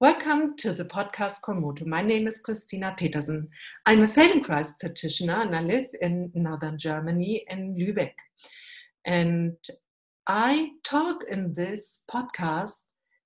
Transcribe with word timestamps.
Welcome 0.00 0.56
to 0.56 0.72
the 0.72 0.86
podcast 0.86 1.42
Konmoto. 1.42 1.84
My 1.84 2.00
name 2.00 2.26
is 2.26 2.40
Christina 2.40 2.94
Petersen. 2.96 3.46
I'm 3.84 4.02
a 4.02 4.06
Feldenkrais 4.06 4.80
practitioner 4.80 5.42
and 5.42 5.54
I 5.54 5.60
live 5.60 5.88
in 6.00 6.32
northern 6.34 6.78
Germany 6.78 7.44
in 7.50 7.74
Lübeck. 7.74 8.14
And 9.04 9.58
I 10.26 10.70
talk 10.84 11.18
in 11.30 11.52
this 11.52 12.04
podcast 12.10 12.78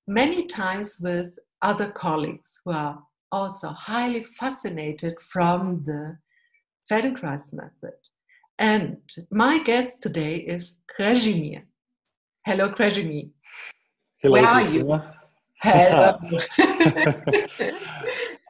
many 0.08 0.46
times 0.46 0.98
with 1.00 1.38
other 1.62 1.92
colleagues 1.92 2.60
who 2.64 2.72
are 2.72 3.00
also 3.30 3.68
highly 3.68 4.24
fascinated 4.36 5.14
from 5.20 5.84
the 5.86 6.18
Feldenkrais 6.90 7.54
method. 7.54 7.94
And 8.58 8.96
my 9.30 9.62
guest 9.62 10.02
today 10.02 10.38
is 10.38 10.74
Krešimir. 10.98 11.62
Hello, 12.44 12.70
Krešimir. 12.70 13.30
Hello, 14.20 14.32
Where 14.32 14.44
are 14.44 14.68
you? 14.68 15.00
Hello. 15.64 16.18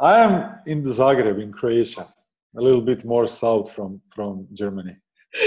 I 0.01 0.19
am 0.19 0.59
in 0.67 0.83
Zagreb, 0.83 1.41
in 1.41 1.53
Croatia, 1.53 2.13
a 2.57 2.61
little 2.61 2.83
bit 2.83 3.05
more 3.05 3.29
south 3.29 3.71
from, 3.73 4.01
from 4.13 4.49
Germany. 4.53 4.97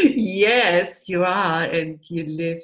yes, 0.03 1.09
you 1.09 1.25
are, 1.25 1.63
and 1.63 1.99
you 2.09 2.23
live 2.23 2.61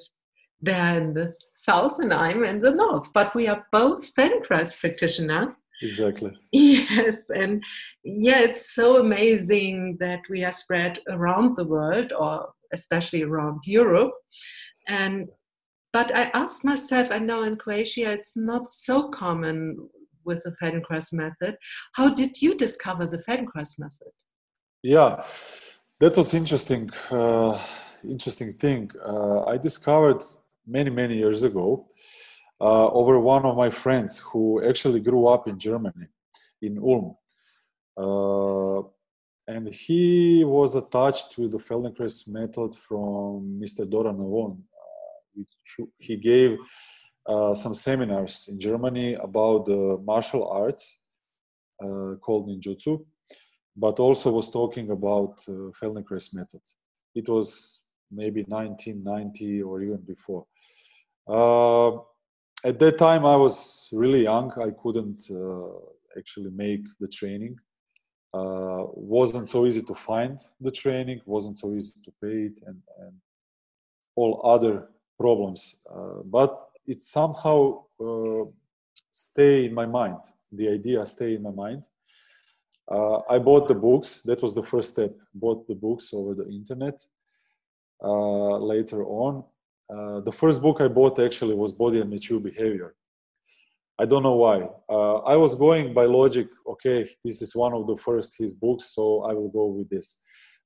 there 0.62 0.98
in 1.02 1.14
the 1.14 1.36
south, 1.58 2.00
and 2.00 2.14
I'm 2.14 2.46
in 2.46 2.62
the 2.62 2.72
north. 2.72 3.12
But 3.14 3.36
we 3.36 3.50
are 3.50 3.68
both 3.74 4.16
Feldenkrais 4.16 4.80
practitioners. 4.80 5.54
Exactly. 5.82 6.32
Yes, 6.54 7.30
and 7.30 7.62
yeah, 8.06 8.40
it's 8.40 8.74
so 8.74 9.02
amazing 9.02 9.98
that 10.00 10.22
we 10.30 10.46
are 10.46 10.52
spread 10.54 11.00
around 11.10 11.58
the 11.58 11.66
world, 11.66 12.14
or 12.18 12.54
especially 12.72 13.24
around 13.24 13.64
Europe. 13.66 14.14
And 14.88 15.28
but 15.94 16.14
I 16.16 16.24
asked 16.34 16.64
myself, 16.64 17.12
I 17.12 17.20
know 17.20 17.44
in 17.44 17.56
Croatia 17.56 18.12
it's 18.12 18.36
not 18.36 18.68
so 18.68 19.10
common 19.10 19.78
with 20.26 20.42
the 20.44 20.52
Feldenkrais 20.60 21.14
method. 21.14 21.56
How 21.94 22.10
did 22.10 22.42
you 22.42 22.56
discover 22.56 23.06
the 23.06 23.20
Feldenkrais 23.20 23.78
method? 23.78 24.14
Yeah, 24.82 25.24
that 26.00 26.18
was 26.18 26.34
interesting. 26.34 26.90
Uh, 27.12 27.58
interesting 28.10 28.54
thing. 28.54 28.92
Uh, 29.06 29.44
I 29.46 29.58
discovered 29.58 30.22
many 30.66 30.90
many 30.90 31.16
years 31.18 31.44
ago 31.44 31.88
uh, 32.60 32.88
over 32.90 33.20
one 33.20 33.46
of 33.46 33.56
my 33.56 33.70
friends 33.70 34.20
who 34.20 34.64
actually 34.64 35.00
grew 35.00 35.28
up 35.28 35.48
in 35.48 35.60
Germany, 35.60 36.08
in 36.62 36.80
Ulm, 36.80 37.16
uh, 37.98 38.82
and 39.48 39.74
he 39.74 40.44
was 40.44 40.76
attached 40.76 41.38
with 41.38 41.52
the 41.52 41.60
Feldenkrais 41.60 42.28
method 42.28 42.76
from 42.76 43.60
Mr. 43.62 43.86
Doron 43.86 44.18
Navon. 44.18 44.58
He 45.98 46.18
gave 46.18 46.58
uh, 47.26 47.54
some 47.54 47.74
seminars 47.74 48.48
in 48.52 48.60
Germany 48.60 49.14
about 49.16 49.66
the 49.66 49.98
martial 50.04 50.48
arts 50.50 51.06
uh, 51.82 52.16
called 52.22 52.48
ninjutsu, 52.48 53.06
but 53.76 54.00
also 54.00 54.32
was 54.32 54.50
talking 54.50 54.92
about 54.92 55.42
uh, 55.48 55.72
Feldenkrais 55.80 56.34
method. 56.34 56.62
It 57.16 57.30
was 57.30 57.84
maybe 58.12 58.44
1990 58.44 59.64
or 59.64 59.82
even 59.82 60.02
before. 60.02 60.46
Uh, 61.28 61.98
at 62.66 62.80
that 62.80 62.98
time, 62.98 63.26
I 63.26 63.36
was 63.36 63.90
really 63.92 64.24
young. 64.24 64.52
I 64.60 64.72
couldn't 64.72 65.24
uh, 65.32 65.80
actually 66.18 66.52
make 66.52 66.86
the 67.00 67.08
training. 67.08 67.58
Uh, 68.34 68.86
wasn't 68.94 69.48
so 69.48 69.66
easy 69.66 69.82
to 69.82 69.94
find 69.94 70.40
the 70.60 70.72
training. 70.72 71.22
wasn't 71.26 71.58
so 71.58 71.74
easy 71.74 72.02
to 72.04 72.12
pay 72.22 72.46
it, 72.48 72.60
and, 72.66 72.82
and 73.00 73.14
all 74.16 74.42
other 74.44 74.90
problems. 75.20 75.82
Uh, 75.90 76.22
but 76.26 76.70
it 76.86 77.02
somehow 77.02 77.84
uh, 78.00 78.44
stay 79.12 79.66
in 79.66 79.74
my 79.74 79.86
mind. 79.86 80.20
The 80.52 80.70
idea 80.70 81.06
stay 81.06 81.36
in 81.36 81.44
my 81.44 81.52
mind. 81.52 81.88
Uh, 82.92 83.20
I 83.30 83.40
bought 83.40 83.68
the 83.68 83.76
books. 83.76 84.22
That 84.24 84.42
was 84.42 84.54
the 84.54 84.64
first 84.64 84.90
step. 84.90 85.12
Bought 85.34 85.68
the 85.68 85.76
books 85.76 86.14
over 86.14 86.34
the 86.36 86.48
internet. 86.50 87.00
Uh, 88.04 88.58
later 88.58 89.06
on, 89.06 89.44
uh, 89.90 90.20
the 90.22 90.32
first 90.32 90.62
book 90.62 90.82
I 90.82 90.88
bought 90.88 91.20
actually 91.20 91.56
was 91.56 91.72
Body 91.72 92.02
and 92.02 92.10
Mature 92.10 92.40
Behavior. 92.40 92.96
I 93.98 94.06
don't 94.06 94.24
know 94.24 94.36
why. 94.36 94.68
Uh, 94.90 95.18
I 95.20 95.36
was 95.38 95.56
going 95.56 95.94
by 95.94 96.06
logic. 96.06 96.48
Okay, 96.68 97.08
this 97.24 97.42
is 97.42 97.56
one 97.56 97.74
of 97.74 97.88
the 97.88 97.96
first 97.96 98.36
his 98.38 98.54
books, 98.54 98.86
so 98.96 99.24
I 99.24 99.34
will 99.34 99.50
go 99.50 99.66
with 99.68 99.90
this. 99.90 100.22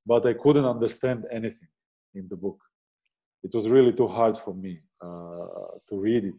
But 0.06 0.26
I 0.26 0.34
couldn't 0.34 0.66
understand 0.66 1.26
anything 1.30 1.68
in 2.16 2.28
the 2.30 2.38
book 2.38 2.60
it 3.48 3.54
was 3.58 3.70
really 3.70 3.94
too 3.94 4.08
hard 4.08 4.36
for 4.36 4.54
me 4.54 4.74
uh, 5.02 5.70
to 5.88 5.96
read 6.08 6.24
it. 6.26 6.38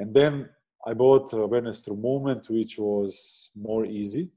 And 0.00 0.12
then 0.12 0.48
I 0.84 0.92
bought 0.94 1.32
Awareness 1.32 1.82
Through 1.82 2.00
Movement, 2.10 2.50
which 2.50 2.78
was 2.78 3.50
more 3.54 3.84
easy 3.86 4.30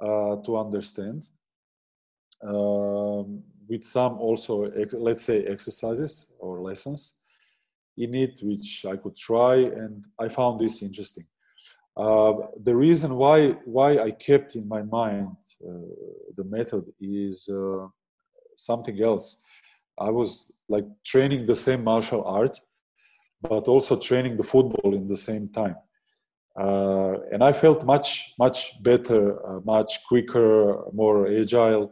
uh, 0.00 0.36
to 0.44 0.56
understand, 0.56 1.20
um, 2.42 3.42
with 3.68 3.84
some 3.84 4.14
also, 4.18 4.52
let's 5.08 5.22
say, 5.22 5.44
exercises 5.44 6.32
or 6.40 6.60
lessons 6.60 7.20
in 7.96 8.14
it, 8.14 8.40
which 8.42 8.84
I 8.92 8.96
could 8.96 9.16
try, 9.16 9.56
and 9.82 10.04
I 10.18 10.28
found 10.28 10.58
this 10.58 10.82
interesting. 10.82 11.26
Uh, 11.96 12.32
the 12.68 12.74
reason 12.74 13.10
why 13.22 13.50
why 13.76 13.98
I 13.98 14.10
kept 14.12 14.56
in 14.56 14.66
my 14.66 14.82
mind 14.82 15.36
uh, 15.68 15.92
the 16.38 16.44
method 16.44 16.84
is 17.00 17.48
uh, 17.48 17.86
something 18.56 18.98
else. 19.02 19.42
I 19.98 20.10
was 20.10 20.52
like 20.74 20.86
training 21.12 21.42
the 21.46 21.58
same 21.66 21.82
martial 21.92 22.22
art, 22.24 22.54
but 23.42 23.64
also 23.74 23.92
training 24.08 24.34
the 24.36 24.48
football 24.52 24.90
in 25.00 25.06
the 25.08 25.20
same 25.28 25.48
time. 25.60 25.76
Uh, 26.64 27.14
and 27.32 27.40
I 27.42 27.52
felt 27.52 27.84
much, 27.94 28.34
much 28.38 28.58
better, 28.82 29.22
uh, 29.48 29.60
much 29.64 29.90
quicker, 30.08 30.84
more 30.92 31.18
agile, 31.42 31.84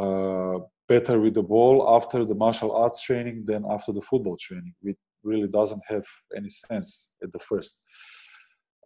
uh, 0.00 0.56
better 0.88 1.16
with 1.24 1.34
the 1.34 1.46
ball 1.54 1.76
after 1.96 2.24
the 2.24 2.34
martial 2.34 2.70
arts 2.82 2.98
training 3.08 3.44
than 3.50 3.62
after 3.74 3.92
the 3.92 4.04
football 4.10 4.36
training. 4.46 4.74
It 4.82 4.98
really 5.22 5.48
doesn't 5.48 5.84
have 5.92 6.06
any 6.38 6.48
sense 6.48 7.14
at 7.22 7.30
the 7.32 7.38
first. 7.38 7.74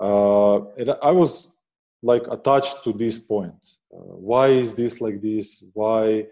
Uh, 0.00 0.56
and 0.78 0.88
I 1.02 1.12
was 1.12 1.32
like 2.02 2.24
attached 2.36 2.76
to 2.84 2.92
this 2.92 3.18
point. 3.18 3.62
Uh, 3.94 4.16
why 4.30 4.48
is 4.48 4.74
this 4.74 5.00
like 5.00 5.18
this? 5.22 5.46
Why? 5.72 6.26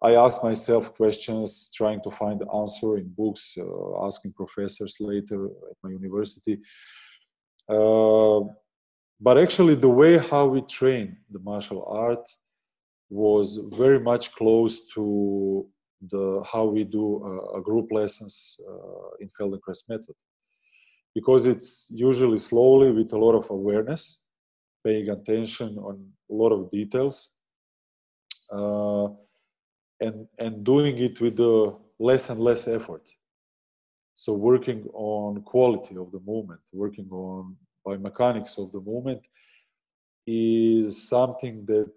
I 0.00 0.14
asked 0.14 0.44
myself 0.44 0.94
questions, 0.94 1.70
trying 1.74 2.00
to 2.02 2.10
find 2.10 2.40
the 2.40 2.50
answer 2.52 2.98
in 2.98 3.08
books, 3.08 3.58
uh, 3.58 4.06
asking 4.06 4.32
professors 4.32 4.96
later 5.00 5.46
at 5.46 5.76
my 5.82 5.90
university. 5.90 6.60
Uh, 7.68 8.40
but 9.20 9.36
actually, 9.36 9.74
the 9.74 9.88
way 9.88 10.18
how 10.18 10.46
we 10.46 10.60
train 10.62 11.16
the 11.30 11.40
martial 11.40 11.84
art 11.86 12.26
was 13.10 13.58
very 13.72 13.98
much 13.98 14.32
close 14.32 14.86
to 14.94 15.66
the 16.10 16.44
how 16.52 16.64
we 16.64 16.84
do 16.84 17.24
uh, 17.24 17.58
group 17.60 17.90
lessons 17.90 18.60
uh, 18.68 19.08
in 19.20 19.28
Feldenkrais 19.28 19.88
method, 19.88 20.14
because 21.14 21.46
it's 21.46 21.90
usually 21.92 22.38
slowly 22.38 22.92
with 22.92 23.12
a 23.12 23.18
lot 23.18 23.34
of 23.34 23.50
awareness, 23.50 24.24
paying 24.84 25.08
attention 25.08 25.76
on 25.78 26.06
a 26.30 26.34
lot 26.34 26.52
of 26.52 26.70
details. 26.70 27.34
And 30.00 30.26
and 30.38 30.64
doing 30.64 30.98
it 30.98 31.20
with 31.20 31.38
less 31.98 32.30
and 32.30 32.40
less 32.40 32.68
effort. 32.68 33.08
So 34.14 34.34
working 34.34 34.84
on 34.94 35.42
quality 35.42 35.96
of 35.96 36.10
the 36.12 36.20
movement 36.20 36.60
working 36.72 37.08
on 37.10 37.56
biomechanics 37.86 38.58
of 38.58 38.72
the 38.72 38.80
movement 38.80 39.26
is 40.26 41.08
something 41.08 41.64
that 41.66 41.92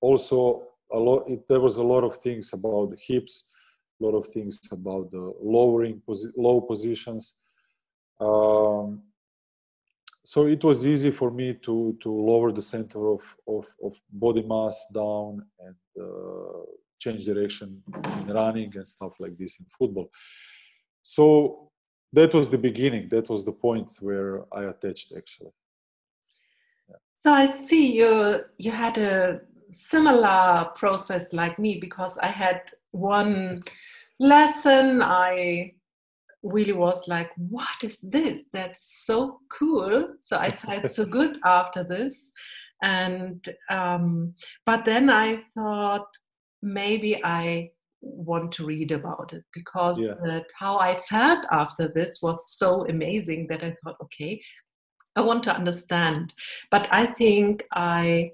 also 0.00 0.62
a 0.92 0.98
lot 0.98 1.28
it, 1.28 1.46
there 1.48 1.60
was 1.60 1.76
a 1.78 1.82
lot 1.82 2.02
of 2.04 2.16
things 2.16 2.52
about 2.52 2.90
the 2.90 2.98
hips 3.00 3.52
a 4.00 4.04
lot 4.04 4.16
of 4.16 4.26
things 4.26 4.58
about 4.72 5.10
the 5.10 5.32
lowering 5.42 6.00
posi- 6.08 6.32
low 6.36 6.60
positions. 6.60 7.38
Um, 8.18 9.02
so 10.24 10.46
it 10.46 10.62
was 10.64 10.86
easy 10.86 11.10
for 11.10 11.30
me 11.30 11.54
to 11.54 11.96
to 12.02 12.10
lower 12.10 12.52
the 12.52 12.62
center 12.62 13.08
of 13.08 13.22
of, 13.46 13.66
of 13.82 14.00
body 14.10 14.42
mass 14.42 14.86
down 14.94 15.46
and 15.64 15.76
uh, 16.00 16.62
change 17.00 17.24
direction 17.24 17.82
in 18.18 18.34
running 18.34 18.70
and 18.76 18.86
stuff 18.86 19.14
like 19.18 19.36
this 19.36 19.58
in 19.60 19.66
football. 19.66 20.10
So 21.02 21.70
that 22.12 22.34
was 22.34 22.50
the 22.50 22.58
beginning. 22.58 23.08
That 23.08 23.28
was 23.28 23.44
the 23.44 23.52
point 23.52 23.90
where 24.00 24.44
I 24.52 24.64
attached 24.64 25.12
actually. 25.16 25.52
Yeah. 26.88 26.96
So 27.20 27.32
I 27.32 27.46
see 27.46 27.92
you 27.92 28.44
you 28.58 28.70
had 28.70 28.98
a 28.98 29.40
similar 29.70 30.70
process 30.74 31.32
like 31.32 31.58
me 31.58 31.78
because 31.80 32.18
I 32.18 32.26
had 32.26 32.62
one 32.90 33.62
lesson 34.18 35.00
I 35.02 35.72
really 36.42 36.72
was 36.72 37.06
like 37.06 37.30
what 37.36 37.82
is 37.82 37.98
this 38.02 38.42
that's 38.52 39.04
so 39.04 39.40
cool 39.50 40.14
so 40.20 40.38
i 40.38 40.50
felt 40.50 40.86
so 40.86 41.04
good 41.18 41.38
after 41.44 41.84
this 41.84 42.32
and 42.82 43.54
um, 43.68 44.34
but 44.64 44.84
then 44.84 45.10
i 45.10 45.42
thought 45.54 46.06
maybe 46.62 47.22
I 47.24 47.70
want 48.02 48.52
to 48.52 48.66
read 48.66 48.92
about 48.92 49.32
it 49.32 49.44
because 49.52 50.00
yeah. 50.00 50.40
how 50.58 50.78
I 50.78 51.00
felt 51.08 51.44
after 51.50 51.88
this 51.88 52.20
was 52.22 52.56
so 52.56 52.86
amazing 52.88 53.46
that 53.48 53.62
I 53.62 53.74
thought, 53.82 53.96
okay, 54.02 54.40
I 55.16 55.20
want 55.22 55.42
to 55.44 55.54
understand. 55.54 56.34
But 56.70 56.88
I 56.90 57.06
think 57.06 57.64
I 57.72 58.32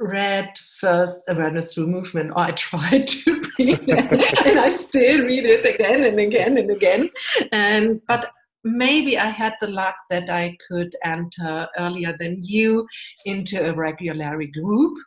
read 0.00 0.50
first 0.80 1.22
awareness 1.28 1.72
through 1.72 1.86
movement 1.86 2.30
or 2.32 2.40
i 2.40 2.50
tried 2.56 3.06
to 3.06 3.40
read 3.58 3.78
it 3.86 4.46
and 4.46 4.58
i 4.58 4.68
still 4.68 5.24
read 5.24 5.44
it 5.44 5.64
again 5.64 6.04
and 6.04 6.18
again 6.18 6.58
and 6.58 6.70
again 6.70 7.08
and 7.52 8.00
but 8.08 8.32
maybe 8.64 9.16
i 9.16 9.28
had 9.28 9.54
the 9.60 9.68
luck 9.68 9.94
that 10.10 10.28
i 10.28 10.54
could 10.68 10.94
enter 11.04 11.68
earlier 11.78 12.14
than 12.18 12.36
you 12.42 12.84
into 13.24 13.70
a 13.70 13.74
regular 13.74 14.36
group 14.52 14.98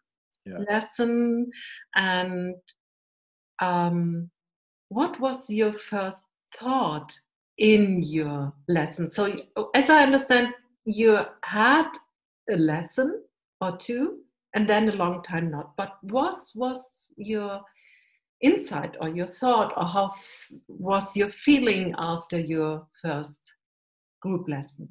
yeah. 0.47 0.57
lesson 0.69 1.49
and 1.95 2.55
um, 3.61 4.29
what 4.89 5.19
was 5.19 5.49
your 5.49 5.73
first 5.73 6.23
thought 6.55 7.11
in 7.57 8.03
your 8.03 8.53
lesson 8.67 9.09
so 9.09 9.35
as 9.73 9.89
i 9.89 10.03
understand 10.03 10.53
you 10.85 11.19
had 11.43 11.89
a 12.49 12.55
lesson 12.55 13.21
or 13.61 13.75
two 13.77 14.19
and 14.53 14.67
then 14.67 14.89
a 14.89 14.95
long 14.95 15.21
time 15.21 15.51
not. 15.51 15.75
But 15.75 15.97
was 16.03 16.51
was 16.55 17.07
your 17.17 17.61
insight 18.41 18.95
or 19.01 19.09
your 19.09 19.27
thought 19.27 19.73
or 19.77 19.85
how 19.85 20.13
was 20.67 21.15
your 21.15 21.29
feeling 21.29 21.93
after 21.97 22.39
your 22.39 22.87
first 23.01 23.53
group 24.21 24.47
lesson? 24.47 24.89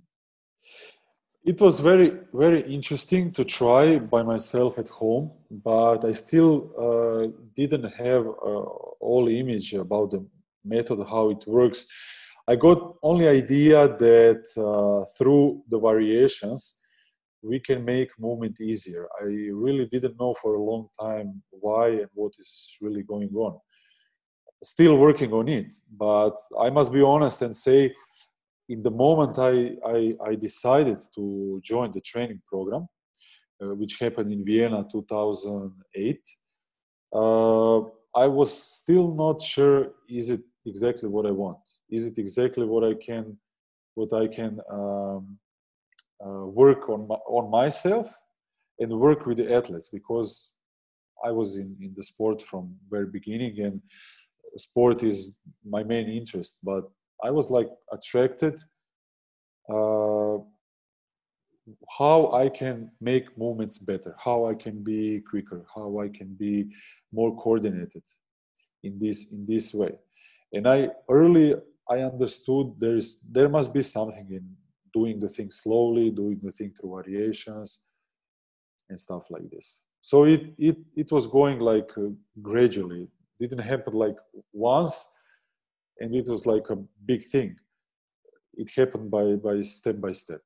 It 1.46 1.60
was 1.60 1.78
very 1.78 2.10
very 2.34 2.62
interesting 2.62 3.30
to 3.34 3.44
try 3.44 4.00
by 4.00 4.24
myself 4.24 4.80
at 4.80 4.88
home, 4.88 5.30
but 5.48 6.04
I 6.04 6.10
still 6.10 6.54
uh, 6.76 7.28
didn't 7.54 7.88
have 7.94 8.26
uh, 8.26 8.64
all 9.08 9.28
image 9.28 9.72
about 9.74 10.10
the 10.10 10.26
method 10.64 10.98
how 11.08 11.30
it 11.30 11.46
works. 11.46 11.86
I 12.48 12.56
got 12.56 12.96
only 13.00 13.28
idea 13.28 13.86
that 13.86 14.42
uh, 14.56 15.04
through 15.16 15.62
the 15.70 15.78
variations 15.78 16.80
we 17.42 17.60
can 17.60 17.84
make 17.84 18.10
movement 18.18 18.60
easier. 18.60 19.06
I 19.20 19.26
really 19.66 19.86
didn't 19.86 20.18
know 20.18 20.34
for 20.42 20.54
a 20.56 20.62
long 20.70 20.88
time 21.00 21.44
why 21.50 21.90
and 21.90 22.10
what 22.14 22.32
is 22.40 22.76
really 22.80 23.04
going 23.04 23.32
on. 23.36 23.60
Still 24.64 24.96
working 24.98 25.32
on 25.32 25.48
it, 25.48 25.72
but 25.96 26.36
I 26.58 26.70
must 26.70 26.92
be 26.92 27.02
honest 27.02 27.42
and 27.42 27.56
say, 27.56 27.94
in 28.68 28.82
the 28.82 28.90
moment 28.90 29.38
I, 29.38 29.76
I, 29.86 30.16
I 30.30 30.34
decided 30.34 31.04
to 31.14 31.60
join 31.62 31.92
the 31.92 32.00
training 32.00 32.42
program, 32.46 32.88
uh, 33.62 33.74
which 33.74 33.98
happened 33.98 34.32
in 34.32 34.44
Vienna 34.44 34.84
2008, 34.90 36.20
uh, 37.12 37.80
I 38.14 38.26
was 38.26 38.50
still 38.52 39.14
not 39.14 39.40
sure 39.40 39.92
is 40.08 40.30
it 40.30 40.40
exactly 40.64 41.08
what 41.08 41.26
I 41.26 41.30
want? 41.30 41.58
Is 41.90 42.06
it 42.06 42.18
exactly 42.18 42.64
what 42.64 42.84
I 42.84 42.94
can 42.94 43.38
what 43.94 44.12
I 44.12 44.26
can 44.26 44.60
um, 44.70 45.38
uh, 46.24 46.46
work 46.46 46.88
on 46.90 47.08
my, 47.08 47.14
on 47.28 47.50
myself 47.50 48.12
and 48.78 48.92
work 48.92 49.24
with 49.26 49.38
the 49.38 49.52
athletes 49.52 49.88
because 49.88 50.52
I 51.24 51.30
was 51.30 51.56
in, 51.56 51.74
in 51.80 51.94
the 51.96 52.02
sport 52.02 52.42
from 52.42 52.74
very 52.90 53.06
beginning 53.06 53.60
and 53.60 53.80
sport 54.56 55.02
is 55.02 55.38
my 55.64 55.82
main 55.82 56.08
interest 56.08 56.58
but 56.62 56.84
I 57.24 57.30
was 57.30 57.50
like 57.50 57.68
attracted 57.92 58.60
uh, 59.68 60.38
how 61.98 62.30
I 62.32 62.48
can 62.48 62.90
make 63.00 63.36
movements 63.36 63.78
better, 63.78 64.14
how 64.18 64.46
I 64.46 64.54
can 64.54 64.82
be 64.82 65.22
quicker, 65.28 65.64
how 65.74 65.98
I 65.98 66.08
can 66.08 66.34
be 66.34 66.68
more 67.12 67.36
coordinated 67.36 68.04
in 68.84 68.98
this 68.98 69.32
in 69.32 69.46
this 69.46 69.74
way. 69.74 69.92
And 70.52 70.68
I 70.68 70.90
early 71.10 71.54
I 71.90 71.98
understood 72.00 72.74
there 72.78 72.96
is 72.96 73.20
there 73.30 73.48
must 73.48 73.72
be 73.72 73.82
something 73.82 74.26
in 74.30 74.44
doing 74.94 75.18
the 75.18 75.28
thing 75.28 75.50
slowly, 75.50 76.10
doing 76.10 76.40
the 76.42 76.52
thing 76.52 76.72
through 76.72 76.94
variations 77.02 77.86
and 78.88 78.98
stuff 78.98 79.24
like 79.30 79.48
this. 79.50 79.82
So 80.02 80.24
it 80.24 80.54
it 80.58 80.78
it 80.94 81.10
was 81.10 81.26
going 81.26 81.58
like 81.58 81.90
uh, 81.98 82.10
gradually. 82.40 83.02
It 83.40 83.50
didn't 83.50 83.64
happen 83.64 83.94
like 83.94 84.16
once, 84.52 85.12
and 86.00 86.14
it 86.14 86.26
was 86.28 86.46
like 86.46 86.68
a 86.70 86.76
big 87.04 87.24
thing. 87.24 87.56
It 88.54 88.70
happened 88.76 89.10
by 89.10 89.36
by 89.36 89.62
step 89.62 90.00
by 90.00 90.12
step. 90.12 90.40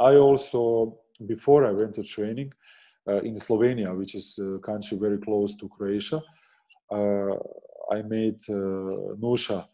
I 0.00 0.16
also 0.16 0.98
before 1.26 1.64
I 1.66 1.70
went 1.70 1.94
to 1.94 2.02
training 2.02 2.52
uh, 3.08 3.20
in 3.22 3.34
Slovenia, 3.34 3.96
which 3.96 4.14
is 4.14 4.38
a 4.38 4.58
country 4.58 4.98
very 4.98 5.18
close 5.18 5.54
to 5.56 5.68
Croatia, 5.68 6.20
uh, 6.90 7.34
I 7.90 8.02
made 8.02 8.40
uh, 8.48 9.14
Nusha 9.22 9.64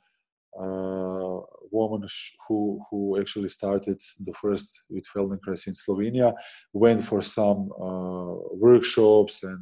uh, 0.59 1.41
woman 1.71 2.07
who 2.47 2.79
who 2.91 3.19
actually 3.19 3.49
started 3.49 3.99
the 4.21 4.33
first 4.35 4.83
with 4.91 5.05
Feldenkrais 5.07 5.67
in 5.67 5.75
Slovenia 5.75 6.35
went 6.73 7.01
for 7.03 7.23
some 7.23 7.71
uh, 7.73 8.35
workshops 8.67 9.45
and 9.45 9.59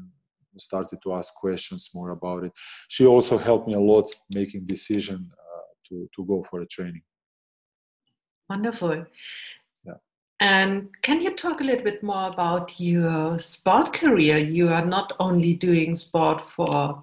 started 0.59 0.99
to 1.03 1.15
ask 1.15 1.33
questions 1.35 1.91
more 1.95 2.11
about 2.11 2.43
it. 2.45 2.53
She 2.89 3.07
also 3.07 3.39
helped 3.39 3.69
me 3.69 3.75
a 3.75 3.81
lot 3.81 4.07
making 4.35 4.65
decision 4.65 5.31
uh, 5.33 5.50
to 5.91 6.09
to 6.17 6.25
go 6.25 6.43
for 6.43 6.61
a 6.61 6.67
training. 6.67 7.03
Wonderful. 8.49 9.07
And 10.43 10.89
can 11.03 11.21
you 11.21 11.37
talk 11.37 11.61
a 11.61 11.65
little 11.65 11.85
bit 11.85 12.03
more 12.03 12.29
about 12.29 12.81
your 12.81 13.37
sport 13.37 13.93
career? 13.93 14.39
You 14.39 14.71
are 14.71 14.87
not 14.87 15.13
only 15.21 15.53
doing 15.53 15.95
sport 15.95 16.41
for 16.41 17.03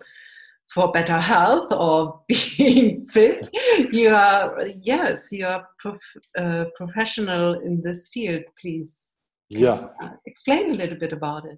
for 0.74 0.92
better 0.92 1.20
health 1.20 1.72
or 1.72 2.22
being 2.28 3.06
fit 3.06 3.50
you 3.92 4.10
are 4.10 4.66
yes 4.76 5.32
you 5.32 5.46
are 5.46 5.68
prof, 5.80 6.02
uh, 6.38 6.66
professional 6.76 7.54
in 7.62 7.82
this 7.82 8.10
field 8.10 8.44
please 8.60 9.16
yeah 9.50 9.88
explain 10.26 10.72
a 10.72 10.74
little 10.74 10.98
bit 10.98 11.14
about 11.14 11.46
it 11.46 11.58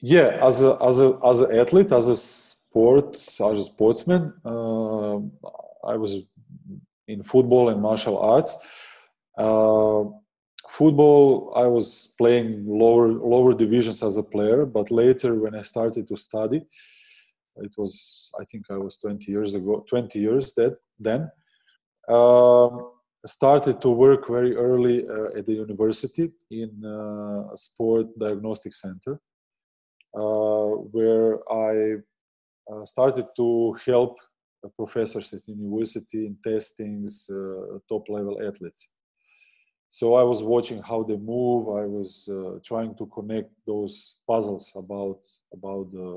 yeah 0.00 0.38
as 0.42 0.62
a 0.62 0.78
as 0.80 1.00
a 1.00 1.18
as 1.24 1.40
an 1.40 1.58
athlete 1.58 1.90
as 1.90 2.06
a 2.06 2.16
sport 2.16 3.16
as 3.16 3.40
a 3.40 3.64
sportsman 3.64 4.32
uh, 4.44 5.16
i 5.92 5.96
was 5.96 6.22
in 7.08 7.22
football 7.22 7.68
and 7.68 7.80
martial 7.80 8.18
arts. 8.18 8.56
Uh, 9.36 10.04
football 10.68 11.52
i 11.54 11.66
was 11.66 12.14
playing 12.18 12.64
lower 12.66 13.12
lower 13.12 13.54
divisions 13.54 14.02
as 14.02 14.16
a 14.16 14.22
player 14.22 14.66
but 14.66 14.90
later 14.90 15.34
when 15.34 15.54
i 15.54 15.62
started 15.62 16.06
to 16.06 16.16
study 16.16 16.60
it 17.56 17.72
was 17.78 18.30
i 18.40 18.44
think 18.44 18.64
i 18.70 18.76
was 18.76 18.98
20 18.98 19.30
years 19.30 19.54
ago 19.54 19.84
20 19.88 20.18
years 20.18 20.52
that 20.54 20.76
then 20.98 21.30
um, 22.08 22.92
started 23.24 23.80
to 23.80 23.90
work 23.90 24.28
very 24.28 24.54
early 24.56 25.06
uh, 25.08 25.38
at 25.38 25.46
the 25.46 25.54
university 25.54 26.30
in 26.50 26.70
uh, 26.84 27.52
a 27.52 27.56
sport 27.56 28.06
diagnostic 28.18 28.74
center 28.74 29.20
uh, 30.16 30.68
where 30.94 31.38
i 31.52 31.94
uh, 32.72 32.84
started 32.84 33.26
to 33.36 33.76
help 33.84 34.18
professors 34.76 35.32
at 35.32 35.46
university 35.46 36.26
in 36.26 36.36
testings 36.42 37.28
uh, 37.30 37.78
top 37.88 38.08
level 38.08 38.40
athletes. 38.46 38.90
So 39.88 40.14
i 40.14 40.22
was 40.22 40.42
watching 40.42 40.82
how 40.82 41.02
they 41.04 41.16
move. 41.16 41.68
I 41.68 41.86
was 41.86 42.28
uh, 42.28 42.58
trying 42.64 42.94
to 42.96 43.06
connect 43.06 43.50
those 43.66 44.18
puzzles 44.26 44.72
about 44.76 45.20
about 45.52 45.90
the 45.90 46.08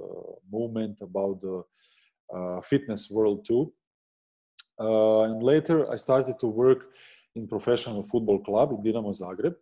movement 0.51 0.99
about 1.01 1.41
the 1.41 1.63
uh, 2.35 2.61
fitness 2.61 3.09
world 3.11 3.45
too. 3.45 3.71
And 4.79 5.43
later 5.43 5.77
i 5.93 5.97
started 5.97 6.39
to 6.39 6.47
work 6.47 6.81
in 7.35 7.47
professional 7.47 8.03
football 8.03 8.39
club 8.39 8.71
in 8.71 8.81
dinamo 8.83 9.11
zagreb 9.21 9.55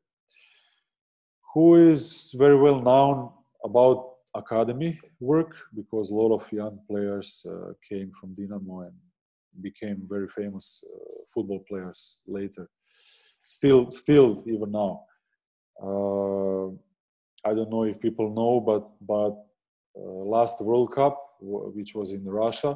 who 1.54 1.76
is 1.76 2.32
very 2.38 2.56
well 2.56 2.80
known 2.80 3.32
about 3.64 4.17
academy 4.38 5.00
work 5.20 5.56
because 5.76 6.10
a 6.10 6.16
lot 6.16 6.34
of 6.34 6.52
young 6.52 6.80
players 6.90 7.46
uh, 7.50 7.74
came 7.88 8.12
from 8.12 8.36
dinamo 8.36 8.86
and 8.88 8.96
became 9.62 10.00
very 10.08 10.30
famous 10.30 10.84
uh, 10.84 11.24
football 11.34 11.64
players 11.70 12.20
later. 12.28 12.70
Still 13.44 13.92
still 13.92 14.44
even 14.48 14.72
now. 14.72 15.04
Uh, 15.82 16.70
i 17.46 17.54
don't 17.54 17.70
know 17.70 17.84
if 17.84 18.00
people 18.02 18.34
know 18.34 18.60
but 18.60 18.84
but 19.02 19.34
uh, 19.96 20.24
last 20.36 20.60
world 20.62 20.92
cup 20.94 21.16
which 21.40 21.94
was 21.94 22.14
in 22.14 22.24
russia 22.26 22.76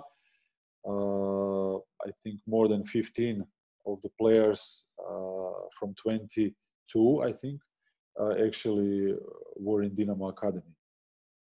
uh, 0.88 1.76
i 2.08 2.12
think 2.22 2.40
more 2.46 2.68
than 2.68 2.84
15 2.86 3.44
of 3.88 4.00
the 4.02 4.10
players 4.20 4.92
uh, 5.00 5.66
from 5.78 5.96
22 5.96 7.24
i 7.24 7.32
think 7.32 7.60
actually 8.46 9.16
were 9.56 9.82
in 9.82 9.96
dinamo 9.96 10.30
academy 10.30 10.76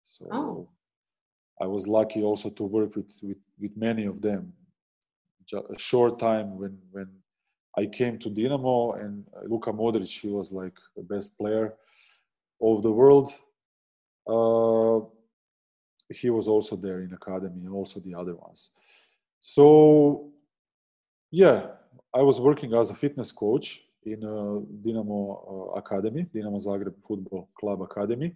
so 0.03 0.27
oh. 0.33 0.69
i 1.61 1.67
was 1.67 1.87
lucky 1.87 2.23
also 2.23 2.51
to 2.51 2.65
work 2.65 2.97
with, 2.97 3.13
with 3.23 3.39
with 3.61 3.77
many 3.77 4.05
of 4.05 4.21
them 4.21 4.53
a 5.53 5.79
short 5.79 6.19
time 6.19 6.59
when 6.59 6.79
when 6.93 7.09
I 7.77 7.87
came 7.87 8.19
to 8.19 8.29
Dinamo 8.29 9.01
and 9.01 9.25
Luka 9.47 9.73
Modric, 9.73 10.21
he 10.21 10.29
was 10.29 10.53
like 10.53 10.77
the 10.97 11.03
best 11.03 11.39
player 11.39 11.75
of 12.61 12.83
the 12.83 12.93
world. 12.93 13.33
Uh, 14.27 15.07
he 16.13 16.29
was 16.31 16.49
also 16.49 16.77
there 16.77 17.01
in 17.01 17.15
academy 17.15 17.65
and 17.65 17.73
also 17.73 18.01
the 18.01 18.15
other 18.15 18.35
ones. 18.35 18.71
So, 19.41 20.31
yeah, 21.31 21.69
I 22.15 22.23
was 22.23 22.41
working 22.41 22.75
as 22.75 22.91
a 22.91 22.95
fitness 22.95 23.33
coach 23.33 23.87
in 24.05 24.23
a 24.23 24.61
Dinamo 24.87 25.73
uh, 25.75 25.79
Academy, 25.79 26.27
Dinamo 26.35 26.61
Zagreb 26.65 26.95
Football 27.07 27.49
Club 27.59 27.81
Academy, 27.81 28.35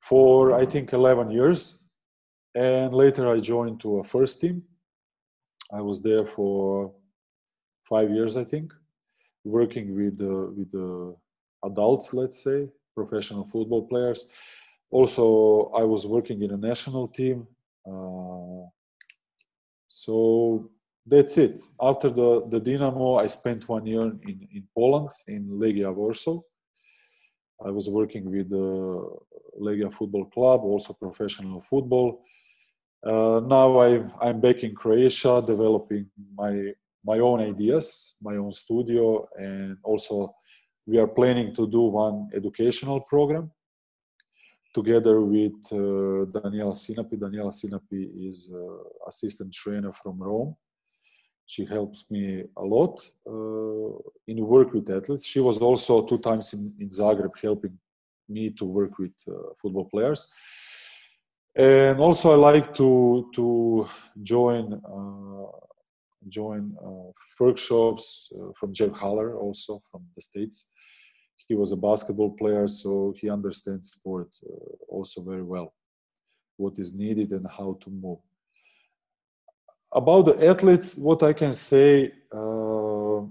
for 0.00 0.58
I 0.58 0.64
think 0.64 0.92
11 0.92 1.30
years. 1.30 1.86
And 2.54 2.92
later 2.92 3.28
I 3.28 3.40
joined 3.40 3.80
to 3.80 3.98
a 3.98 4.04
first 4.04 4.40
team. 4.40 4.62
I 5.72 5.80
was 5.80 6.02
there 6.02 6.26
for 6.26 6.92
five 7.84 8.10
years, 8.10 8.36
I 8.36 8.44
think, 8.44 8.72
working 9.44 9.94
with 9.94 10.20
uh, 10.20 10.50
with 10.56 10.74
uh, 10.74 11.12
adults, 11.64 12.12
let's 12.12 12.42
say, 12.42 12.68
professional 12.94 13.44
football 13.44 13.86
players. 13.86 14.26
Also, 14.90 15.70
I 15.76 15.84
was 15.84 16.06
working 16.06 16.42
in 16.42 16.50
a 16.50 16.56
national 16.56 17.06
team. 17.06 17.46
Uh, 17.86 18.66
so 19.86 20.70
that's 21.06 21.38
it. 21.38 21.60
After 21.80 22.10
the, 22.10 22.46
the 22.48 22.60
Dinamo, 22.60 23.20
I 23.20 23.26
spent 23.26 23.68
one 23.68 23.86
year 23.86 24.02
in, 24.02 24.48
in 24.52 24.64
Poland, 24.76 25.10
in 25.28 25.48
Legia 25.48 25.94
Warsaw. 25.94 26.40
I 27.64 27.70
was 27.70 27.88
working 27.88 28.30
with 28.30 28.48
the 28.50 29.18
Legia 29.60 29.92
Football 29.92 30.26
Club, 30.26 30.62
also 30.62 30.92
professional 30.94 31.60
football. 31.60 32.24
Uh, 33.04 33.40
now 33.44 33.78
I, 33.78 34.04
I'm 34.20 34.40
back 34.40 34.62
in 34.62 34.74
Croatia, 34.74 35.42
developing 35.46 36.06
my 36.34 36.72
my 37.02 37.18
own 37.18 37.40
ideas, 37.40 38.16
my 38.20 38.36
own 38.36 38.52
studio, 38.52 39.26
and 39.36 39.78
also 39.82 40.34
we 40.86 40.98
are 40.98 41.08
planning 41.08 41.54
to 41.54 41.66
do 41.66 41.82
one 41.82 42.28
educational 42.34 43.00
program 43.00 43.50
together 44.74 45.22
with 45.22 45.54
uh, 45.72 46.28
Daniela 46.36 46.74
Sinapi. 46.74 47.16
Daniela 47.18 47.52
Sinapi 47.52 48.28
is 48.28 48.52
uh, 48.54 49.08
assistant 49.08 49.52
trainer 49.52 49.92
from 49.92 50.18
Rome 50.18 50.54
she 51.50 51.64
helps 51.64 52.08
me 52.12 52.44
a 52.56 52.64
lot 52.76 52.94
uh, 53.26 53.90
in 54.28 54.38
work 54.54 54.72
with 54.72 54.88
athletes. 54.88 55.26
She 55.26 55.40
was 55.40 55.58
also 55.58 56.02
two 56.06 56.18
times 56.18 56.54
in, 56.54 56.72
in 56.78 56.88
Zagreb 56.88 57.36
helping 57.42 57.76
me 58.28 58.50
to 58.50 58.64
work 58.64 59.00
with 59.00 59.16
uh, 59.26 59.32
football 59.60 59.86
players. 59.86 60.32
And 61.56 61.98
also, 61.98 62.26
I 62.32 62.36
like 62.36 62.72
to 62.74 63.28
to 63.34 63.46
join 64.22 64.64
uh, 64.96 65.50
join 66.28 66.62
uh, 66.86 67.10
workshops 67.40 68.04
uh, 68.36 68.52
from 68.58 68.72
Jeff 68.72 68.92
Haller, 69.02 69.30
also 69.44 69.82
from 69.90 70.02
the 70.14 70.22
states. 70.22 70.56
He 71.48 71.54
was 71.56 71.72
a 71.72 71.82
basketball 71.88 72.32
player, 72.40 72.68
so 72.68 73.12
he 73.20 73.28
understands 73.28 73.88
sport 73.96 74.30
uh, 74.48 74.74
also 74.88 75.18
very 75.30 75.46
well, 75.54 75.68
what 76.62 76.78
is 76.78 76.90
needed 76.94 77.32
and 77.32 77.46
how 77.58 77.70
to 77.82 77.90
move 77.90 78.20
about 79.92 80.22
the 80.26 80.46
athletes, 80.46 80.96
what 80.96 81.22
I 81.22 81.32
can 81.32 81.54
say 81.54 82.12
uh, 82.32 83.22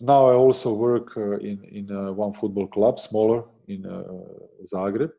now, 0.00 0.28
I 0.28 0.34
also 0.34 0.74
work 0.74 1.16
uh, 1.16 1.38
in 1.38 1.64
in 1.64 1.90
uh, 1.90 2.12
one 2.12 2.32
football 2.32 2.68
club, 2.68 3.00
smaller 3.00 3.44
in 3.66 3.84
uh, 3.84 4.04
Zagreb, 4.62 5.10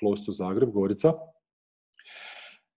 close 0.00 0.24
to 0.24 0.32
Zagreb, 0.32 0.72
Gorica. 0.72 1.16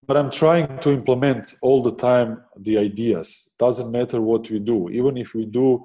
But 0.05 0.17
I'm 0.17 0.29
trying 0.29 0.79
to 0.79 0.91
implement 0.91 1.55
all 1.63 1.81
the 1.81 1.95
time 1.95 2.43
the 2.57 2.77
ideas. 2.77 3.55
Doesn't 3.57 3.91
matter 3.91 4.21
what 4.21 4.49
we 4.51 4.59
do, 4.59 4.89
even 4.89 5.17
if 5.17 5.33
we 5.33 5.45
do 5.45 5.83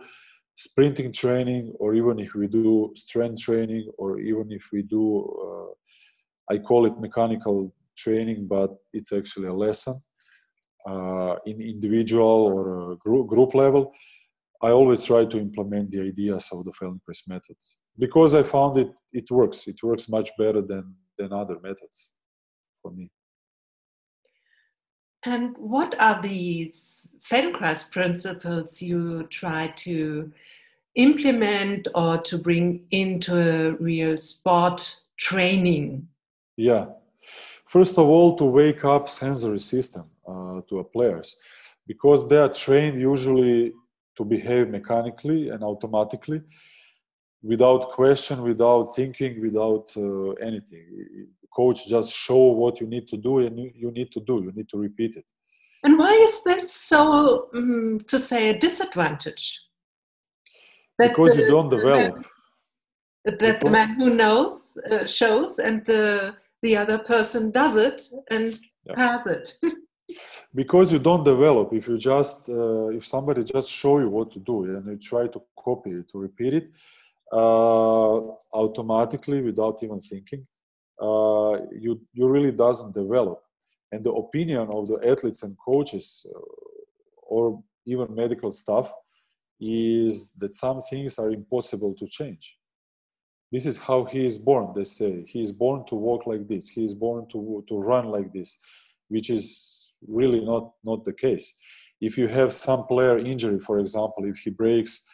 sprinting 0.54 1.10
training, 1.10 1.72
or 1.80 1.94
even 1.94 2.20
if 2.20 2.34
we 2.34 2.46
do 2.48 2.92
strength 2.94 3.40
training, 3.40 3.90
or 3.96 4.20
even 4.20 4.52
if 4.52 4.68
we 4.72 4.82
do, 4.82 5.24
uh, 5.46 6.52
I 6.54 6.58
call 6.58 6.84
it 6.84 7.00
mechanical 7.00 7.74
training, 7.96 8.46
but 8.46 8.76
it's 8.92 9.12
actually 9.12 9.48
a 9.48 9.54
lesson 9.54 9.94
uh, 10.86 11.36
in 11.46 11.60
individual 11.60 12.24
or 12.24 12.96
group, 12.96 13.28
group 13.28 13.54
level, 13.54 13.92
I 14.62 14.70
always 14.70 15.04
try 15.04 15.24
to 15.24 15.38
implement 15.38 15.90
the 15.90 16.00
ideas 16.00 16.48
of 16.52 16.64
the 16.64 16.72
Feldenkrais 16.72 17.28
methods 17.28 17.78
because 17.98 18.34
I 18.34 18.42
found 18.42 18.78
it 18.78 18.92
it 19.12 19.30
works. 19.30 19.66
It 19.66 19.82
works 19.82 20.08
much 20.08 20.30
better 20.38 20.62
than 20.62 20.94
than 21.18 21.32
other 21.32 21.58
methods 21.62 22.12
for 22.80 22.92
me. 22.92 23.10
And 25.24 25.56
what 25.56 25.98
are 26.00 26.20
these 26.22 27.14
Feldenkrais 27.28 27.90
principles 27.90 28.82
you 28.82 29.24
try 29.24 29.68
to 29.76 30.32
implement 30.94 31.88
or 31.94 32.18
to 32.18 32.38
bring 32.38 32.84
into 32.90 33.76
real 33.80 34.18
sport 34.18 34.96
training? 35.16 36.08
Yeah. 36.56 36.86
First 37.66 37.98
of 37.98 38.06
all, 38.06 38.36
to 38.36 38.44
wake 38.44 38.84
up 38.84 39.08
sensory 39.08 39.60
system 39.60 40.04
uh, 40.04 40.11
to 40.26 40.78
a 40.78 40.84
players. 40.84 41.36
Because 41.86 42.28
they 42.28 42.36
are 42.36 42.48
trained 42.48 43.00
usually 43.00 43.72
to 44.16 44.24
behave 44.24 44.68
mechanically 44.68 45.48
and 45.48 45.62
automatically 45.62 46.42
without 47.42 47.88
question 47.88 48.42
without 48.42 48.94
thinking 48.94 49.40
without 49.40 49.92
uh, 49.96 50.30
anything. 50.48 50.84
Coach 51.54 51.88
just 51.88 52.14
show 52.14 52.52
what 52.52 52.80
you 52.80 52.86
need 52.86 53.08
to 53.08 53.16
do 53.16 53.40
and 53.40 53.58
you 53.58 53.90
need 53.90 54.10
to 54.12 54.20
do 54.20 54.42
you 54.44 54.52
need 54.54 54.68
to 54.70 54.78
repeat 54.78 55.16
it. 55.16 55.24
And 55.84 55.98
why 55.98 56.12
is 56.12 56.42
this 56.44 56.72
so 56.72 57.48
um, 57.54 58.00
to 58.06 58.18
say 58.18 58.50
a 58.50 58.58
disadvantage? 58.58 59.60
That 60.98 61.08
because 61.08 61.36
the, 61.36 61.42
you 61.42 61.48
don't 61.48 61.68
develop. 61.68 62.24
That 63.24 63.60
the 63.60 63.70
man 63.70 63.94
who 63.94 64.14
knows 64.14 64.78
uh, 64.90 65.06
shows 65.06 65.58
and 65.58 65.84
the 65.84 66.36
the 66.62 66.76
other 66.76 66.98
person 66.98 67.50
does 67.50 67.76
it 67.76 68.02
and 68.30 68.58
yeah. 68.84 68.96
has 68.96 69.26
it 69.26 69.54
because 70.54 70.92
you 70.92 70.98
don't 70.98 71.24
develop 71.24 71.72
if 71.72 71.88
you 71.88 71.96
just 71.96 72.48
uh, 72.48 72.88
if 72.88 73.04
somebody 73.06 73.42
just 73.42 73.70
show 73.70 73.98
you 73.98 74.08
what 74.08 74.30
to 74.30 74.38
do 74.38 74.64
and 74.64 74.86
you 74.86 74.96
try 74.96 75.26
to 75.26 75.40
copy 75.56 75.90
it 75.90 76.08
to 76.08 76.18
repeat 76.18 76.54
it 76.54 76.70
uh, 77.32 78.18
automatically 78.52 79.40
without 79.40 79.82
even 79.82 80.00
thinking 80.00 80.46
uh, 81.00 81.58
you 81.72 82.00
you 82.12 82.28
really 82.28 82.52
doesn't 82.52 82.94
develop. 82.94 83.42
And 83.90 84.02
the 84.02 84.12
opinion 84.12 84.68
of 84.72 84.86
the 84.86 84.98
athletes 85.06 85.42
and 85.42 85.56
coaches 85.58 86.26
uh, 86.34 86.38
or 87.22 87.62
even 87.84 88.14
medical 88.14 88.50
staff 88.50 88.90
is 89.60 90.32
that 90.38 90.54
some 90.54 90.80
things 90.80 91.18
are 91.18 91.30
impossible 91.30 91.94
to 91.94 92.06
change. 92.06 92.58
This 93.50 93.66
is 93.66 93.76
how 93.76 94.04
he 94.04 94.24
is 94.24 94.38
born 94.38 94.72
they 94.74 94.84
say. 94.84 95.24
He 95.26 95.40
is 95.42 95.52
born 95.52 95.84
to 95.86 95.94
walk 95.94 96.26
like 96.26 96.48
this. 96.48 96.68
He 96.68 96.84
is 96.84 96.94
born 96.94 97.26
to 97.32 97.64
to 97.68 97.78
run 97.78 98.06
like 98.06 98.32
this 98.32 98.58
which 99.12 99.28
is 99.28 99.81
really 100.08 100.40
not 100.40 100.72
not 100.84 101.04
the 101.04 101.12
case. 101.12 101.58
If 102.00 102.18
you 102.18 102.26
have 102.28 102.52
some 102.52 102.86
player 102.86 103.18
injury, 103.18 103.60
for 103.60 103.78
example, 103.78 104.24
if 104.24 104.38
he 104.38 104.50
breaks 104.50 105.08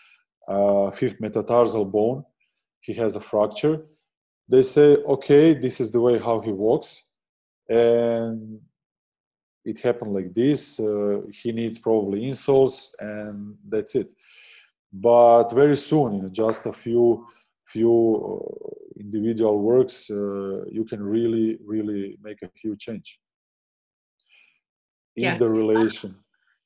uh, 0.49 0.91
fifth 0.91 1.21
metatarsal 1.21 1.85
bone, 1.85 2.25
he 2.81 2.95
has 2.95 3.17
a 3.17 3.21
fracture. 3.21 3.87
They 4.49 4.63
say, 4.63 4.97
okay, 5.15 5.53
this 5.53 5.81
is 5.81 5.91
the 5.91 6.01
way 6.01 6.19
how 6.19 6.41
he 6.41 6.53
walks, 6.53 7.09
and 7.69 8.59
it 9.65 9.79
happened 9.81 10.13
like 10.13 10.33
this. 10.33 10.81
Uh, 10.81 11.21
he 11.31 11.53
needs 11.53 11.79
probably 11.79 12.23
insoles, 12.23 12.93
and 13.01 13.57
that's 13.69 13.95
it. 13.95 14.09
But 14.91 15.53
very 15.53 15.77
soon, 15.77 16.15
in 16.15 16.33
just 16.33 16.65
a 16.67 16.73
few 16.73 17.27
few 17.67 17.95
uh, 17.95 18.99
individual 18.99 19.59
works, 19.59 20.11
uh, 20.11 20.65
you 20.77 20.85
can 20.89 21.03
really 21.03 21.59
really 21.67 22.17
make 22.23 22.41
a 22.43 22.51
huge 22.55 22.81
change 22.81 23.21
in 25.19 25.25
yeah. 25.25 25.37
the 25.37 25.49
relation. 25.49 26.17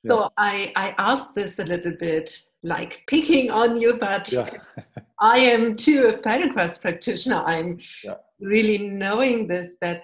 So. 0.04 0.30
I, 0.36 0.72
I 0.74 0.94
asked 0.98 1.34
this 1.34 1.60
a 1.60 1.64
little 1.64 1.92
bit 1.92 2.42
like 2.64 3.02
picking 3.06 3.50
on 3.50 3.80
you, 3.80 3.98
but 3.98 4.30
yeah. 4.32 4.50
I 5.20 5.38
am 5.38 5.76
too 5.76 6.06
a 6.06 6.18
Feldenkrais 6.18 6.80
practitioner. 6.82 7.42
I'm 7.46 7.78
really 8.40 8.78
knowing 8.78 9.46
this 9.46 9.74
that 9.80 10.02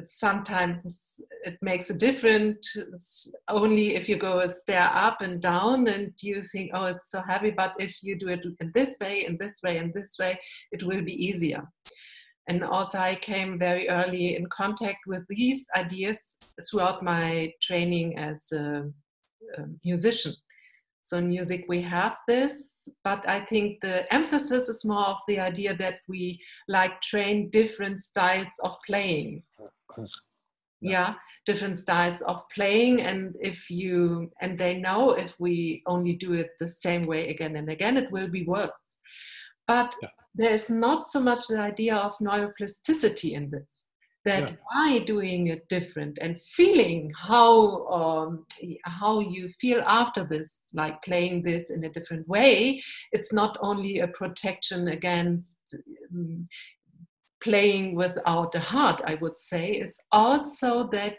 sometimes 0.00 1.20
it 1.44 1.56
makes 1.62 1.90
a 1.90 1.94
difference 1.94 3.32
only 3.48 3.94
if 3.94 4.08
you 4.08 4.16
go 4.16 4.40
a 4.40 4.48
stair 4.48 4.90
up 4.92 5.20
and 5.20 5.40
down 5.40 5.86
and 5.86 6.12
you 6.18 6.42
think, 6.42 6.72
oh, 6.74 6.86
it's 6.86 7.10
so 7.10 7.22
heavy. 7.22 7.50
But 7.50 7.74
if 7.78 8.02
you 8.02 8.18
do 8.18 8.28
it 8.28 8.44
in 8.60 8.72
this 8.74 8.98
way, 9.00 9.26
in 9.26 9.36
this 9.38 9.62
way, 9.62 9.78
in 9.78 9.92
this 9.94 10.16
way, 10.18 10.38
it 10.72 10.82
will 10.82 11.02
be 11.02 11.24
easier. 11.24 11.62
And 12.48 12.62
also, 12.62 12.98
I 12.98 13.16
came 13.16 13.58
very 13.58 13.88
early 13.88 14.36
in 14.36 14.46
contact 14.46 15.06
with 15.06 15.26
these 15.28 15.66
ideas 15.74 16.38
throughout 16.70 17.02
my 17.02 17.52
training 17.60 18.18
as 18.18 18.52
a, 18.52 18.84
a 19.58 19.62
musician. 19.84 20.34
So, 21.02 21.18
in 21.18 21.28
music, 21.28 21.64
we 21.68 21.82
have 21.82 22.16
this, 22.28 22.88
but 23.02 23.28
I 23.28 23.44
think 23.44 23.80
the 23.80 24.12
emphasis 24.14 24.68
is 24.68 24.84
more 24.84 25.06
of 25.06 25.18
the 25.26 25.40
idea 25.40 25.74
that 25.76 26.00
we 26.08 26.40
like 26.68 27.00
train 27.00 27.50
different 27.50 28.00
styles 28.00 28.52
of 28.62 28.76
playing. 28.86 29.42
Yeah, 30.80 31.14
different 31.46 31.78
styles 31.78 32.20
of 32.22 32.44
playing, 32.54 33.00
and 33.00 33.34
if 33.40 33.70
you 33.70 34.30
and 34.40 34.56
they 34.56 34.74
know 34.74 35.12
if 35.12 35.34
we 35.40 35.82
only 35.86 36.12
do 36.12 36.34
it 36.34 36.50
the 36.60 36.68
same 36.68 37.06
way 37.06 37.28
again 37.28 37.56
and 37.56 37.68
again, 37.70 37.96
it 37.96 38.12
will 38.12 38.28
be 38.28 38.44
worse. 38.44 38.98
But 39.66 39.92
yeah 40.00 40.10
there 40.36 40.52
is 40.52 40.68
not 40.70 41.06
so 41.06 41.18
much 41.20 41.46
the 41.48 41.58
idea 41.58 41.96
of 41.96 42.16
neuroplasticity 42.18 43.32
in 43.32 43.50
this. 43.50 43.86
that 44.26 44.42
yeah. 44.42 44.56
by 44.74 44.98
doing 45.04 45.46
it 45.46 45.68
different 45.68 46.18
and 46.20 46.38
feeling 46.40 47.12
how 47.16 47.86
um, 47.86 48.44
how 48.82 49.20
you 49.20 49.48
feel 49.60 49.80
after 49.86 50.24
this 50.24 50.48
like 50.74 51.00
playing 51.02 51.42
this 51.42 51.70
in 51.70 51.84
a 51.84 51.88
different 51.96 52.26
way 52.28 52.82
it's 53.12 53.32
not 53.32 53.56
only 53.60 54.00
a 54.00 54.08
protection 54.08 54.88
against 54.88 55.56
um, 56.12 56.48
playing 57.40 57.94
without 57.94 58.52
a 58.54 58.64
heart 58.72 59.00
i 59.06 59.14
would 59.22 59.38
say 59.38 59.64
it's 59.84 60.00
also 60.10 60.88
that 60.88 61.18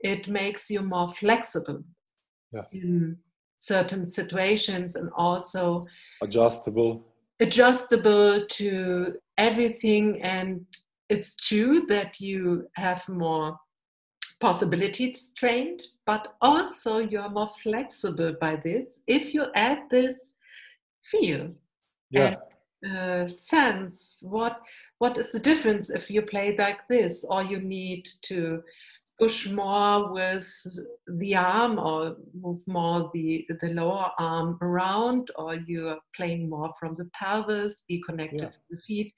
it 0.00 0.28
makes 0.28 0.68
you 0.70 0.82
more 0.82 1.10
flexible 1.22 1.82
yeah. 2.52 2.66
in 2.72 3.16
certain 3.56 4.04
situations 4.04 4.94
and 4.94 5.08
also 5.16 5.86
adjustable 6.22 6.92
adjustable 7.40 8.46
to 8.46 9.14
everything 9.38 10.22
and 10.22 10.64
it's 11.08 11.36
true 11.36 11.86
that 11.88 12.20
you 12.20 12.68
have 12.74 13.08
more 13.08 13.58
possibilities 14.40 15.32
trained, 15.36 15.82
but 16.04 16.34
also 16.40 16.98
you're 16.98 17.30
more 17.30 17.50
flexible 17.62 18.34
by 18.40 18.56
this 18.56 19.00
if 19.06 19.32
you 19.32 19.46
add 19.54 19.78
this 19.90 20.32
feel 21.02 21.52
yeah. 22.10 22.36
and 22.82 22.96
uh, 22.96 23.28
sense 23.28 24.18
what 24.20 24.60
what 24.98 25.16
is 25.18 25.32
the 25.32 25.38
difference 25.38 25.88
if 25.88 26.10
you 26.10 26.20
play 26.22 26.54
like 26.56 26.86
this 26.88 27.24
or 27.28 27.42
you 27.42 27.58
need 27.58 28.06
to 28.22 28.62
push 29.18 29.48
more 29.48 30.12
with 30.12 30.46
the 31.06 31.34
arm 31.34 31.78
or 31.78 32.16
move 32.34 32.60
more 32.66 33.10
the 33.14 33.46
the 33.60 33.68
lower 33.68 34.10
arm 34.18 34.58
around 34.60 35.30
or 35.36 35.54
you're 35.54 35.98
playing 36.14 36.50
more 36.50 36.72
from 36.78 36.94
the 36.96 37.08
pelvis 37.18 37.82
be 37.88 38.02
connected 38.06 38.40
yeah. 38.40 38.48
to 38.48 38.58
the 38.70 38.78
feet. 38.86 39.12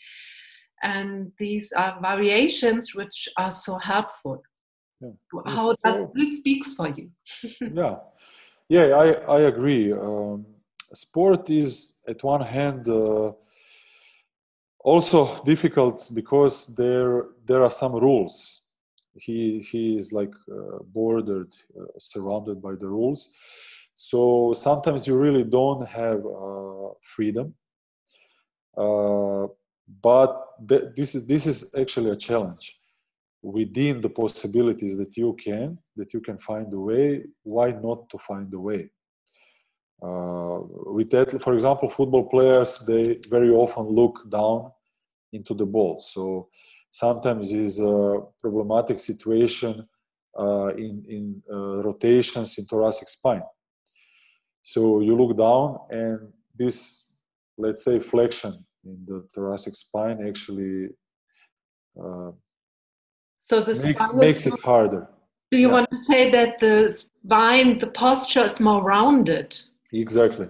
And 0.82 1.32
these 1.38 1.72
are 1.72 1.98
variations 2.00 2.94
which 2.94 3.28
are 3.36 3.50
so 3.50 3.78
helpful. 3.78 4.42
Yeah. 5.00 5.10
how 5.46 5.74
that 5.84 6.10
really 6.14 6.34
speaks 6.34 6.74
for 6.74 6.88
you. 6.88 7.10
Yeah. 7.74 7.96
Yeah 8.68 8.86
i, 8.96 9.06
I 9.38 9.40
agree. 9.52 9.92
Um, 9.92 10.46
sport 10.94 11.50
is 11.50 11.94
at 12.06 12.22
one 12.22 12.42
hand 12.42 12.88
uh, 12.88 13.32
also 14.80 15.42
difficult 15.44 16.08
because 16.14 16.68
there 16.74 17.26
there 17.46 17.62
are 17.62 17.70
some 17.70 17.94
rules 17.96 18.62
he 19.18 19.60
he 19.60 19.96
is 19.96 20.12
like 20.12 20.32
uh, 20.50 20.78
bordered 20.84 21.52
uh, 21.78 21.84
surrounded 21.98 22.62
by 22.62 22.74
the 22.74 22.88
rules. 22.88 23.34
So 23.94 24.52
sometimes 24.52 25.06
you 25.06 25.16
really 25.16 25.44
don't 25.44 25.86
have 25.88 26.24
uh, 26.24 26.88
freedom. 27.02 27.54
Uh, 28.76 29.48
but 30.02 30.30
th- 30.68 30.84
this 30.94 31.14
is 31.14 31.26
this 31.26 31.46
is 31.46 31.70
actually 31.76 32.10
a 32.10 32.16
challenge. 32.16 32.80
Within 33.42 34.00
the 34.00 34.10
possibilities 34.10 34.96
that 34.98 35.16
you 35.16 35.34
can 35.34 35.78
that 35.96 36.12
you 36.12 36.20
can 36.20 36.38
find 36.38 36.72
a 36.72 36.78
way 36.78 37.24
why 37.42 37.70
not 37.70 38.08
to 38.10 38.18
find 38.18 38.52
a 38.54 38.58
way? 38.58 38.90
Uh, 40.00 40.60
with 40.94 41.10
that 41.10 41.42
for 41.42 41.54
example 41.54 41.88
football 41.88 42.24
players 42.24 42.78
they 42.80 43.18
very 43.28 43.50
often 43.50 43.84
look 43.84 44.30
down 44.30 44.70
into 45.32 45.54
the 45.54 45.66
ball. 45.66 45.98
So 45.98 46.48
sometimes 47.02 47.52
is 47.52 47.74
a 47.80 48.20
problematic 48.42 48.98
situation 49.10 49.72
uh, 50.44 50.68
in 50.86 50.94
in 51.16 51.24
uh, 51.56 51.76
rotations 51.88 52.58
in 52.58 52.64
thoracic 52.72 53.08
spine 53.08 53.46
so 54.72 54.80
you 55.06 55.14
look 55.20 55.34
down 55.46 55.66
and 55.90 56.18
this 56.60 56.78
let's 57.64 57.82
say 57.86 57.96
flexion 57.98 58.54
in 58.84 58.96
the 59.08 59.18
thoracic 59.34 59.74
spine 59.84 60.18
actually 60.30 60.88
uh, 62.02 62.30
so 63.48 63.60
the 63.60 63.82
makes, 63.82 64.14
makes 64.14 64.46
it 64.46 64.60
harder. 64.60 65.08
Do 65.50 65.56
you 65.56 65.68
yeah. 65.68 65.72
want 65.72 65.90
to 65.90 65.96
say 65.96 66.30
that 66.30 66.58
the 66.58 66.90
spine, 66.90 67.78
the 67.78 67.86
posture 67.86 68.44
is 68.44 68.60
more 68.60 68.82
rounded? 68.82 69.58
Exactly. 69.90 70.48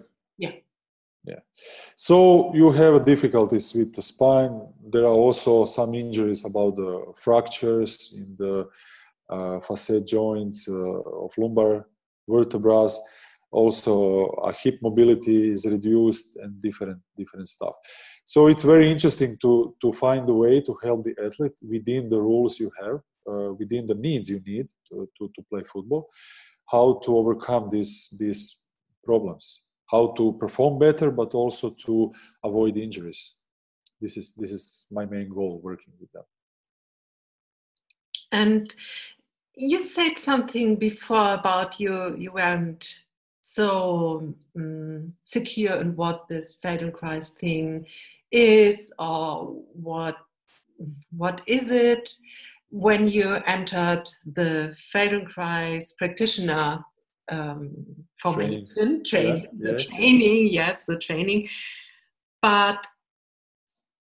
Yeah. 1.28 1.40
So 1.96 2.54
you 2.54 2.70
have 2.70 3.04
difficulties 3.04 3.74
with 3.74 3.94
the 3.94 4.02
spine. 4.02 4.54
There 4.92 5.04
are 5.04 5.18
also 5.26 5.66
some 5.66 5.94
injuries 5.94 6.44
about 6.44 6.76
the 6.76 7.12
fractures 7.16 8.14
in 8.16 8.34
the 8.36 8.68
uh, 9.28 9.60
facet 9.60 10.06
joints 10.06 10.68
uh, 10.68 11.00
of 11.24 11.36
lumbar 11.36 11.86
vertebrae 12.26 12.88
also 13.50 14.24
a 14.44 14.52
hip 14.52 14.78
mobility 14.82 15.50
is 15.52 15.64
reduced 15.66 16.36
and 16.36 16.60
different 16.60 17.00
different 17.16 17.48
stuff 17.48 17.74
so 18.24 18.46
it's 18.46 18.62
very 18.62 18.90
interesting 18.90 19.36
to 19.40 19.74
to 19.80 19.92
find 19.92 20.28
a 20.28 20.34
way 20.34 20.60
to 20.60 20.76
help 20.82 21.02
the 21.02 21.14
athlete 21.24 21.58
within 21.62 22.08
the 22.08 22.20
rules 22.20 22.60
you 22.60 22.70
have 22.80 23.00
uh, 23.30 23.52
within 23.54 23.86
the 23.86 23.94
needs 23.94 24.28
you 24.28 24.40
need 24.46 24.66
to, 24.86 25.08
to, 25.18 25.30
to 25.34 25.42
play 25.50 25.62
football 25.64 26.08
how 26.66 27.00
to 27.04 27.16
overcome 27.16 27.68
these 27.70 28.14
these 28.18 28.62
problems 29.04 29.67
how 29.90 30.08
to 30.16 30.32
perform 30.34 30.78
better 30.78 31.10
but 31.10 31.34
also 31.34 31.70
to 31.70 32.12
avoid 32.44 32.76
injuries. 32.76 33.36
This 34.00 34.16
is 34.16 34.34
this 34.34 34.52
is 34.52 34.86
my 34.90 35.04
main 35.06 35.28
goal 35.28 35.60
working 35.62 35.92
with 36.00 36.12
them. 36.12 36.24
And 38.30 38.74
you 39.56 39.80
said 39.80 40.18
something 40.18 40.76
before 40.76 41.34
about 41.34 41.80
you 41.80 42.16
you 42.16 42.32
weren't 42.32 42.94
so 43.40 44.34
um, 44.56 45.14
secure 45.24 45.80
in 45.80 45.96
what 45.96 46.28
this 46.28 46.58
Feldenkrais 46.62 47.28
thing 47.38 47.86
is 48.30 48.92
or 48.98 49.54
what 49.72 50.16
what 51.16 51.42
is 51.46 51.70
it. 51.70 52.16
When 52.70 53.08
you 53.08 53.36
entered 53.46 54.04
the 54.26 54.76
Feldenkrais 54.92 55.96
practitioner 55.96 56.84
um, 57.28 57.70
formation, 58.20 58.66
training, 58.76 59.04
training 59.04 59.48
yeah, 59.58 59.72
the 59.72 59.72
yeah. 59.72 59.78
training, 59.78 60.48
yes, 60.48 60.84
the 60.84 60.96
training. 60.96 61.48
But 62.42 62.86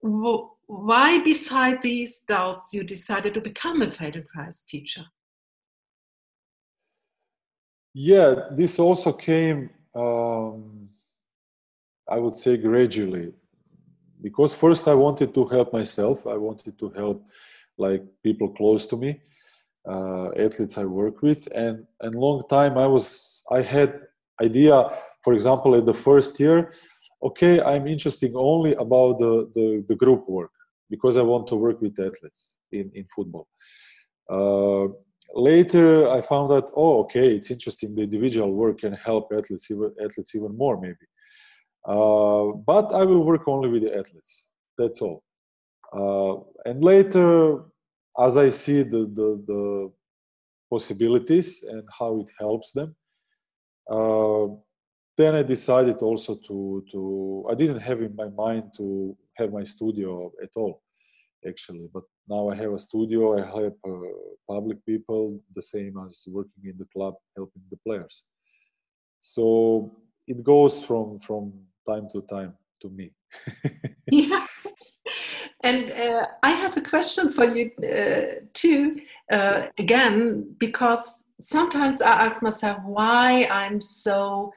w- 0.03 0.51
why, 0.67 1.19
beside 1.19 1.83
these 1.83 2.21
doubts, 2.21 2.75
you 2.75 2.83
decided 2.83 3.35
to 3.35 3.41
become 3.41 3.83
a 3.83 3.87
Feldenkrais 3.87 4.67
teacher? 4.67 5.05
Yeah, 7.95 8.49
this 8.51 8.79
also 8.79 9.13
came, 9.13 9.71
um, 9.95 10.89
I 12.09 12.19
would 12.19 12.35
say, 12.35 12.57
gradually. 12.57 13.33
Because 14.21 14.55
first 14.55 14.89
I 14.89 14.95
wanted 14.95 15.33
to 15.35 15.47
help 15.47 15.73
myself. 15.73 16.27
I 16.27 16.37
wanted 16.37 16.79
to 16.79 16.89
help 16.91 17.25
like 17.79 18.03
people 18.23 18.49
close 18.49 18.87
to 18.87 18.97
me, 18.97 19.21
uh, 19.89 20.29
athletes 20.33 20.79
I 20.79 20.85
work 20.85 21.23
with, 21.23 21.49
and 21.55 21.85
and 22.01 22.15
long 22.15 22.43
time 22.49 22.79
I 22.79 22.87
was 22.87 23.43
I 23.51 23.63
had 23.63 24.01
idea. 24.41 24.91
For 25.25 25.33
example, 25.33 25.75
at 25.75 25.87
the 25.87 25.95
first 25.95 26.39
year, 26.39 26.73
okay, 27.23 27.61
I'm 27.61 27.89
interested 27.89 28.33
only 28.37 28.75
about 28.75 29.19
the, 29.19 29.51
the, 29.55 29.85
the 29.89 29.97
group 29.97 30.29
work 30.29 30.53
because 30.89 31.17
I 31.17 31.23
want 31.23 31.49
to 31.49 31.57
work 31.57 31.81
with 31.81 31.99
athletes 31.99 32.59
in 32.71 32.91
in 32.95 33.07
football. 33.15 33.49
Uh, 34.31 34.87
later 35.35 36.09
i 36.09 36.21
found 36.21 36.51
that 36.51 36.71
oh 36.77 37.01
okay 37.01 37.35
it's 37.35 37.51
interesting 37.51 37.95
the 37.95 38.03
individual 38.03 38.53
work 38.53 38.79
can 38.79 38.93
help 38.93 39.31
athletes 39.33 39.71
even 39.71 39.93
athletes 40.03 40.35
even 40.35 40.57
more 40.57 40.81
maybe 40.81 41.07
uh, 41.87 42.47
but 42.67 42.93
i 42.93 43.05
will 43.05 43.25
work 43.25 43.47
only 43.49 43.69
with 43.69 43.83
the 43.83 43.95
athletes 43.97 44.49
that's 44.79 45.03
all 45.03 45.23
uh, 45.93 46.37
and 46.69 46.83
later 46.83 47.61
as 48.19 48.37
i 48.37 48.51
see 48.51 48.83
the, 48.83 49.03
the, 49.19 49.43
the 49.47 49.93
possibilities 50.71 51.65
and 51.69 51.83
how 51.99 52.21
it 52.21 52.31
helps 52.39 52.73
them 52.73 52.95
uh, 53.91 54.47
then 55.17 55.35
i 55.35 55.43
decided 55.43 55.97
also 56.03 56.35
to 56.35 56.85
to 56.91 57.47
i 57.51 57.55
didn't 57.55 57.81
have 57.81 58.01
in 58.03 58.15
my 58.17 58.29
mind 58.31 58.65
to 58.77 59.17
have 59.37 59.53
my 59.53 59.63
studio 59.63 60.31
at 60.43 60.51
all 60.57 60.83
actually 61.47 61.89
but 61.93 62.03
now 62.29 62.49
i 62.49 62.55
have 62.55 62.73
a 62.73 62.79
studio 62.79 63.39
i 63.39 63.45
help 63.47 63.79
uh, 63.87 64.27
public 64.49 64.85
people 64.87 65.41
the 65.55 65.63
same 65.63 65.95
as 66.07 66.25
working 66.29 66.65
in 66.65 66.77
the 66.79 66.87
club 66.87 67.15
helping 67.37 67.63
the 67.71 67.77
players. 67.79 68.25
So 69.21 69.97
it 70.27 70.43
goes 70.45 70.83
from 70.83 71.19
from 71.21 71.53
time 71.87 72.09
to 72.13 72.23
time 72.23 72.55
to 72.83 72.89
me. 72.89 73.11
Yeah 74.11 74.46
and 75.67 75.91
uh, 75.93 76.27
i 76.43 76.51
have 76.51 76.77
a 76.77 76.81
question 76.81 77.33
for 77.33 77.45
you 77.45 77.71
uh, 77.85 78.41
too 78.55 78.97
uh, 79.33 79.67
again 79.79 80.17
because 80.59 81.27
sometimes 81.41 82.01
i 82.01 82.13
ask 82.27 82.43
myself 82.43 82.79
why 82.85 83.47
i'm 83.51 83.81
so 83.81 84.53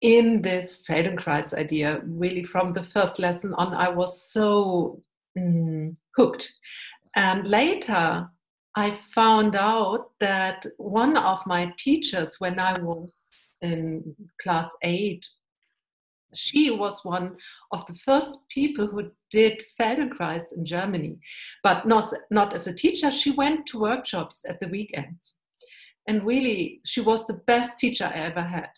in 0.00 0.40
this 0.40 0.82
Feldenkrais 0.88 1.52
idea, 1.54 2.00
really 2.04 2.44
from 2.44 2.72
the 2.72 2.82
first 2.82 3.18
lesson 3.18 3.52
on, 3.54 3.74
I 3.74 3.88
was 3.90 4.22
so 4.22 5.00
mm, 5.38 5.94
hooked. 6.16 6.52
And 7.16 7.46
later, 7.46 8.28
I 8.76 8.90
found 8.92 9.56
out 9.56 10.12
that 10.20 10.64
one 10.78 11.16
of 11.16 11.44
my 11.46 11.72
teachers, 11.76 12.36
when 12.38 12.58
I 12.58 12.78
was 12.80 13.28
in 13.62 14.14
class 14.40 14.70
eight, 14.82 15.26
she 16.34 16.70
was 16.70 17.04
one 17.04 17.36
of 17.72 17.86
the 17.86 17.94
first 17.94 18.40
people 18.48 18.86
who 18.86 19.10
did 19.30 19.62
Feldenkrais 19.78 20.52
in 20.56 20.64
Germany, 20.64 21.18
but 21.62 21.86
not, 21.86 22.12
not 22.30 22.54
as 22.54 22.66
a 22.66 22.74
teacher. 22.74 23.10
She 23.10 23.30
went 23.30 23.66
to 23.66 23.80
workshops 23.80 24.44
at 24.48 24.60
the 24.60 24.68
weekends. 24.68 25.36
And 26.06 26.24
really, 26.24 26.80
she 26.84 27.00
was 27.00 27.26
the 27.26 27.40
best 27.46 27.78
teacher 27.78 28.04
I 28.04 28.18
ever 28.18 28.42
had. 28.42 28.70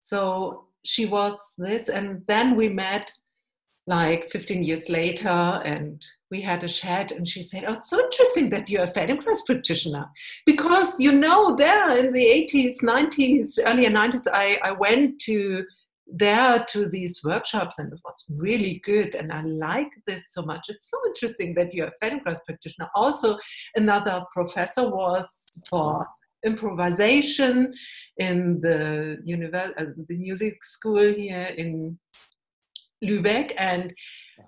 So 0.00 0.66
she 0.84 1.06
was 1.06 1.54
this, 1.58 1.88
and 1.88 2.22
then 2.26 2.54
we 2.54 2.68
met 2.68 3.12
like 3.86 4.30
15 4.30 4.64
years 4.64 4.88
later 4.88 5.28
and 5.28 6.04
we 6.30 6.40
had 6.40 6.64
a 6.64 6.68
chat 6.68 7.12
and 7.12 7.26
she 7.26 7.40
said 7.42 7.64
oh 7.66 7.74
it's 7.74 7.88
so 7.88 8.00
interesting 8.00 8.50
that 8.50 8.68
you're 8.68 8.82
a 8.82 8.92
feldenkrais 8.92 9.46
practitioner 9.46 10.06
because 10.44 10.98
you 10.98 11.12
know 11.12 11.54
there 11.54 11.90
in 11.96 12.12
the 12.12 12.48
80s 12.52 12.82
90s 12.82 13.58
earlier 13.64 13.90
90s 13.90 14.26
i, 14.32 14.58
I 14.62 14.72
went 14.72 15.20
to 15.22 15.64
there 16.06 16.64
to 16.68 16.88
these 16.88 17.22
workshops 17.24 17.78
and 17.78 17.92
it 17.92 17.98
was 18.04 18.32
really 18.36 18.80
good 18.84 19.14
and 19.16 19.32
i 19.32 19.42
like 19.42 19.90
this 20.06 20.32
so 20.32 20.40
much 20.42 20.66
it's 20.68 20.88
so 20.88 20.96
interesting 21.06 21.52
that 21.52 21.74
you're 21.74 21.88
a 21.88 22.04
feldenkrais 22.04 22.38
practitioner 22.46 22.88
also 22.94 23.36
another 23.74 24.24
professor 24.32 24.88
was 24.88 25.28
for 25.68 26.06
improvisation 26.44 27.74
in 28.18 28.60
the, 28.60 29.18
univer- 29.26 29.72
uh, 29.76 29.92
the 30.08 30.16
music 30.16 30.62
school 30.62 31.12
here 31.12 31.50
in 31.56 31.98
Lübeck. 33.04 33.52
And 33.58 33.92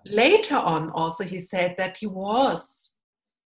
later 0.06 0.56
on, 0.56 0.90
also, 0.90 1.24
he 1.24 1.38
said 1.38 1.74
that 1.76 1.96
he 1.96 2.06
was 2.06 2.94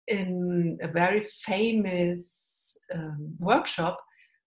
in 0.06 0.78
a 0.82 0.88
very 0.88 1.22
famous 1.22 2.78
um, 2.92 3.34
workshop, 3.38 3.98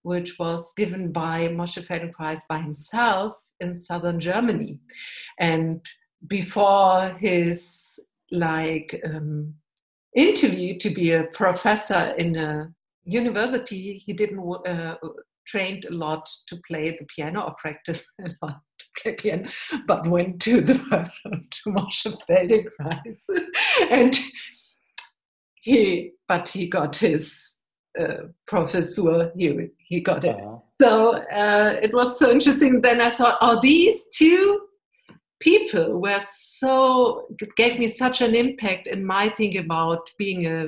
which 0.03 0.37
was 0.39 0.73
given 0.77 1.11
by 1.11 1.47
Moshe 1.47 1.83
Feldenkrais 1.85 2.41
by 2.47 2.59
himself 2.59 3.33
in 3.59 3.75
southern 3.75 4.19
Germany. 4.19 4.79
And 5.39 5.85
before 6.27 7.15
his 7.19 7.99
like 8.31 8.99
um, 9.05 9.53
interview 10.15 10.77
to 10.79 10.89
be 10.89 11.11
a 11.11 11.25
professor 11.25 12.13
in 12.17 12.35
a 12.35 12.73
university, 13.03 14.01
he 14.05 14.13
didn't 14.13 14.39
uh, 14.67 14.95
trained 15.47 15.85
a 15.85 15.93
lot 15.93 16.29
to 16.47 16.59
play 16.67 16.91
the 16.91 17.05
piano 17.15 17.41
or 17.41 17.55
practice 17.59 18.05
a 18.25 18.29
lot 18.45 18.59
to 18.79 18.85
play 19.01 19.15
piano, 19.15 19.49
but 19.87 20.07
went 20.07 20.41
to 20.41 20.61
the 20.61 20.73
to 21.51 21.69
Moshe 21.69 22.13
Feldenkrais, 22.27 23.23
and 23.91 24.19
he 25.61 26.11
but 26.27 26.49
he 26.49 26.67
got 26.67 26.95
his 26.97 27.55
uh, 27.99 28.27
professor. 28.45 29.31
He 29.35 29.69
he 29.79 30.01
got 30.01 30.23
it. 30.23 30.39
So 30.79 31.15
uh, 31.15 31.79
it 31.81 31.93
was 31.93 32.19
so 32.19 32.31
interesting. 32.31 32.81
Then 32.81 33.01
I 33.01 33.15
thought, 33.15 33.37
oh, 33.41 33.59
these 33.61 34.07
two 34.13 34.61
people 35.39 36.01
were 36.01 36.19
so 36.19 37.27
gave 37.55 37.77
me 37.79 37.87
such 37.87 38.21
an 38.21 38.35
impact 38.35 38.87
in 38.87 39.05
my 39.05 39.29
thing 39.29 39.57
about 39.57 40.09
being 40.17 40.47
a 40.47 40.67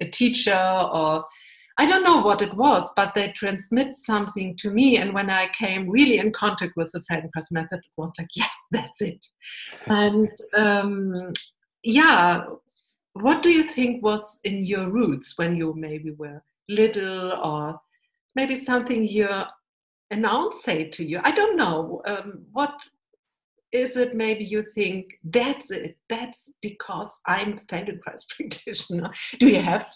a 0.00 0.08
teacher 0.08 0.52
or 0.92 1.24
I 1.78 1.84
don't 1.84 2.04
know 2.04 2.22
what 2.22 2.40
it 2.40 2.54
was, 2.54 2.90
but 2.96 3.12
they 3.14 3.32
transmit 3.32 3.96
something 3.96 4.56
to 4.58 4.70
me. 4.70 4.96
And 4.96 5.12
when 5.12 5.28
I 5.28 5.48
came 5.48 5.90
really 5.90 6.18
in 6.18 6.32
contact 6.32 6.72
with 6.74 6.90
the 6.92 7.00
Feldenkrais 7.00 7.52
method, 7.52 7.80
it 7.80 7.92
was 7.98 8.14
like, 8.18 8.28
yes, 8.34 8.54
that's 8.70 9.02
it. 9.02 9.26
And 9.86 10.30
um, 10.54 11.32
yeah, 11.82 12.44
what 13.12 13.42
do 13.42 13.50
you 13.50 13.62
think 13.62 14.02
was 14.02 14.40
in 14.44 14.64
your 14.64 14.88
roots 14.88 15.36
when 15.36 15.54
you 15.56 15.74
maybe 15.76 16.12
were 16.12 16.42
little 16.68 17.32
or 17.32 17.78
maybe 18.36 18.54
something 18.54 19.04
your 19.04 19.46
announce 20.10 20.62
say 20.62 20.84
to 20.90 21.04
you? 21.04 21.20
I 21.24 21.32
don't 21.32 21.56
know. 21.56 22.02
Um, 22.06 22.44
what 22.52 22.74
is 23.72 23.96
it 23.96 24.14
maybe 24.14 24.44
you 24.44 24.62
think 24.74 25.18
that's 25.24 25.70
it? 25.70 25.96
That's 26.08 26.52
because 26.62 27.18
I'm 27.26 27.60
Feldenkrais 27.66 28.28
practitioner. 28.28 29.10
Do 29.40 29.48
you 29.48 29.60
have 29.60 29.86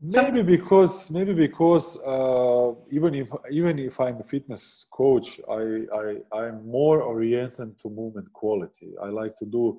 maybe 0.00 0.42
because 0.42 1.10
maybe 1.10 1.34
because 1.34 2.00
uh, 2.04 2.72
even 2.90 3.14
if 3.14 3.28
even 3.50 3.78
if 3.78 3.98
I'm 4.00 4.20
a 4.20 4.22
fitness 4.22 4.86
coach, 4.92 5.40
I, 5.50 5.62
I 6.02 6.06
I'm 6.40 6.56
more 6.80 7.02
oriented 7.02 7.78
to 7.80 7.88
movement 7.90 8.32
quality. 8.32 8.90
I 9.02 9.08
like 9.08 9.34
to 9.36 9.46
do 9.46 9.78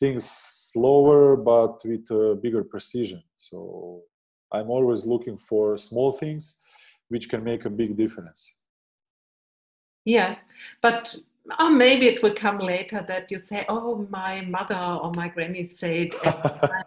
things 0.00 0.24
slower 0.72 1.36
but 1.36 1.74
with 1.84 2.10
a 2.10 2.34
bigger 2.42 2.64
precision. 2.64 3.22
So 3.36 4.00
I'm 4.50 4.68
always 4.70 5.06
looking 5.06 5.38
for 5.38 5.78
small 5.78 6.12
things 6.12 6.62
which 7.12 7.28
can 7.28 7.44
make 7.44 7.66
a 7.66 7.70
big 7.70 7.94
difference. 7.96 8.40
Yes, 10.04 10.46
but 10.80 11.14
or 11.60 11.70
maybe 11.70 12.06
it 12.06 12.22
will 12.22 12.34
come 12.34 12.58
later 12.58 13.04
that 13.06 13.30
you 13.30 13.38
say, 13.38 13.64
"Oh, 13.68 14.06
my 14.10 14.40
mother 14.42 14.82
or 15.02 15.12
my 15.14 15.28
granny 15.28 15.64
said." 15.64 16.08
uh, 16.24 16.84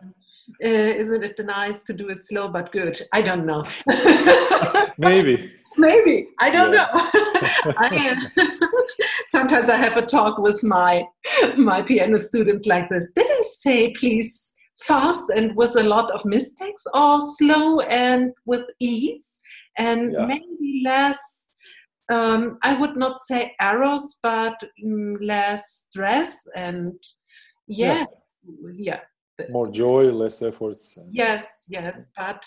isn't 0.59 1.23
it 1.23 1.45
nice 1.45 1.83
to 1.83 1.93
do 1.93 2.09
it 2.09 2.25
slow 2.25 2.47
but 2.49 2.71
good? 2.71 2.99
I 3.13 3.21
don't 3.21 3.45
know. 3.45 3.63
Maybe. 4.97 5.51
Maybe 5.77 6.29
I 6.39 6.49
don't 6.51 6.73
yeah. 6.73 6.87
know. 6.93 7.73
I 7.77 8.15
sometimes 9.27 9.69
I 9.69 9.75
have 9.75 9.97
a 9.97 10.05
talk 10.05 10.37
with 10.37 10.63
my 10.63 11.03
my 11.57 11.81
piano 11.81 12.17
students 12.17 12.65
like 12.65 12.87
this. 12.87 13.11
Did 13.13 13.27
I 13.29 13.41
say 13.41 13.91
please 13.91 14.55
fast 14.79 15.29
and 15.35 15.55
with 15.55 15.75
a 15.75 15.83
lot 15.83 16.11
of 16.11 16.23
mistakes, 16.23 16.83
or 16.93 17.19
slow 17.19 17.81
and 17.81 18.31
with 18.45 18.65
ease, 18.79 19.41
and 19.77 20.13
yeah. 20.13 20.25
maybe 20.25 20.81
less? 20.83 21.49
Um, 22.09 22.59
I 22.61 22.79
would 22.79 22.95
not 22.95 23.19
say 23.19 23.55
arrows, 23.59 24.19
but 24.21 24.61
mm, 24.83 25.17
less 25.21 25.87
stress 25.87 26.47
and 26.55 26.93
yeah, 27.67 28.05
yeah. 28.73 28.99
yeah. 29.39 29.47
More 29.49 29.69
joy, 29.69 30.11
less 30.11 30.41
efforts. 30.41 30.97
Yes, 31.11 31.45
yes, 31.67 31.97
but 32.15 32.45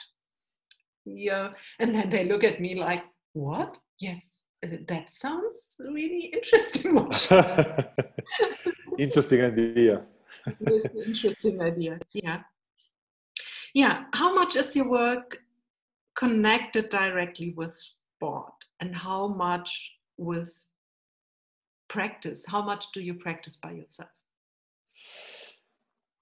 yeah, 1.05 1.51
and 1.79 1.95
then 1.95 2.09
they 2.09 2.25
look 2.25 2.45
at 2.45 2.61
me 2.61 2.77
like, 2.77 3.05
"What? 3.33 3.77
Yes, 4.01 4.45
uh, 4.65 4.69
that 4.87 5.11
sounds 5.11 5.77
really 5.81 6.33
interesting." 6.33 6.97
interesting 8.99 9.43
idea. 9.43 10.03
interesting 11.07 11.61
idea. 11.61 11.99
Yeah, 12.13 12.43
yeah. 13.75 14.05
How 14.15 14.35
much 14.35 14.57
is 14.57 14.75
your 14.77 14.89
work 14.89 15.39
connected 16.19 16.91
directly 16.91 17.55
with 17.57 17.73
sport, 17.73 18.53
and 18.81 18.95
how 18.95 19.29
much 19.29 19.71
with 20.17 20.53
practice? 21.89 22.45
How 22.47 22.63
much 22.63 22.87
do 22.93 23.01
you 23.01 23.15
practice 23.15 23.57
by 23.57 23.73
yourself? 23.73 24.11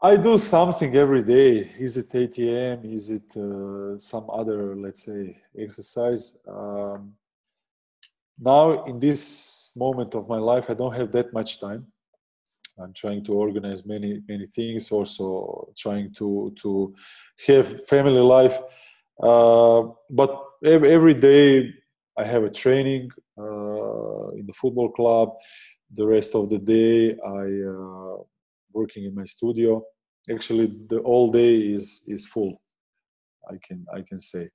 I 0.02 0.16
do 0.16 0.37
something 0.37 0.94
every 0.94 1.22
day. 1.22 1.70
Is 1.78 1.96
it 1.96 2.11
ATM? 2.11 2.92
Is 2.92 3.09
it 3.09 3.35
uh, 3.37 3.98
some 3.98 4.28
other, 4.30 4.76
let's 4.76 5.04
say, 5.04 5.38
exercise? 5.59 6.38
Um, 6.46 7.14
now, 8.38 8.85
in 8.85 8.98
this 8.98 9.72
moment 9.76 10.14
of 10.14 10.28
my 10.28 10.38
life, 10.38 10.66
I 10.68 10.74
don't 10.74 10.94
have 10.94 11.11
that 11.12 11.32
much 11.32 11.59
time. 11.59 11.87
I'm 12.78 12.92
trying 12.92 13.24
to 13.24 13.32
organize 13.32 13.87
many 13.87 14.20
many 14.28 14.46
things. 14.46 14.92
Also, 14.92 15.72
trying 15.74 16.12
to 16.18 16.52
to 16.62 16.94
have 17.46 17.87
family 17.87 18.20
life. 18.20 18.59
Uh, 19.22 19.88
but 20.11 20.44
every 20.64 21.14
day, 21.14 21.72
I 22.18 22.24
have 22.24 22.44
a 22.44 22.50
training 22.50 23.11
uh, 23.38 24.29
in 24.31 24.46
the 24.46 24.52
football 24.55 24.90
club. 24.90 25.31
The 25.92 26.07
rest 26.07 26.35
of 26.35 26.48
the 26.50 26.59
day, 26.59 27.16
I 27.24 27.44
uh, 27.68 28.22
working 28.72 29.05
in 29.05 29.14
my 29.14 29.24
studio. 29.24 29.83
Actually, 30.31 30.66
the 30.88 30.98
all 31.00 31.31
day 31.31 31.57
is 31.57 32.05
is 32.09 32.26
full. 32.26 32.61
I 33.48 33.57
can 33.62 33.87
I 33.94 34.02
can 34.02 34.18
say. 34.18 34.48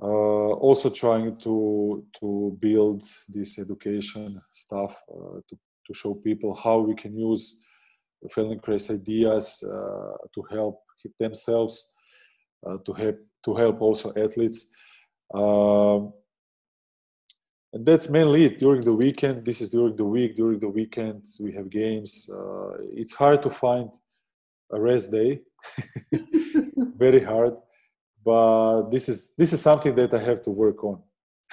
Uh, 0.00 0.52
also 0.66 0.88
trying 0.88 1.36
to 1.38 2.06
to 2.20 2.56
build 2.60 3.02
this 3.28 3.58
education 3.58 4.40
stuff 4.52 4.94
uh, 5.10 5.40
to 5.48 5.58
to 5.86 5.94
show 5.94 6.14
people 6.14 6.54
how 6.54 6.78
we 6.78 6.94
can 6.94 7.16
use 7.16 7.60
Feldenkrais 8.30 8.90
ideas 8.90 9.62
uh, 9.64 10.16
to 10.34 10.42
help 10.50 10.82
themselves, 11.18 11.94
to 12.84 12.92
help 12.92 13.16
to 13.44 13.54
help 13.54 13.80
also 13.80 14.12
athletes. 14.16 14.70
Um, 15.32 16.12
and 17.72 17.84
that's 17.84 18.08
mainly 18.08 18.46
it 18.46 18.58
during 18.58 18.80
the 18.80 18.94
weekend. 18.94 19.44
This 19.44 19.60
is 19.60 19.70
during 19.70 19.96
the 19.96 20.04
week. 20.04 20.36
During 20.36 20.58
the 20.58 20.68
weekend 20.68 21.24
we 21.38 21.52
have 21.52 21.68
games. 21.68 22.30
Uh, 22.32 22.78
it's 22.94 23.12
hard 23.12 23.42
to 23.42 23.50
find 23.50 23.90
a 24.72 24.80
rest 24.80 25.12
day. 25.12 25.42
Very 26.96 27.20
hard. 27.20 27.54
But 28.24 28.90
this 28.90 29.08
is 29.08 29.34
this 29.36 29.52
is 29.52 29.60
something 29.60 29.94
that 29.94 30.12
i 30.14 30.18
have 30.18 30.42
to 30.42 30.50
work 30.50 30.82
on. 30.84 31.02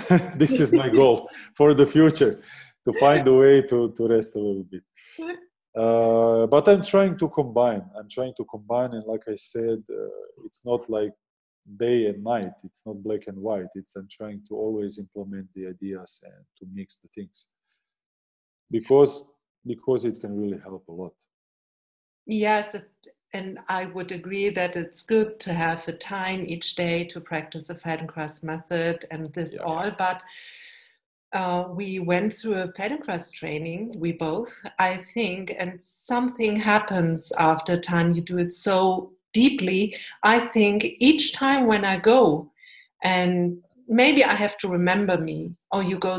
This 0.37 0.59
is 0.59 0.71
my 0.71 0.89
goal 0.89 1.29
for 1.57 1.73
the 1.73 1.85
future 1.85 2.41
to 2.85 2.93
find 2.99 3.27
a 3.27 3.33
way 3.33 3.61
to, 3.63 3.91
to 3.97 4.07
rest 4.07 4.35
a 4.35 4.39
little 4.39 4.67
bit. 4.73 4.83
Uh, 5.75 6.47
but 6.47 6.67
i'm 6.69 6.81
trying 6.81 7.17
to 7.17 7.27
combine. 7.29 7.83
I'm 7.97 8.09
trying 8.09 8.33
to 8.37 8.45
combine 8.45 8.91
and 8.93 9.05
like 9.05 9.25
i 9.27 9.35
said 9.35 9.79
uh, 9.89 10.45
it's 10.45 10.65
not 10.65 10.89
like 10.89 11.13
day 11.77 12.07
and 12.07 12.23
night 12.23 12.53
it's 12.63 12.85
not 12.85 13.01
black 13.01 13.21
and 13.27 13.37
white 13.37 13.67
it's 13.73 13.95
i'm 13.95 14.07
trying 14.09 14.41
to 14.47 14.55
always 14.55 14.99
implement 14.99 15.47
the 15.55 15.65
ideas 15.67 16.23
and 16.25 16.45
to 16.57 16.65
mix 16.73 16.97
the 16.97 17.07
things 17.07 17.47
because 18.69 19.25
because 19.65 20.05
it 20.05 20.19
can 20.21 20.39
really 20.39 20.59
help 20.59 20.87
a 20.87 20.91
lot. 20.91 21.13
Yes, 22.25 22.75
and 23.33 23.59
I 23.67 23.85
would 23.85 24.11
agree 24.11 24.49
that 24.49 24.75
it's 24.75 25.03
good 25.03 25.39
to 25.41 25.53
have 25.53 25.87
a 25.87 25.93
time 25.93 26.45
each 26.47 26.75
day 26.75 27.03
to 27.05 27.19
practice 27.19 27.67
the 27.67 27.75
Feldenkrais 27.75 28.43
method 28.43 29.05
and 29.11 29.25
this 29.33 29.55
yeah. 29.55 29.63
all, 29.63 29.91
but 29.97 30.21
uh, 31.33 31.65
we 31.69 31.99
went 31.99 32.33
through 32.33 32.55
a 32.55 32.71
Feldenkrais 32.73 33.31
training, 33.33 33.93
we 33.97 34.13
both, 34.13 34.53
I 34.79 35.03
think, 35.13 35.53
and 35.57 35.81
something 35.83 36.55
happens 36.55 37.33
after 37.37 37.79
time 37.79 38.13
you 38.13 38.21
do 38.21 38.37
it 38.37 38.53
so 38.53 39.11
deeply. 39.41 39.81
I 40.23 40.37
think 40.55 40.77
each 40.99 41.33
time 41.33 41.67
when 41.67 41.83
I 41.93 41.97
go, 41.99 42.51
and 43.03 43.57
maybe 43.87 44.23
I 44.23 44.35
have 44.35 44.57
to 44.59 44.67
remember 44.69 45.17
me, 45.17 45.51
or 45.71 45.83
you 45.83 45.99
go 45.99 46.13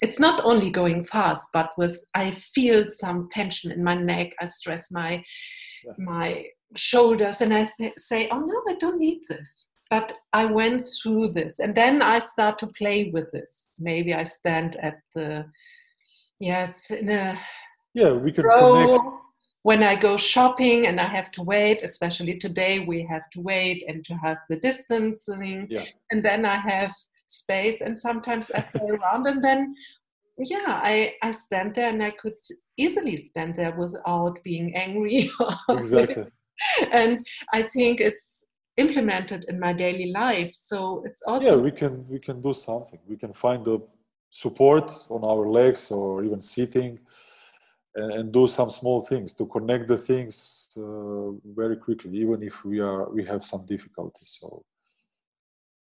it's 0.00 0.18
not 0.18 0.44
only 0.44 0.70
going 0.70 1.04
fast 1.04 1.48
but 1.52 1.70
with 1.76 2.04
i 2.14 2.30
feel 2.30 2.84
some 2.88 3.28
tension 3.30 3.72
in 3.72 3.82
my 3.82 3.94
neck 3.94 4.28
i 4.40 4.46
stress 4.46 4.92
my 4.92 5.12
yeah. 5.84 5.92
my 5.98 6.44
shoulders 6.76 7.40
and 7.40 7.52
i 7.52 7.70
th- 7.78 7.92
say 7.96 8.28
oh 8.30 8.38
no 8.38 8.62
i 8.68 8.74
don't 8.78 9.00
need 9.00 9.20
this 9.28 9.70
but 9.90 10.16
i 10.32 10.44
went 10.44 10.82
through 11.02 11.28
this 11.32 11.58
and 11.58 11.74
then 11.74 12.00
i 12.00 12.18
start 12.18 12.58
to 12.58 12.66
play 12.78 13.10
with 13.12 13.30
this 13.32 13.68
maybe 13.80 14.14
i 14.14 14.22
stand 14.22 14.76
at 14.76 14.98
the 15.14 15.44
yes 16.38 16.90
in 16.90 17.08
a 17.08 17.38
yeah 17.94 18.12
we 18.12 18.30
can 18.32 18.44
row. 18.44 18.86
connect 18.86 19.04
when 19.62 19.82
I 19.82 19.94
go 19.94 20.16
shopping 20.16 20.86
and 20.86 21.00
I 21.00 21.06
have 21.06 21.30
to 21.32 21.42
wait, 21.42 21.80
especially 21.82 22.38
today, 22.38 22.80
we 22.80 23.06
have 23.08 23.30
to 23.32 23.40
wait 23.40 23.84
and 23.86 24.04
to 24.06 24.14
have 24.14 24.38
the 24.48 24.56
distancing. 24.56 25.66
Yeah. 25.70 25.84
And 26.10 26.24
then 26.24 26.44
I 26.44 26.56
have 26.56 26.92
space 27.32 27.80
and 27.80 27.96
sometimes 27.96 28.50
i 28.50 28.60
play 28.60 28.90
around 28.96 29.26
and 29.26 29.42
then 29.42 29.74
yeah 30.38 30.80
i 30.82 31.14
i 31.22 31.30
stand 31.30 31.74
there 31.74 31.88
and 31.88 32.02
i 32.02 32.10
could 32.10 32.34
easily 32.76 33.16
stand 33.16 33.56
there 33.56 33.74
without 33.76 34.42
being 34.44 34.74
angry. 34.74 35.30
Exactly. 35.68 36.26
And 36.92 37.26
i 37.52 37.62
think 37.62 38.00
it's 38.00 38.44
implemented 38.76 39.44
in 39.48 39.60
my 39.60 39.72
daily 39.72 40.10
life. 40.12 40.52
So 40.54 41.02
it's 41.06 41.22
also 41.26 41.56
yeah 41.56 41.62
we 41.62 41.70
can 41.70 41.94
we 42.08 42.18
can 42.18 42.40
do 42.40 42.52
something. 42.52 42.98
We 43.12 43.16
can 43.16 43.32
find 43.32 43.64
the 43.64 43.80
support 44.30 44.88
on 45.10 45.24
our 45.24 45.44
legs 45.58 45.90
or 45.90 46.24
even 46.24 46.40
sitting 46.40 46.98
and, 47.94 48.12
and 48.12 48.32
do 48.32 48.46
some 48.48 48.70
small 48.70 49.00
things 49.00 49.34
to 49.34 49.46
connect 49.46 49.88
the 49.88 49.98
things 49.98 50.68
uh, 50.76 51.30
very 51.54 51.76
quickly 51.76 52.16
even 52.16 52.42
if 52.42 52.64
we 52.64 52.80
are 52.80 53.10
we 53.10 53.24
have 53.24 53.44
some 53.44 53.64
difficulties 53.66 54.38
so 54.40 54.64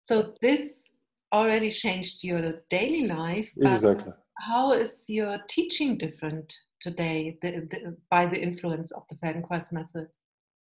so 0.03 0.35
this 0.41 0.93
already 1.33 1.71
changed 1.71 2.23
your 2.23 2.61
daily 2.69 3.07
life. 3.07 3.51
exactly. 3.57 4.13
How 4.39 4.73
is 4.73 5.09
your 5.09 5.39
teaching 5.49 5.97
different 5.97 6.53
today 6.81 7.39
the, 7.43 7.67
the, 7.71 7.97
by 8.11 8.27
the 8.27 8.41
influence 8.41 8.91
of 8.91 9.05
the 9.09 9.15
Feldenkrais 9.17 9.73
method? 9.73 10.09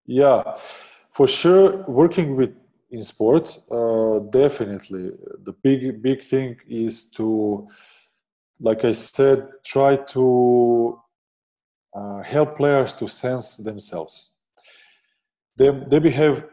Yeah, 0.06 0.56
for 1.12 1.28
sure. 1.28 1.84
Working 1.88 2.36
with 2.36 2.56
in 2.92 3.00
sport, 3.00 3.58
uh, 3.72 4.20
definitely 4.30 5.12
the 5.44 5.54
big 5.64 6.02
big 6.04 6.22
thing 6.22 6.58
is 6.68 7.10
to, 7.12 7.68
like 8.60 8.86
I 8.86 8.92
said, 8.92 9.48
try 9.64 9.96
to 9.96 11.02
help 12.26 12.56
players 12.56 12.94
to 12.96 13.08
sense 13.08 13.58
themselves. 13.58 14.32
They 15.58 15.70
they 15.90 16.00
behave 16.00 16.44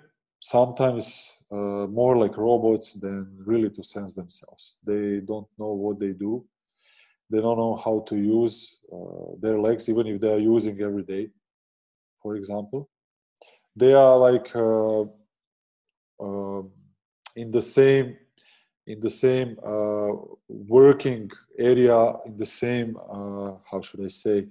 sometimes 0.41 1.37
uh, 1.53 1.87
more 1.89 2.17
like 2.17 2.37
robots 2.37 2.95
than 2.95 3.37
really 3.45 3.71
to 3.71 3.83
sense 3.83 4.15
themselves. 4.15 4.77
They 4.85 5.21
don't 5.21 5.49
know 5.59 5.73
what 5.73 5.99
they 5.99 6.13
do. 6.13 6.45
They 7.31 7.41
don't 7.41 7.59
know 7.59 7.77
how 7.77 8.05
to 8.09 8.17
use 8.17 8.81
uh, 8.93 9.37
their 9.41 9.59
legs, 9.59 9.89
even 9.89 10.07
if 10.07 10.21
they 10.21 10.33
are 10.33 10.39
using 10.39 10.81
every 10.81 11.05
day, 11.05 11.31
for 12.23 12.37
example. 12.37 12.89
They 13.77 13.93
are 13.95 14.17
like 14.19 14.55
uh, 14.55 15.05
um, 16.21 16.71
in 17.37 17.51
the 17.51 17.63
same 17.63 18.17
in 18.87 18.99
the 18.99 19.11
same 19.11 19.57
uh, 19.65 20.13
working 20.49 21.31
area, 21.59 22.15
in 22.27 22.37
the 22.37 22.47
same 22.47 22.97
uh, 22.97 23.53
how 23.71 23.81
should 23.81 24.01
I 24.05 24.09
say 24.09 24.49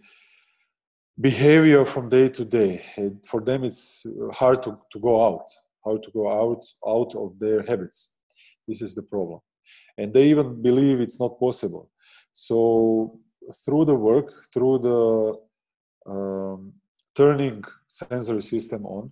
behavior 1.20 1.86
from 1.86 2.10
day 2.10 2.30
to 2.30 2.46
day. 2.46 2.82
And 2.98 3.26
for 3.26 3.42
them, 3.42 3.64
it's 3.64 4.06
hard 4.34 4.64
to, 4.64 4.78
to 4.92 5.00
go 5.00 5.26
out 5.26 5.46
how 5.86 5.98
to 5.98 6.12
go 6.12 6.30
out 6.30 6.64
out 6.88 7.16
of 7.16 7.40
their 7.40 7.64
habits. 7.64 8.18
This 8.68 8.82
is 8.82 8.96
the 8.96 9.04
problem. 9.04 9.40
And 9.98 10.14
they 10.14 10.26
even 10.28 10.62
believe 10.62 11.00
it's 11.00 11.20
not 11.20 11.40
possible. 11.40 11.90
So 12.34 13.20
through 13.66 13.86
the 13.86 13.96
work 13.96 14.32
through 14.54 14.80
the 14.80 16.12
um, 16.12 16.74
turning 17.16 17.64
sensory 17.88 18.42
system 18.42 18.86
on 18.86 19.12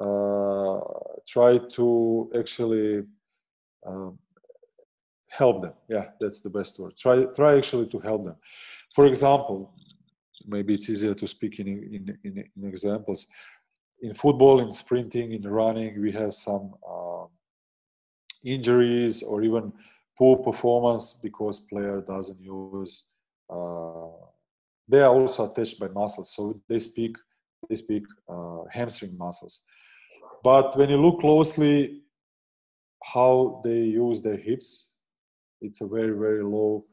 uh, 0.00 0.80
try 1.26 1.58
to 1.58 2.30
actually 2.38 3.02
um, 3.86 4.18
help 5.28 5.62
them. 5.62 5.72
Yeah 5.88 6.06
that's 6.20 6.40
the 6.40 6.50
best 6.50 6.78
word. 6.78 6.96
Try 6.96 7.24
try 7.34 7.56
actually 7.56 7.88
to 7.88 7.98
help 7.98 8.24
them. 8.24 8.36
For 8.94 9.06
example 9.06 9.74
maybe 10.46 10.74
it's 10.74 10.88
easier 10.88 11.14
to 11.14 11.26
speak 11.26 11.58
in 11.58 11.68
in, 11.68 12.18
in, 12.24 12.44
in 12.56 12.68
examples 12.68 13.26
in 14.00 14.14
football, 14.14 14.60
in 14.60 14.70
sprinting, 14.70 15.32
in 15.32 15.42
running, 15.42 16.00
we 16.00 16.12
have 16.12 16.32
some 16.32 16.74
uh, 16.88 17.24
injuries 18.44 19.22
or 19.22 19.42
even 19.42 19.72
poor 20.16 20.36
performance 20.36 21.18
because 21.22 21.60
player 21.60 22.00
doesn't 22.00 22.40
use. 22.40 23.04
Uh, 23.50 24.08
they 24.86 25.00
are 25.00 25.14
also 25.14 25.50
attached 25.50 25.78
by 25.80 25.88
muscles, 25.88 26.34
so 26.34 26.60
they 26.68 26.78
speak 26.78 27.16
they 27.68 27.74
speak 27.74 28.04
uh, 28.28 28.62
hamstring 28.70 29.16
muscles. 29.18 29.64
But 30.44 30.76
when 30.76 30.90
you 30.90 30.96
look 30.96 31.20
closely, 31.20 32.02
how 33.02 33.60
they 33.64 33.80
use 33.80 34.22
their 34.22 34.36
hips, 34.36 34.92
it's 35.60 35.80
a 35.80 35.86
very 35.86 36.16
very 36.16 36.44
low 36.44 36.86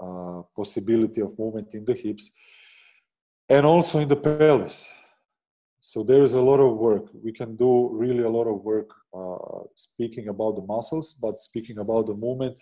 uh, 0.00 0.42
possibility 0.54 1.22
of 1.22 1.38
movement 1.38 1.72
in 1.74 1.84
the 1.84 1.94
hips, 1.94 2.32
and 3.52 3.66
also 3.66 3.98
in 3.98 4.08
the 4.08 4.16
pelvis. 4.16 4.88
So 5.78 6.02
there 6.02 6.22
is 6.22 6.32
a 6.32 6.40
lot 6.40 6.60
of 6.60 6.76
work. 6.78 7.06
We 7.12 7.32
can 7.32 7.54
do 7.54 7.90
really 7.92 8.24
a 8.24 8.34
lot 8.38 8.46
of 8.46 8.62
work 8.62 8.90
uh, 9.14 9.64
speaking 9.74 10.28
about 10.28 10.56
the 10.56 10.62
muscles 10.62 11.06
but 11.24 11.38
speaking 11.38 11.78
about 11.78 12.06
the 12.06 12.14
movement 12.14 12.56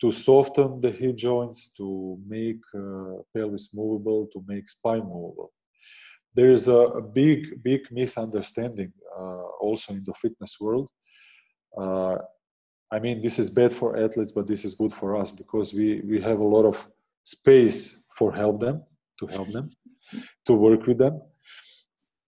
to 0.00 0.12
soften 0.12 0.80
the 0.80 0.90
hip 0.90 1.16
joints 1.16 1.60
to 1.78 2.18
make 2.26 2.62
uh, 2.74 3.16
pelvis 3.34 3.74
movable 3.74 4.28
to 4.32 4.38
make 4.46 4.66
spine 4.68 5.06
movable. 5.14 5.52
There 6.34 6.52
is 6.52 6.68
a, 6.68 6.80
a 7.00 7.02
big 7.02 7.62
big 7.62 7.82
misunderstanding 7.90 8.92
uh, 9.18 9.48
also 9.66 9.92
in 9.92 10.04
the 10.04 10.14
fitness 10.14 10.56
world. 10.60 10.88
Uh, 11.82 12.16
i 12.90 12.98
mean 13.04 13.16
this 13.20 13.38
is 13.38 13.48
bad 13.60 13.72
for 13.80 13.88
athletes 14.04 14.32
but 14.36 14.46
this 14.46 14.64
is 14.64 14.72
good 14.82 14.94
for 15.00 15.10
us 15.20 15.30
because 15.30 15.68
we 15.78 16.00
we 16.10 16.18
have 16.28 16.40
a 16.40 16.50
lot 16.56 16.64
of 16.72 16.76
space 17.36 17.80
for 18.18 18.28
help 18.32 18.56
them 18.66 18.76
to 19.18 19.26
help 19.26 19.48
them 19.52 19.70
to 20.46 20.54
work 20.54 20.86
with 20.86 20.98
them. 20.98 21.20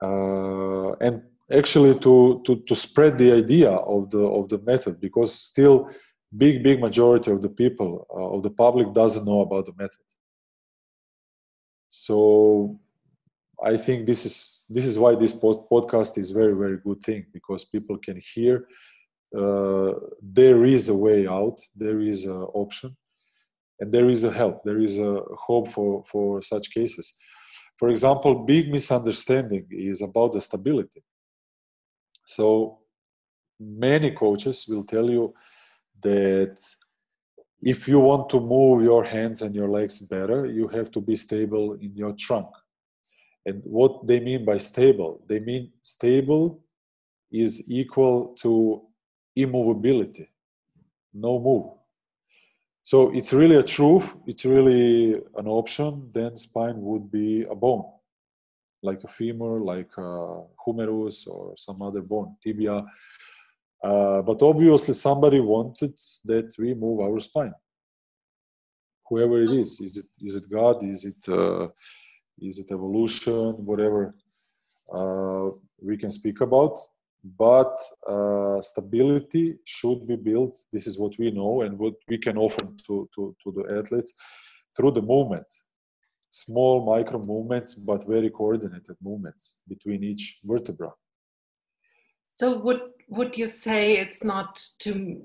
Uh, 0.02 0.92
and 1.00 1.22
actually 1.52 1.98
to, 1.98 2.42
to 2.46 2.62
to 2.66 2.74
spread 2.74 3.18
the 3.18 3.32
idea 3.32 3.70
of 3.70 4.10
the 4.10 4.24
of 4.38 4.48
the 4.48 4.58
method 4.58 5.00
because 5.00 5.34
still 5.34 5.90
big 6.36 6.62
big 6.62 6.80
majority 6.80 7.30
of 7.30 7.42
the 7.42 7.48
people 7.48 8.06
uh, 8.14 8.36
of 8.36 8.42
the 8.42 8.50
public 8.50 8.92
doesn't 8.92 9.26
know 9.26 9.40
about 9.40 9.66
the 9.66 9.74
method. 9.76 10.06
So 11.88 12.80
i 13.62 13.76
think 13.76 14.06
this 14.06 14.24
is 14.24 14.66
this 14.70 14.86
is 14.86 14.98
why 14.98 15.14
this 15.14 15.32
podcast 15.32 16.18
is 16.18 16.30
very 16.30 16.54
very 16.54 16.78
good 16.78 17.00
thing 17.02 17.26
because 17.32 17.64
people 17.64 17.98
can 17.98 18.20
hear 18.34 18.66
uh, 19.36 19.92
there 20.22 20.64
is 20.64 20.88
a 20.88 20.94
way 20.94 21.26
out 21.26 21.58
there 21.76 22.00
is 22.00 22.24
an 22.24 22.42
option 22.54 22.96
and 23.80 23.92
there 23.92 24.08
is 24.08 24.24
a 24.24 24.32
help 24.32 24.62
there 24.64 24.78
is 24.78 24.98
a 24.98 25.20
hope 25.46 25.68
for 25.68 26.04
for 26.06 26.42
such 26.42 26.70
cases 26.70 27.14
for 27.80 27.88
example, 27.88 28.34
big 28.34 28.70
misunderstanding 28.70 29.64
is 29.70 30.02
about 30.02 30.34
the 30.34 30.40
stability. 30.42 31.02
So 32.26 32.80
many 33.58 34.10
coaches 34.10 34.66
will 34.68 34.84
tell 34.84 35.08
you 35.08 35.32
that 36.02 36.60
if 37.62 37.88
you 37.88 37.98
want 38.00 38.28
to 38.32 38.38
move 38.38 38.84
your 38.84 39.02
hands 39.02 39.40
and 39.40 39.54
your 39.54 39.70
legs 39.70 40.02
better, 40.02 40.44
you 40.44 40.68
have 40.68 40.90
to 40.90 41.00
be 41.00 41.16
stable 41.16 41.72
in 41.80 41.96
your 41.96 42.12
trunk. 42.12 42.50
And 43.46 43.64
what 43.64 44.06
they 44.06 44.20
mean 44.20 44.44
by 44.44 44.58
stable, 44.58 45.24
they 45.26 45.40
mean 45.40 45.72
stable 45.80 46.62
is 47.32 47.70
equal 47.70 48.34
to 48.42 48.82
immovability, 49.34 50.28
no 51.14 51.40
move. 51.40 51.79
So 52.90 53.12
it's 53.12 53.32
really 53.32 53.54
a 53.54 53.62
truth, 53.62 54.16
it's 54.26 54.44
really 54.44 55.14
an 55.36 55.46
option, 55.46 56.10
then 56.12 56.34
spine 56.34 56.74
would 56.80 57.08
be 57.08 57.44
a 57.44 57.54
bone, 57.54 57.84
like 58.82 59.04
a 59.04 59.06
femur, 59.06 59.60
like 59.60 59.92
a 59.96 60.42
humerus 60.64 61.24
or 61.28 61.54
some 61.56 61.82
other 61.82 62.02
bone, 62.02 62.34
tibia. 62.42 62.84
Uh, 63.80 64.22
but 64.22 64.42
obviously 64.42 64.94
somebody 64.94 65.38
wanted 65.38 65.94
that 66.24 66.52
we 66.58 66.74
move 66.74 66.98
our 66.98 67.20
spine. 67.20 67.54
whoever 69.08 69.40
it 69.40 69.52
is. 69.62 69.70
Is 69.86 69.92
it 70.00 70.08
is 70.26 70.34
it 70.40 70.46
God? 70.50 70.76
Is 70.82 71.04
it 71.10 71.22
uh, 71.28 71.68
is 72.48 72.58
it 72.58 72.68
evolution? 72.76 73.44
Whatever 73.70 74.00
uh, 74.98 75.46
we 75.88 75.96
can 75.96 76.10
speak 76.10 76.40
about. 76.40 76.76
But 77.22 77.78
uh, 78.08 78.60
stability 78.62 79.58
should 79.64 80.06
be 80.06 80.16
built. 80.16 80.58
This 80.72 80.86
is 80.86 80.98
what 80.98 81.18
we 81.18 81.30
know 81.30 81.62
and 81.62 81.78
what 81.78 81.94
we 82.08 82.18
can 82.18 82.38
offer 82.38 82.66
to, 82.86 83.08
to, 83.14 83.36
to 83.42 83.52
the 83.52 83.78
athletes 83.78 84.14
through 84.76 84.92
the 84.92 85.02
movement. 85.02 85.46
Small 86.30 86.84
micro 86.84 87.20
movements, 87.26 87.74
but 87.74 88.06
very 88.06 88.30
coordinated 88.30 88.96
movements 89.02 89.62
between 89.68 90.02
each 90.02 90.40
vertebra. 90.44 90.92
So 92.28 92.56
would 92.58 92.80
would 93.08 93.36
you 93.36 93.48
say 93.48 93.98
it's 93.98 94.22
not 94.24 94.62
to 94.78 95.20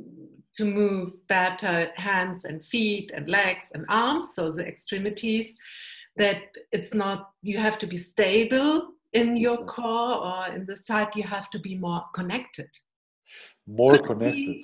to 0.58 0.65
move 0.65 1.25
better 1.27 1.91
hands 1.95 2.45
and 2.45 2.65
feet 2.65 3.12
and 3.13 3.29
legs 3.29 3.71
and 3.73 3.86
arms, 3.89 4.34
so 4.34 4.51
the 4.51 4.67
extremities, 4.67 5.55
that 6.17 6.41
it's 6.71 6.93
not 6.93 7.31
you 7.41 7.58
have 7.58 7.77
to 7.79 7.88
be 7.88 7.97
stable 7.97 8.94
in 9.15 9.38
your 9.38 9.58
core 9.65 10.17
or 10.30 10.54
in 10.54 10.65
the 10.65 10.78
side 10.78 11.15
you 11.15 11.23
have 11.23 11.49
to 11.49 11.60
be 11.60 11.75
more 11.78 12.04
connected. 12.13 12.69
More 13.65 13.97
connected. 13.97 14.62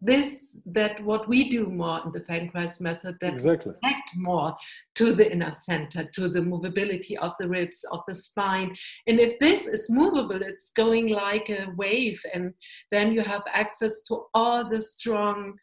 this 0.00 0.28
that 0.66 1.02
what 1.02 1.26
we 1.26 1.48
do 1.48 1.66
more 1.66 2.00
in 2.04 2.12
the 2.12 2.20
Feldenkrais 2.20 2.80
method 2.80 3.16
that 3.20 3.30
exactly. 3.30 3.72
connect 3.82 4.10
more 4.14 4.54
to 4.94 5.14
the 5.14 5.32
inner 5.32 5.50
center 5.50 6.04
to 6.16 6.28
the 6.28 6.44
movability 6.52 7.16
of 7.16 7.32
the 7.40 7.48
ribs 7.48 7.84
of 7.90 8.00
the 8.06 8.14
spine. 8.14 8.76
And 9.06 9.18
if 9.18 9.38
this 9.38 9.66
is 9.66 9.88
movable 9.88 10.42
it's 10.42 10.70
going 10.70 11.08
like 11.08 11.48
a 11.48 11.72
wave 11.76 12.20
and 12.34 12.52
then 12.90 13.12
you 13.14 13.22
have 13.22 13.44
access 13.62 14.02
to 14.08 14.26
all 14.34 14.68
the 14.68 14.82
strong 14.82 15.54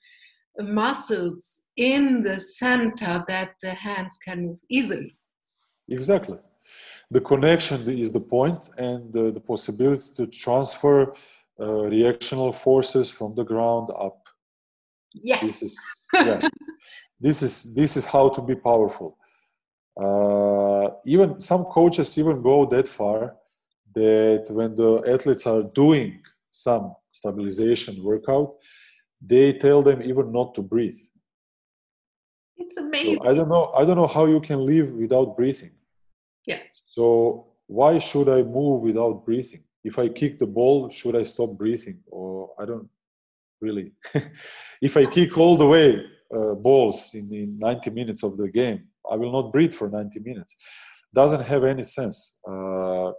muscles 0.60 1.64
in 1.78 2.24
the 2.24 2.40
center 2.40 3.24
that 3.28 3.52
the 3.62 3.74
hands 3.88 4.18
can 4.26 4.48
move 4.48 4.60
easily. 4.70 5.16
Exactly 5.90 6.40
the 7.14 7.22
connection 7.22 7.80
is 8.04 8.12
the 8.12 8.20
point 8.20 8.72
and 8.78 9.14
the, 9.14 9.32
the 9.32 9.40
possibility 9.40 10.08
to 10.18 10.26
transfer 10.28 11.14
uh, 11.60 11.66
reactional 11.96 12.54
forces 12.54 13.12
from 13.12 13.36
the 13.36 13.44
ground 13.44 13.90
up. 14.08 14.28
Yes. 15.14 15.42
This 15.42 15.62
is 15.62 16.08
yeah. 16.14 16.42
This 17.20 17.42
is 17.42 17.74
this 17.74 17.96
is 17.96 18.06
how 18.06 18.28
to 18.36 18.42
be 18.42 18.56
powerful. 18.56 19.18
Uh, 20.06 20.90
even 21.06 21.40
some 21.40 21.64
coaches 21.78 22.18
even 22.18 22.42
go 22.42 22.66
that 22.66 22.88
far 22.88 23.36
that 23.96 24.46
when 24.50 24.76
the 24.76 24.92
athletes 25.08 25.46
are 25.48 25.64
doing 25.84 26.20
some 26.52 26.96
stabilization 27.12 28.04
workout 28.04 28.56
they 29.22 29.54
tell 29.54 29.82
them 29.82 30.02
even 30.02 30.32
not 30.34 30.54
to 30.56 30.62
breathe. 30.62 31.02
It's 32.58 32.78
amazing 32.78 33.20
so 33.22 33.30
i 33.30 33.34
don't 33.34 33.50
know 33.54 33.66
i 33.80 33.86
don't 33.86 34.00
know 34.02 34.12
how 34.18 34.26
you 34.26 34.40
can 34.50 34.60
live 34.74 34.90
without 35.04 35.38
breathing 35.38 35.74
yeah. 36.46 36.60
So 36.74 37.48
why 37.68 37.98
should 37.98 38.30
I 38.30 38.44
move 38.44 38.82
without 38.82 39.26
breathing? 39.26 39.64
If 39.84 40.00
I 40.00 40.08
kick 40.10 40.40
the 40.40 40.48
ball, 40.48 40.90
should 40.90 41.16
I 41.16 41.24
stop 41.24 41.58
breathing? 41.58 42.00
Or 42.08 42.52
I 42.60 42.66
don't 42.66 42.90
really. 43.62 43.92
if 44.82 44.98
I 44.98 45.06
kick 45.06 45.38
all 45.38 45.58
the 45.58 45.68
way 45.68 46.06
uh, 46.36 46.54
balls 46.56 47.14
in, 47.14 47.34
in 47.34 47.58
90 47.60 47.90
minutes 47.92 48.24
of 48.24 48.38
the 48.38 48.50
game, 48.50 48.88
I 49.10 49.16
will 49.16 49.32
not 49.32 49.52
breathe 49.52 49.74
for 49.74 49.90
90 49.90 50.20
minutes. 50.20 50.56
Doesn't 51.14 51.42
have 51.44 51.64
any 51.64 51.84
sense. 51.84 52.40
Uh, 52.50 53.12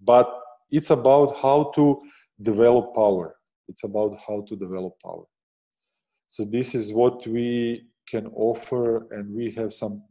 but 0.00 0.28
it's 0.70 0.90
about 0.90 1.36
how 1.38 1.70
to 1.74 2.00
develop 2.40 2.94
power. 2.94 3.36
It's 3.68 3.84
about 3.84 4.18
how 4.26 4.44
to 4.48 4.56
develop 4.56 4.94
power. 5.02 5.24
So 6.26 6.44
this 6.44 6.74
is 6.74 6.92
what 6.92 7.26
we 7.26 7.86
can 8.08 8.26
offer, 8.28 9.06
and 9.12 9.34
we 9.34 9.50
have 9.52 9.72
some 9.72 10.02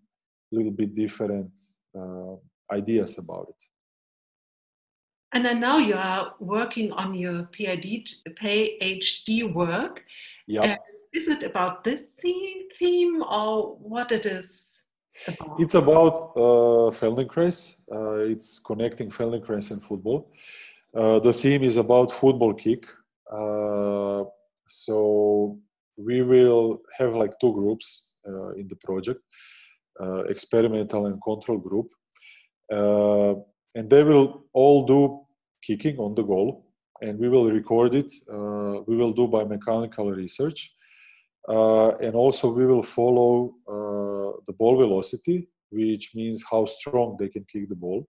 little 0.51 0.71
bit 0.71 0.93
different 0.93 1.51
uh, 1.97 2.35
ideas 2.71 3.17
about 3.17 3.47
it. 3.49 3.63
And 5.33 5.47
I 5.47 5.53
know 5.53 5.77
you 5.77 5.95
are 5.95 6.33
working 6.39 6.91
on 6.91 7.13
your 7.15 7.43
PhD, 7.53 8.05
PhD 8.41 9.53
work. 9.53 10.03
Yeah. 10.47 10.61
Uh, 10.61 10.75
is 11.13 11.27
it 11.27 11.43
about 11.43 11.83
this 11.83 12.15
theme 12.77 13.23
or 13.23 13.75
what 13.77 14.11
it 14.11 14.25
is 14.25 14.81
about? 15.27 15.59
It's 15.59 15.75
about 15.75 16.15
uh, 16.35 16.91
Feldenkrais. 16.91 17.81
Uh, 17.91 18.31
it's 18.33 18.59
connecting 18.59 19.09
Feldenkrais 19.09 19.71
and 19.71 19.81
football. 19.81 20.31
Uh, 20.93 21.19
the 21.19 21.31
theme 21.31 21.63
is 21.63 21.77
about 21.77 22.11
football 22.11 22.53
kick. 22.53 22.85
Uh, 23.31 24.23
so 24.67 25.57
we 25.97 26.21
will 26.23 26.81
have 26.97 27.13
like 27.13 27.33
two 27.39 27.53
groups 27.53 28.11
uh, 28.27 28.51
in 28.51 28.67
the 28.67 28.75
project, 28.83 29.21
uh, 30.01 30.23
experimental 30.23 31.05
and 31.05 31.21
control 31.21 31.57
group 31.57 31.93
uh, 32.71 33.35
and 33.75 33.89
they 33.89 34.03
will 34.03 34.45
all 34.53 34.85
do 34.85 35.19
kicking 35.61 35.97
on 35.97 36.15
the 36.15 36.23
goal 36.23 36.65
and 37.01 37.19
we 37.19 37.27
will 37.29 37.51
record 37.51 37.93
it 37.93 38.11
uh, 38.31 38.81
we 38.87 38.95
will 38.95 39.13
do 39.13 39.27
biomechanical 39.27 40.15
research. 40.15 40.75
Uh, 41.47 41.89
and 41.97 42.15
also 42.15 42.51
we 42.53 42.65
will 42.65 42.83
follow 42.83 43.55
uh, 43.67 44.37
the 44.45 44.53
ball 44.53 44.77
velocity 44.77 45.49
which 45.71 46.11
means 46.13 46.43
how 46.49 46.65
strong 46.65 47.17
they 47.19 47.27
can 47.27 47.43
kick 47.51 47.67
the 47.67 47.75
ball 47.75 48.07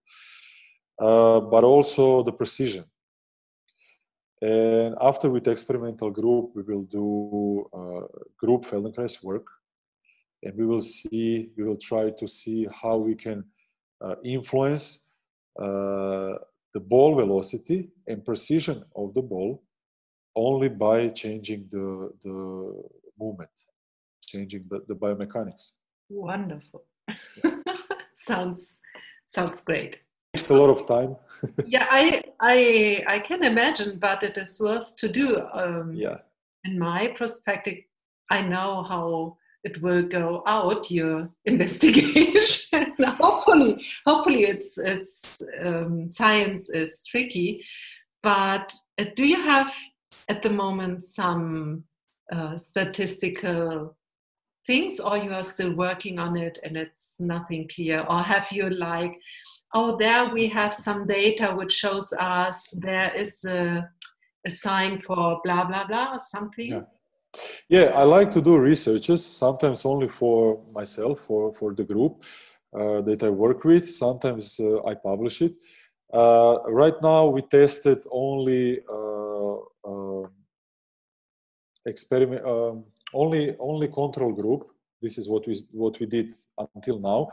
uh, 1.00 1.40
but 1.40 1.64
also 1.64 2.22
the 2.22 2.32
precision. 2.32 2.84
And 4.42 4.96
after 5.00 5.30
with 5.30 5.48
experimental 5.48 6.10
group 6.10 6.50
we 6.54 6.62
will 6.62 6.84
do 6.84 7.66
group 8.38 8.64
feldenkrais 8.64 9.24
work 9.24 9.46
and 10.42 10.56
we 10.56 10.66
will 10.66 10.82
see 10.82 11.50
we 11.56 11.64
will 11.64 11.78
try 11.78 12.10
to 12.10 12.28
see 12.28 12.68
how 12.70 12.96
we 12.96 13.14
can 13.14 13.44
influence 14.24 15.12
uh, 15.58 16.34
the 16.74 16.80
ball 16.80 17.14
velocity 17.14 17.90
and 18.06 18.24
precision 18.24 18.82
of 18.96 19.14
the 19.14 19.22
ball 19.22 19.62
only 20.34 20.68
by 20.68 21.08
changing 21.08 21.68
the, 21.70 22.10
the 22.22 22.82
movement, 23.18 23.50
changing 24.24 24.64
the, 24.70 24.82
the 24.88 24.94
biomechanics. 24.94 25.72
Wonderful. 26.08 26.84
sounds 28.14 28.80
sounds 29.28 29.60
great. 29.60 30.00
Takes 30.34 30.50
a 30.50 30.54
lot 30.54 30.70
of 30.70 30.86
time. 30.86 31.16
yeah, 31.66 31.86
I 31.90 32.22
I 32.40 33.04
I 33.06 33.18
can 33.18 33.44
imagine, 33.44 33.98
but 33.98 34.22
it 34.22 34.38
is 34.38 34.60
worth 34.60 34.96
to 34.96 35.08
do. 35.08 35.42
Um, 35.52 35.94
yeah. 35.94 36.18
In 36.64 36.78
my 36.78 37.08
perspective, 37.08 37.78
I 38.30 38.40
know 38.40 38.84
how 38.84 39.36
it 39.64 39.80
will 39.82 40.02
go 40.02 40.42
out 40.46 40.90
your 40.90 41.30
investigation. 41.44 42.94
Hopefully 43.00 43.84
hopefully 44.06 44.42
it's 44.44 44.78
it's 44.78 45.42
um, 45.64 46.10
science 46.10 46.68
is 46.70 47.02
tricky 47.06 47.64
but 48.22 48.72
uh, 48.98 49.04
do 49.16 49.26
you 49.26 49.40
have 49.40 49.74
at 50.28 50.42
the 50.42 50.50
moment 50.50 51.04
some 51.04 51.84
uh, 52.30 52.56
statistical 52.56 53.96
things 54.66 55.00
or 55.00 55.18
you 55.18 55.32
are 55.32 55.42
still 55.42 55.74
working 55.74 56.20
on 56.20 56.36
it 56.36 56.58
and 56.62 56.76
it's 56.76 57.18
nothing 57.18 57.68
clear? 57.68 58.06
Or 58.08 58.20
have 58.20 58.50
you 58.52 58.70
like 58.70 59.18
oh 59.74 59.96
there 59.96 60.32
we 60.32 60.48
have 60.48 60.74
some 60.74 61.06
data 61.06 61.54
which 61.56 61.72
shows 61.72 62.12
us 62.12 62.64
there 62.72 63.14
is 63.14 63.44
a, 63.44 63.88
a 64.46 64.50
sign 64.50 65.00
for 65.00 65.40
blah 65.44 65.64
blah 65.64 65.86
blah 65.86 66.14
or 66.14 66.18
something? 66.18 66.70
Yeah 66.72 66.82
yeah, 67.68 67.90
I 67.94 68.04
like 68.04 68.30
to 68.32 68.40
do 68.40 68.58
researches, 68.58 69.24
sometimes 69.24 69.84
only 69.84 70.08
for 70.08 70.60
myself, 70.72 71.20
for, 71.20 71.54
for 71.54 71.74
the 71.74 71.84
group 71.84 72.24
uh, 72.74 73.00
that 73.02 73.22
I 73.22 73.30
work 73.30 73.64
with. 73.64 73.90
Sometimes 73.90 74.60
uh, 74.60 74.84
I 74.84 74.94
publish 74.94 75.42
it. 75.42 75.54
Uh, 76.12 76.58
right 76.66 76.94
now, 77.02 77.26
we 77.26 77.42
tested 77.42 78.04
only 78.10 78.80
uh, 78.88 79.56
um, 79.84 80.30
experiment, 81.86 82.44
um, 82.44 82.84
only 83.14 83.56
only 83.58 83.88
control 83.88 84.32
group. 84.32 84.68
This 85.00 85.18
is 85.18 85.28
what 85.28 85.46
we 85.46 85.56
what 85.72 85.98
we 86.00 86.06
did 86.06 86.34
until 86.74 86.98
now. 86.98 87.28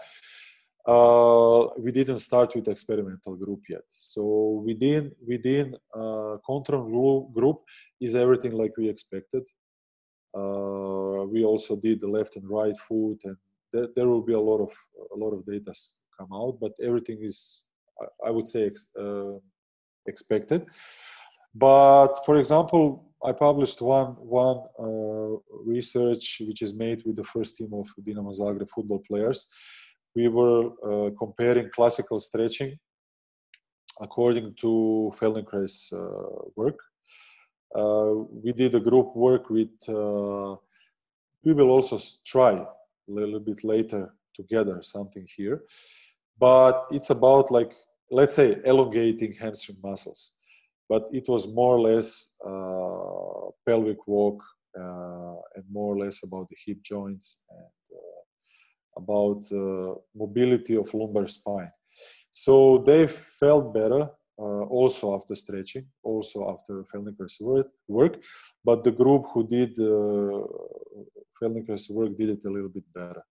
Uh, 0.85 1.67
we 1.77 1.91
didn't 1.91 2.19
start 2.19 2.55
with 2.55 2.67
experimental 2.67 3.35
group 3.35 3.61
yet. 3.69 3.83
So 3.87 4.63
within 4.65 5.11
within 5.27 5.75
uh, 5.93 6.37
control 6.45 7.29
group 7.33 7.57
is 7.99 8.15
everything 8.15 8.53
like 8.53 8.75
we 8.77 8.87
expected. 8.89 9.43
Uh, 10.37 11.25
we 11.25 11.43
also 11.43 11.75
did 11.75 12.01
the 12.01 12.07
left 12.07 12.35
and 12.35 12.49
right 12.49 12.77
foot, 12.77 13.19
and 13.25 13.37
there, 13.71 13.87
there 13.95 14.07
will 14.07 14.21
be 14.21 14.33
a 14.33 14.39
lot 14.39 14.61
of 14.61 14.71
a 15.15 15.17
lot 15.17 15.31
of 15.31 15.45
data 15.45 15.73
come 16.17 16.29
out. 16.33 16.57
But 16.59 16.73
everything 16.81 17.19
is, 17.21 17.63
I, 18.25 18.31
would 18.31 18.47
say, 18.47 18.67
ex, 18.67 18.87
uh, 18.99 19.37
expected. 20.05 20.65
But 21.55 22.25
for 22.25 22.37
example, 22.37 23.05
I 23.23 23.31
published 23.31 23.81
one 23.81 24.11
one 24.17 24.59
uh, 24.79 25.39
research 25.65 26.41
which 26.47 26.61
is 26.61 26.73
made 26.73 27.03
with 27.05 27.15
the 27.15 27.23
first 27.23 27.57
team 27.57 27.73
of 27.73 27.87
Dinamo 28.01 28.33
Zagreb 28.39 28.69
football 28.69 28.99
players. 28.99 29.47
We 30.15 30.27
were 30.27 30.65
uh, 30.89 31.09
comparing 31.17 31.69
classical 31.69 32.19
stretching 32.19 32.77
according 34.01 34.55
to 34.55 35.11
Feldenkrais 35.19 35.91
uh, 35.93 36.49
work 36.55 36.79
we 37.75 38.51
did 38.53 38.75
a 38.75 38.79
group 38.79 39.15
work 39.15 39.49
with, 39.49 39.69
uh, 39.87 40.55
we 41.43 41.53
will 41.53 41.69
also 41.69 41.99
try 42.25 42.53
a 42.53 42.67
little 43.07 43.39
bit 43.39 43.63
later 43.63 44.13
together 44.35 44.81
something 44.83 45.27
here. 45.35 45.63
But 46.37 46.87
it's 46.91 47.09
about 47.09 47.51
like 47.51 47.73
let's 48.11 48.35
say 48.35 48.57
elongating 48.65 49.33
hamstring 49.33 49.77
muscles. 49.83 50.33
But 50.87 51.07
it 51.11 51.27
was 51.27 51.47
more 51.47 51.75
or 51.75 51.81
less 51.81 52.35
uh, 52.45 53.51
pelvic 53.67 54.07
walk 54.07 54.43
uh, 54.77 55.35
and 55.55 55.63
more 55.71 55.93
or 55.93 55.99
less 55.99 56.23
about 56.23 56.47
the 56.49 56.55
hip 56.65 56.81
joints 56.81 57.41
and 57.49 57.97
uh, 57.97 59.01
about 59.01 59.43
uh, 59.51 59.99
mobility 60.15 60.75
of 60.75 60.91
lumbar 60.93 61.27
spine. 61.27 61.71
So 62.31 62.79
they 62.79 63.07
felt 63.07 63.73
better 63.73 64.09
uh, 64.39 64.63
also 64.79 65.15
after 65.15 65.35
stretching, 65.35 65.85
also 66.01 66.49
after 66.49 66.83
Feldenkrais 66.83 67.41
work. 67.87 68.21
But 68.63 68.83
the 68.83 68.91
group 68.91 69.25
who 69.33 69.45
did 69.45 69.77
uh, 69.79 70.45
work 71.89 72.15
did 72.17 72.29
it 72.29 72.45
a 72.45 72.49
little 72.49 72.69
bit 72.69 72.83
better. 72.93 73.23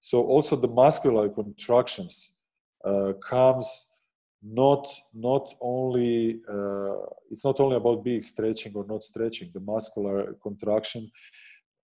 So 0.00 0.22
also 0.22 0.56
the 0.56 0.68
muscular 0.68 1.28
contractions 1.28 2.36
uh, 2.84 3.12
comes 3.28 3.96
not 4.42 4.88
not 5.12 5.54
only 5.60 6.40
uh, 6.48 6.96
it's 7.30 7.44
not 7.44 7.60
only 7.60 7.76
about 7.76 8.02
being 8.02 8.22
stretching 8.22 8.72
or 8.74 8.86
not 8.86 9.02
stretching. 9.02 9.50
The 9.52 9.60
muscular 9.60 10.34
contraction, 10.42 11.10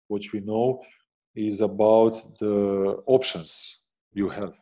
which 0.08 0.32
we 0.32 0.40
know, 0.40 0.82
is 1.34 1.60
about 1.60 2.14
the 2.40 3.02
options 3.06 3.82
you 4.14 4.30
have 4.30 4.54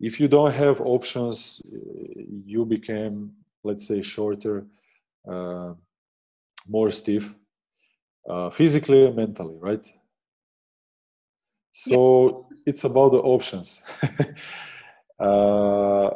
if 0.00 0.18
you 0.18 0.28
don't 0.28 0.52
have 0.52 0.80
options 0.80 1.62
you 2.44 2.64
became 2.64 3.32
let's 3.62 3.86
say 3.86 4.00
shorter 4.00 4.66
uh, 5.30 5.72
more 6.68 6.90
stiff 6.90 7.34
uh, 8.28 8.50
physically 8.50 9.06
and 9.06 9.16
mentally 9.16 9.56
right? 9.60 9.86
So 11.72 12.46
yeah. 12.50 12.58
it's 12.66 12.84
about 12.84 13.12
the 13.12 13.18
options. 13.18 13.82
Uh, 15.20 16.08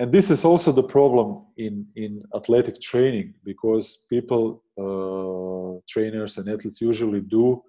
and 0.00 0.10
this 0.10 0.30
is 0.30 0.44
also 0.44 0.72
the 0.72 0.82
problem 0.82 1.46
in 1.58 1.86
in 1.94 2.20
athletic 2.34 2.80
training 2.80 3.32
because 3.44 4.04
people 4.10 4.64
uh, 4.76 5.78
trainers 5.88 6.38
and 6.38 6.48
athletes 6.48 6.80
usually 6.80 7.20
do 7.20 7.62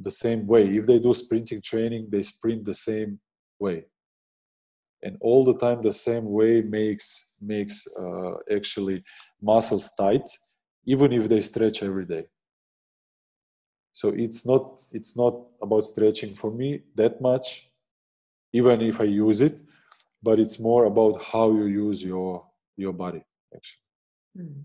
the 0.00 0.10
same 0.10 0.48
way. 0.48 0.64
If 0.76 0.84
they 0.88 0.98
do 0.98 1.14
sprinting 1.14 1.62
training 1.62 2.08
they 2.10 2.22
sprint 2.22 2.64
the 2.64 2.74
same 2.74 3.20
way 3.60 3.84
and 5.02 5.16
all 5.20 5.44
the 5.44 5.56
time 5.56 5.80
the 5.80 5.92
same 5.92 6.30
way 6.30 6.62
makes 6.62 7.34
makes 7.40 7.86
uh, 7.98 8.34
actually 8.54 9.02
muscles 9.40 9.90
tight 9.98 10.28
even 10.84 11.12
if 11.12 11.28
they 11.28 11.40
stretch 11.40 11.82
every 11.82 12.04
day 12.04 12.24
so 13.92 14.08
it's 14.10 14.46
not 14.46 14.78
it's 14.92 15.16
not 15.16 15.34
about 15.62 15.84
stretching 15.84 16.34
for 16.34 16.50
me 16.50 16.82
that 16.94 17.20
much 17.20 17.70
even 18.52 18.80
if 18.80 19.00
i 19.00 19.04
use 19.04 19.40
it 19.40 19.58
but 20.22 20.38
it's 20.38 20.60
more 20.60 20.84
about 20.84 21.22
how 21.22 21.50
you 21.50 21.64
use 21.64 22.04
your 22.04 22.46
your 22.76 22.92
body 22.92 23.22
actually 23.54 23.84
hmm. 24.36 24.60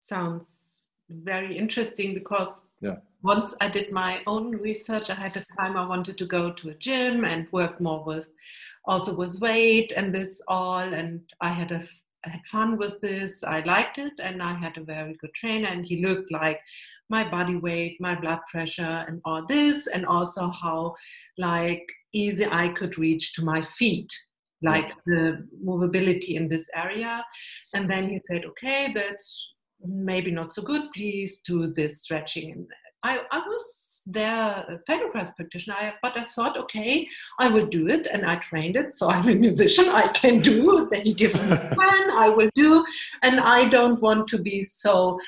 sounds 0.00 0.84
very 1.08 1.56
interesting 1.56 2.14
because 2.14 2.62
yeah 2.80 2.96
once 3.22 3.54
I 3.60 3.68
did 3.68 3.92
my 3.92 4.22
own 4.26 4.52
research, 4.52 5.10
I 5.10 5.14
had 5.14 5.36
a 5.36 5.44
time 5.58 5.76
I 5.76 5.86
wanted 5.86 6.16
to 6.18 6.26
go 6.26 6.52
to 6.52 6.70
a 6.70 6.74
gym 6.74 7.24
and 7.24 7.46
work 7.52 7.80
more 7.80 8.02
with 8.04 8.30
also 8.86 9.14
with 9.14 9.40
weight 9.40 9.92
and 9.94 10.14
this 10.14 10.40
all. 10.48 10.78
And 10.78 11.20
I 11.40 11.50
had 11.50 11.72
a 11.72 11.82
I 12.24 12.30
had 12.30 12.46
fun 12.46 12.76
with 12.76 13.00
this. 13.00 13.42
I 13.42 13.60
liked 13.60 13.96
it, 13.96 14.12
and 14.22 14.42
I 14.42 14.52
had 14.52 14.76
a 14.76 14.84
very 14.84 15.16
good 15.20 15.32
trainer. 15.32 15.68
And 15.68 15.86
he 15.86 16.04
looked 16.04 16.30
like 16.30 16.60
my 17.08 17.26
body 17.26 17.56
weight, 17.56 17.96
my 17.98 18.14
blood 18.14 18.40
pressure, 18.50 19.04
and 19.08 19.22
all 19.24 19.46
this, 19.46 19.86
and 19.86 20.04
also 20.04 20.48
how 20.48 20.94
like 21.38 21.90
easy 22.12 22.46
I 22.46 22.68
could 22.68 22.98
reach 22.98 23.32
to 23.34 23.44
my 23.44 23.62
feet, 23.62 24.12
like 24.62 24.92
the 25.06 25.48
movability 25.64 26.34
in 26.34 26.48
this 26.48 26.68
area. 26.74 27.24
And 27.74 27.90
then 27.90 28.08
he 28.10 28.20
said, 28.26 28.44
"Okay, 28.44 28.92
that's 28.94 29.54
maybe 29.84 30.30
not 30.30 30.52
so 30.52 30.62
good. 30.62 30.92
Please 30.92 31.38
do 31.38 31.72
this 31.72 32.02
stretching 32.02 32.66
I, 33.02 33.20
I 33.30 33.38
was 33.38 34.02
there 34.06 34.64
a 34.68 34.78
Feldenkrais 34.88 35.34
practitioner, 35.34 35.76
I, 35.78 35.94
but 36.02 36.18
I 36.18 36.24
thought, 36.24 36.58
okay, 36.58 37.08
I 37.38 37.48
will 37.48 37.66
do 37.66 37.88
it, 37.88 38.06
and 38.06 38.26
I 38.26 38.36
trained 38.36 38.76
it. 38.76 38.94
So 38.94 39.10
I'm 39.10 39.28
a 39.28 39.34
musician, 39.34 39.88
I 39.88 40.08
can 40.08 40.40
do. 40.40 40.88
Then 40.90 41.02
he 41.02 41.14
gives 41.14 41.44
me 41.46 41.52
a 41.52 41.56
plan, 41.74 42.10
I 42.10 42.28
will 42.28 42.50
do, 42.54 42.84
and 43.22 43.40
I 43.40 43.68
don't 43.68 44.00
want 44.00 44.28
to 44.28 44.38
be 44.38 44.62
so. 44.62 45.18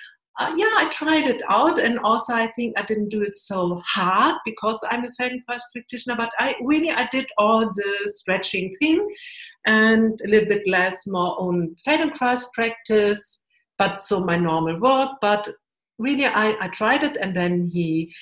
Uh, 0.40 0.50
yeah, 0.56 0.72
I 0.76 0.88
tried 0.88 1.28
it 1.28 1.42
out, 1.48 1.78
and 1.78 1.98
also 2.00 2.34
I 2.34 2.50
think 2.52 2.78
I 2.78 2.84
didn't 2.84 3.10
do 3.10 3.22
it 3.22 3.36
so 3.36 3.82
hard 3.86 4.36
because 4.46 4.82
I'm 4.90 5.04
a 5.04 5.10
Feldenkrais 5.20 5.60
practitioner. 5.72 6.16
But 6.16 6.30
I 6.38 6.56
really 6.62 6.90
I 6.90 7.06
did 7.12 7.26
all 7.36 7.66
the 7.66 8.12
stretching 8.12 8.72
thing, 8.80 9.06
and 9.66 10.18
a 10.24 10.28
little 10.28 10.48
bit 10.48 10.66
less 10.66 11.06
more 11.06 11.38
on 11.38 11.74
Feldenkrais 11.86 12.44
practice 12.54 13.41
but 13.82 14.00
so 14.00 14.20
my 14.20 14.36
normal 14.36 14.78
work 14.78 15.10
but 15.20 15.48
really 15.98 16.26
I, 16.26 16.56
I 16.60 16.68
tried 16.68 17.04
it. 17.04 17.16
And 17.20 17.34
then 17.34 17.70
he 17.72 18.12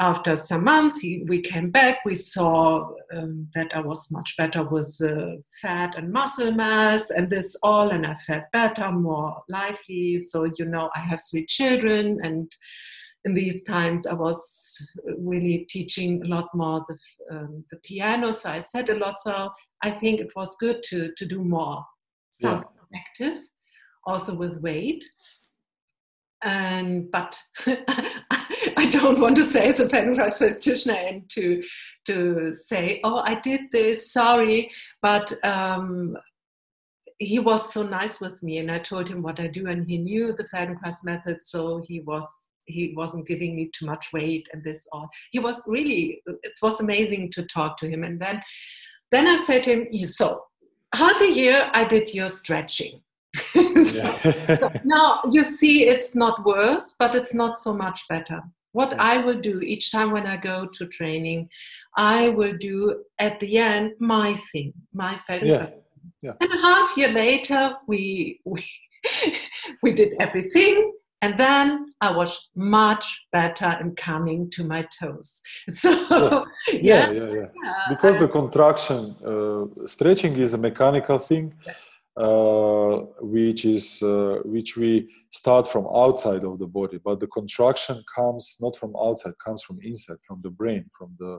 after 0.00 0.34
some 0.34 0.64
months 0.64 0.98
he, 1.00 1.24
we 1.28 1.40
came 1.40 1.70
back. 1.70 1.98
We 2.04 2.16
saw 2.16 2.90
um, 3.14 3.48
that 3.54 3.70
i 3.74 3.80
was 3.80 4.10
much 4.10 4.34
better 4.36 4.64
with 4.64 4.96
the 4.98 5.42
fat 5.62 5.94
and 5.96 6.12
muscle 6.12 6.52
mass 6.52 7.10
and 7.10 7.30
this 7.30 7.56
all 7.62 7.90
and 7.90 8.04
i 8.04 8.14
felt 8.26 8.44
better 8.52 8.90
more 8.90 9.42
lively. 9.48 10.18
So 10.18 10.44
you 10.58 10.66
know 10.66 10.90
i 10.96 11.00
have 11.10 11.20
three 11.30 11.46
children 11.46 12.18
and 12.22 12.50
in 13.26 13.32
these 13.34 13.62
times 13.62 14.06
i 14.06 14.12
was 14.12 14.40
really 15.18 15.66
teaching 15.70 16.22
a 16.22 16.28
lot 16.28 16.48
more 16.54 16.84
the, 16.88 16.96
um, 17.34 17.64
the 17.70 17.78
piano. 17.78 18.32
So 18.32 18.50
i 18.50 18.60
said 18.60 18.90
a 18.90 18.96
lot. 18.96 19.20
So 19.20 19.50
i 19.82 19.90
think 19.90 20.20
it 20.20 20.32
was 20.34 20.56
good 20.56 20.82
to, 20.90 21.12
to 21.16 21.24
do 21.26 21.42
more. 21.42 21.84
Something 22.30 22.68
yeah. 22.92 23.00
active 23.00 23.38
also 24.06 24.34
with 24.34 24.60
weight 24.60 25.04
and 26.44 27.10
but 27.10 27.36
I 27.66 28.86
don't 28.90 29.18
want 29.18 29.36
to 29.36 29.42
say 29.42 29.68
as 29.68 29.80
a 29.80 29.88
Feldenkrais 29.88 30.36
practitioner 30.36 30.94
and 30.94 31.28
to 31.30 31.62
to 32.06 32.52
say, 32.52 33.00
oh, 33.02 33.22
I 33.24 33.40
did 33.40 33.62
this, 33.72 34.12
sorry, 34.12 34.70
but 35.02 35.32
um, 35.44 36.16
he 37.18 37.38
was 37.38 37.72
so 37.72 37.82
nice 37.82 38.20
with 38.20 38.42
me, 38.42 38.58
and 38.58 38.70
I 38.70 38.78
told 38.78 39.08
him 39.08 39.22
what 39.22 39.40
I 39.40 39.46
do, 39.46 39.66
and 39.68 39.88
he 39.88 39.98
knew 39.98 40.32
the 40.32 40.44
Feldenkrais 40.44 41.04
method, 41.04 41.42
so 41.42 41.82
he 41.88 42.00
was 42.00 42.50
he 42.66 42.94
wasn't 42.96 43.26
giving 43.26 43.56
me 43.56 43.70
too 43.74 43.86
much 43.86 44.12
weight 44.12 44.46
and 44.52 44.62
this 44.62 44.86
all. 44.92 45.08
He 45.30 45.38
was 45.38 45.64
really 45.66 46.22
it 46.26 46.52
was 46.62 46.80
amazing 46.80 47.30
to 47.32 47.46
talk 47.46 47.78
to 47.78 47.88
him, 47.88 48.04
and 48.04 48.20
then 48.20 48.42
then 49.10 49.26
I 49.26 49.36
said 49.36 49.64
to 49.64 49.72
him, 49.72 49.98
so 49.98 50.44
half 50.94 51.20
a 51.22 51.30
year 51.30 51.70
I 51.72 51.84
did 51.84 52.12
your 52.12 52.28
stretching 52.28 53.00
so, 53.84 54.70
now 54.84 55.20
you 55.30 55.42
see 55.42 55.84
it's 55.84 56.14
not 56.14 56.44
worse 56.44 56.94
but 56.98 57.14
it's 57.14 57.34
not 57.34 57.58
so 57.58 57.74
much 57.74 58.06
better 58.08 58.40
what 58.72 58.90
yeah. 58.92 59.02
i 59.02 59.16
will 59.16 59.40
do 59.40 59.60
each 59.60 59.90
time 59.90 60.12
when 60.12 60.26
i 60.26 60.36
go 60.36 60.66
to 60.66 60.86
training 60.86 61.48
i 61.96 62.28
will 62.28 62.56
do 62.58 63.02
at 63.18 63.40
the 63.40 63.58
end 63.58 63.92
my 63.98 64.36
thing 64.52 64.72
my 64.92 65.18
favorite 65.26 65.48
yeah. 65.48 65.68
yeah. 66.22 66.32
and 66.40 66.52
a 66.52 66.58
half 66.58 66.96
year 66.96 67.08
later 67.08 67.76
we 67.88 68.40
we, 68.44 68.64
we 69.82 69.92
did 69.92 70.14
everything 70.20 70.92
and 71.22 71.38
then 71.38 71.86
I 72.02 72.14
was 72.14 72.50
much 72.54 73.18
better 73.32 73.78
in 73.80 73.94
coming 73.94 74.50
to 74.50 74.62
my 74.62 74.86
toes. 74.98 75.40
So 75.70 75.90
yeah, 76.68 76.82
yeah, 76.82 77.10
yeah. 77.10 77.10
yeah. 77.12 77.46
yeah 77.64 77.84
because 77.88 78.16
I, 78.16 78.18
the 78.18 78.28
contraction, 78.28 79.16
uh, 79.24 79.86
stretching 79.86 80.36
is 80.36 80.52
a 80.52 80.58
mechanical 80.58 81.18
thing. 81.18 81.54
Yes 81.66 81.76
which 82.16 83.64
is 83.64 84.02
uh, 84.02 84.38
which 84.44 84.76
we 84.76 85.08
start 85.30 85.66
from 85.66 85.86
outside 85.92 86.44
of 86.44 86.58
the 86.58 86.66
body 86.66 87.00
but 87.04 87.18
the 87.18 87.26
contraction 87.26 88.00
comes 88.14 88.56
not 88.60 88.76
from 88.76 88.94
outside 88.96 89.34
comes 89.44 89.62
from 89.62 89.78
inside 89.82 90.16
from 90.26 90.40
the 90.42 90.50
brain 90.50 90.88
from 90.96 91.14
the 91.18 91.38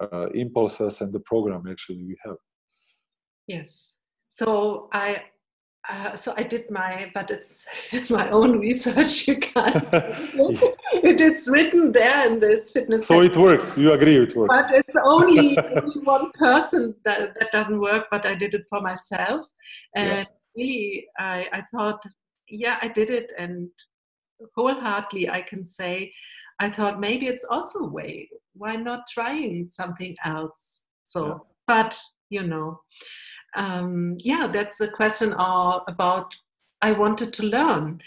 uh, 0.00 0.28
impulses 0.34 1.00
and 1.00 1.12
the 1.12 1.20
program 1.20 1.64
actually 1.70 2.02
we 2.04 2.16
have. 2.24 2.36
Yes. 3.46 3.94
So 4.30 4.88
i 4.92 5.22
uh, 5.88 6.16
so 6.16 6.32
I 6.36 6.42
did 6.42 6.70
my, 6.70 7.10
but 7.14 7.30
it's 7.30 7.66
my 8.10 8.30
own 8.30 8.58
research. 8.58 9.28
You 9.28 9.38
can't. 9.38 9.76
it, 9.92 11.20
it's 11.20 11.48
written 11.48 11.92
there 11.92 12.26
in 12.26 12.40
this 12.40 12.70
fitness. 12.70 13.06
So 13.06 13.20
it 13.20 13.36
works. 13.36 13.76
You 13.76 13.92
agree 13.92 14.16
it 14.16 14.34
works. 14.34 14.66
But 14.66 14.74
it's 14.74 14.96
only, 15.04 15.58
only 15.58 16.00
one 16.02 16.30
person 16.32 16.94
that, 17.04 17.38
that 17.38 17.52
doesn't 17.52 17.80
work. 17.80 18.06
But 18.10 18.24
I 18.24 18.34
did 18.34 18.54
it 18.54 18.64
for 18.68 18.80
myself, 18.80 19.46
and 19.94 20.08
yeah. 20.08 20.24
really, 20.56 21.06
I, 21.18 21.48
I 21.52 21.62
thought, 21.70 22.02
yeah, 22.48 22.78
I 22.80 22.88
did 22.88 23.10
it, 23.10 23.32
and 23.38 23.68
wholeheartedly, 24.56 25.28
I 25.28 25.42
can 25.42 25.64
say, 25.64 26.12
I 26.60 26.70
thought 26.70 27.00
maybe 27.00 27.26
it's 27.26 27.44
also 27.44 27.80
a 27.80 27.88
way. 27.88 28.28
Why 28.54 28.76
not 28.76 29.06
trying 29.08 29.64
something 29.64 30.16
else? 30.24 30.82
So, 31.02 31.26
yeah. 31.26 31.38
but 31.66 31.98
you 32.30 32.42
know 32.42 32.80
um, 33.56 34.16
yeah, 34.18 34.46
that's 34.52 34.80
a 34.80 34.88
question 34.88 35.32
all 35.34 35.84
about 35.88 36.34
I 36.82 36.92
wanted 36.92 37.32
to 37.34 37.42
learn. 37.44 38.00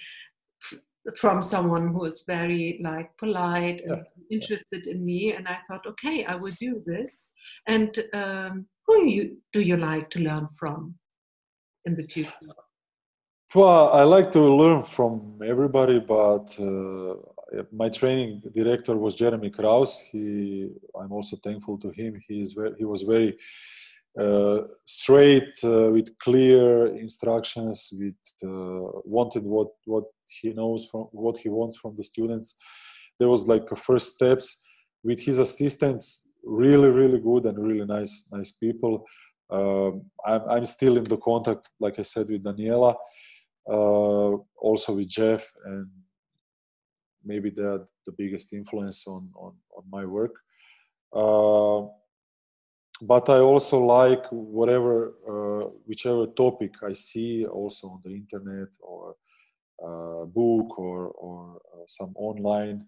from 1.16 1.42
someone 1.42 1.86
who 1.94 2.04
is 2.04 2.24
very 2.28 2.80
like 2.84 3.10
polite 3.18 3.80
and 3.82 3.92
Yeah. 3.98 4.04
interested 4.38 4.88
in 4.92 4.98
me 5.10 5.22
and 5.36 5.48
i 5.48 5.58
thought 5.66 5.86
okay 5.92 6.18
i 6.26 6.36
will 6.42 6.56
do 6.68 6.72
this 6.86 7.14
and 7.74 7.90
um, 8.22 8.54
who 8.86 8.96
you, 9.16 9.24
do 9.56 9.62
you 9.70 9.78
like 9.78 10.10
to 10.16 10.20
learn 10.20 10.46
from 10.60 10.80
in 11.88 11.96
the 12.00 12.06
future 12.14 12.54
Well, 13.56 13.84
I 14.02 14.04
like 14.16 14.30
to 14.32 14.42
learn 14.62 14.84
from 14.84 15.40
everybody, 15.54 16.00
but 16.18 16.48
uh, 16.60 17.14
my 17.82 17.90
training 18.00 18.32
director 18.60 18.96
was 18.98 19.16
Jeremy 19.16 19.50
Krauss. 19.58 19.92
He, 20.12 20.26
I'm 21.00 21.14
also 21.18 21.36
thankful 21.38 21.78
to 21.84 21.90
him. 22.00 22.12
He 22.28 22.36
is 22.46 22.52
very, 22.60 22.74
he 22.78 22.84
was 22.94 23.02
very 23.04 23.30
uh, 24.20 24.62
straight 24.86 25.54
uh, 25.64 25.90
with 25.92 26.18
clear 26.20 26.88
instructions. 26.88 27.90
With 27.94 28.16
uh, 28.44 29.02
wanted 29.06 29.44
what 29.44 29.70
what 29.86 30.06
he 30.42 30.54
knows 30.54 30.88
from 30.92 31.08
what 31.12 31.38
he 31.38 31.50
wants 31.50 31.78
from 31.78 31.96
the 31.96 32.04
students. 32.04 32.58
There 33.20 33.30
was 33.30 33.48
like 33.48 33.68
first 33.78 34.14
steps 34.16 34.64
with 35.04 35.20
his 35.20 35.40
assistants. 35.40 36.32
Really, 36.44 36.90
really 36.90 37.20
good 37.20 37.46
and 37.46 37.58
really 37.58 37.86
nice, 37.86 38.30
nice 38.32 38.52
people. 38.52 39.06
Um, 39.50 40.10
I'm, 40.26 40.42
I'm 40.50 40.66
still 40.66 40.98
in 40.98 41.04
the 41.04 41.18
contact, 41.18 41.72
like 41.80 42.00
I 42.00 42.04
said, 42.04 42.28
with 42.30 42.44
Daniela 42.44 42.96
uh, 43.70 44.38
also 44.58 44.94
with 44.94 45.10
Jeff, 45.10 45.52
and 45.66 45.88
maybe 47.24 47.50
they're 47.50 47.86
the 48.06 48.14
biggest 48.18 48.54
influence 48.54 49.06
on 49.08 49.30
on, 49.36 49.54
on 49.76 49.84
my 49.92 50.06
work. 50.06 50.36
But 53.02 53.30
I 53.30 53.38
also 53.38 53.80
like 53.80 54.26
whatever, 54.32 55.14
uh, 55.28 55.70
whichever 55.86 56.26
topic 56.28 56.74
I 56.84 56.94
see, 56.94 57.46
also 57.46 57.90
on 57.90 58.02
the 58.04 58.12
internet 58.12 58.70
or 58.82 59.16
uh, 59.84 60.26
book 60.26 60.80
or 60.80 61.10
or 61.10 61.62
uh, 61.74 61.86
some 61.86 62.14
online 62.16 62.88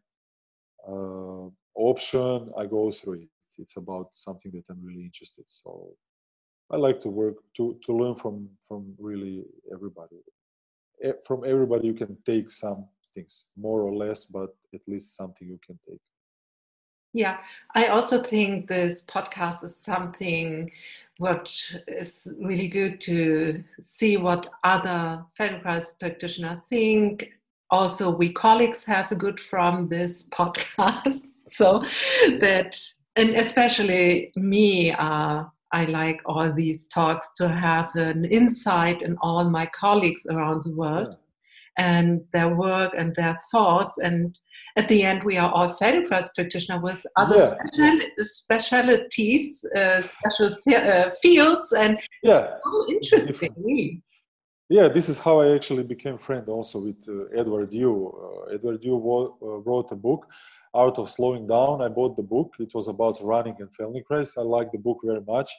uh, 0.87 1.49
option. 1.75 2.51
I 2.57 2.65
go 2.65 2.91
through 2.91 3.21
it. 3.21 3.29
It's 3.59 3.77
about 3.77 4.07
something 4.13 4.51
that 4.53 4.69
I'm 4.69 4.83
really 4.83 5.03
interested. 5.03 5.47
So 5.47 5.93
I 6.71 6.77
like 6.77 7.01
to 7.01 7.09
work 7.09 7.35
to 7.57 7.79
to 7.85 7.93
learn 7.93 8.15
from 8.15 8.49
from 8.67 8.95
really 8.97 9.45
everybody 9.71 10.17
from 11.23 11.43
everybody 11.45 11.87
you 11.87 11.93
can 11.93 12.17
take 12.25 12.51
some 12.51 12.87
things 13.13 13.49
more 13.57 13.81
or 13.81 13.93
less 13.95 14.25
but 14.25 14.49
at 14.73 14.81
least 14.87 15.15
something 15.15 15.47
you 15.47 15.59
can 15.65 15.79
take 15.87 16.01
Yeah, 17.13 17.37
I 17.73 17.87
also 17.87 18.21
think 18.21 18.67
this 18.67 19.03
podcast 19.03 19.63
is 19.63 19.75
something 19.75 20.71
what 21.17 21.53
is 21.87 22.33
really 22.39 22.67
good 22.67 23.01
to 23.01 23.63
see 23.81 24.15
what 24.15 24.47
other 24.63 25.23
Feldenkrais 25.37 25.99
practitioners 25.99 26.59
think. 26.69 27.31
Also, 27.71 28.09
we 28.09 28.31
colleagues 28.31 28.85
have 28.85 29.11
a 29.11 29.15
good 29.15 29.39
from 29.39 29.89
this 29.89 30.27
podcast, 30.33 31.31
so 31.45 31.83
that 32.39 32.79
and 33.15 33.31
especially 33.31 34.31
me, 34.35 34.91
uh, 34.91 35.43
I 35.71 35.85
like 35.85 36.21
all 36.25 36.51
these 36.53 36.87
talks 36.87 37.31
to 37.33 37.49
have 37.49 37.93
an 37.95 38.25
insight 38.25 39.01
in 39.01 39.17
all 39.21 39.49
my 39.49 39.65
colleagues 39.67 40.25
around 40.27 40.63
the 40.63 40.71
world 40.71 41.17
and 41.79 42.21
their 42.33 42.49
work 42.67 42.91
and 42.99 43.15
their 43.15 43.37
thoughts. 43.51 43.97
And 44.07 44.37
at 44.77 44.87
the 44.91 45.03
end, 45.09 45.23
we 45.23 45.37
are 45.37 45.51
all 45.55 45.69
Feldenkrais 45.79 46.27
practitioners 46.35 46.81
with 46.87 47.01
other 47.21 47.37
Yeah. 47.37 47.49
special, 47.55 47.95
specialities, 48.41 49.45
uh, 49.79 50.01
special 50.15 50.49
uh, 50.75 51.09
fields, 51.21 51.67
and 51.83 51.97
yeah. 52.29 52.43
so 52.63 52.71
interesting. 52.95 54.01
Yeah 54.77 54.87
this 54.97 55.07
is 55.13 55.17
how 55.25 55.35
i 55.43 55.47
actually 55.57 55.85
became 55.95 56.17
friend 56.27 56.45
also 56.55 56.77
with 56.87 57.01
uh, 57.09 57.41
edward 57.41 57.69
yu. 57.81 57.93
Uh, 58.23 58.55
edward 58.55 58.81
yu 58.87 58.95
uh, 58.97 59.57
wrote 59.67 59.89
a 59.97 59.99
book 60.07 60.21
art 60.83 60.97
of 61.01 61.07
slowing 61.17 61.45
down. 61.55 61.75
I 61.87 61.89
bought 61.99 62.15
the 62.15 62.27
book. 62.35 62.49
It 62.65 62.71
was 62.77 62.87
about 62.95 63.15
running 63.33 63.55
and 63.61 63.69
feldenkrais 63.77 64.29
i 64.41 64.43
liked 64.55 64.71
the 64.75 64.83
book 64.87 64.99
very 65.11 65.23
much. 65.35 65.49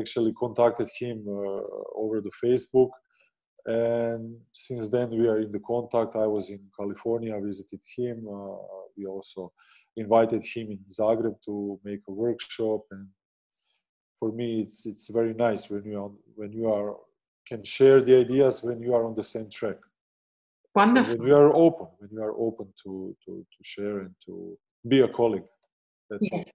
Actually 0.00 0.32
contacted 0.44 0.88
him 1.00 1.18
uh, 1.38 1.62
over 2.02 2.16
the 2.26 2.34
facebook 2.42 2.90
and 3.68 4.34
since 4.52 4.88
then 4.88 5.10
we 5.10 5.28
are 5.28 5.40
in 5.40 5.50
the 5.52 5.60
contact 5.60 6.16
i 6.16 6.26
was 6.26 6.48
in 6.48 6.60
california 6.78 7.38
visited 7.38 7.80
him 7.96 8.26
uh, 8.26 8.56
we 8.96 9.04
also 9.04 9.52
invited 9.96 10.42
him 10.42 10.70
in 10.70 10.78
zagreb 10.98 11.36
to 11.44 11.78
make 11.84 12.00
a 12.08 12.12
workshop 12.12 12.80
and 12.92 13.06
for 14.18 14.32
me 14.32 14.60
it's 14.62 14.86
it's 14.86 15.08
very 15.10 15.34
nice 15.34 15.68
when 15.70 15.84
you 15.84 15.98
are 16.02 16.10
when 16.34 16.50
you 16.50 16.72
are 16.72 16.96
can 17.46 17.62
share 17.62 18.00
the 18.00 18.14
ideas 18.24 18.62
when 18.62 18.80
you 18.80 18.94
are 18.94 19.04
on 19.04 19.14
the 19.14 19.22
same 19.34 19.50
track 19.50 19.76
Wonderful. 20.74 21.16
when 21.18 21.28
you 21.28 21.36
are 21.36 21.52
open 21.54 21.88
when 21.98 22.10
you 22.10 22.22
are 22.22 22.34
open 22.38 22.66
to 22.82 23.14
to, 23.24 23.32
to 23.52 23.60
share 23.62 23.98
and 24.00 24.14
to 24.24 24.56
be 24.86 25.00
a 25.00 25.08
colleague 25.08 25.50
that's 26.08 26.28
Yeah. 26.32 26.40
it 26.40 26.52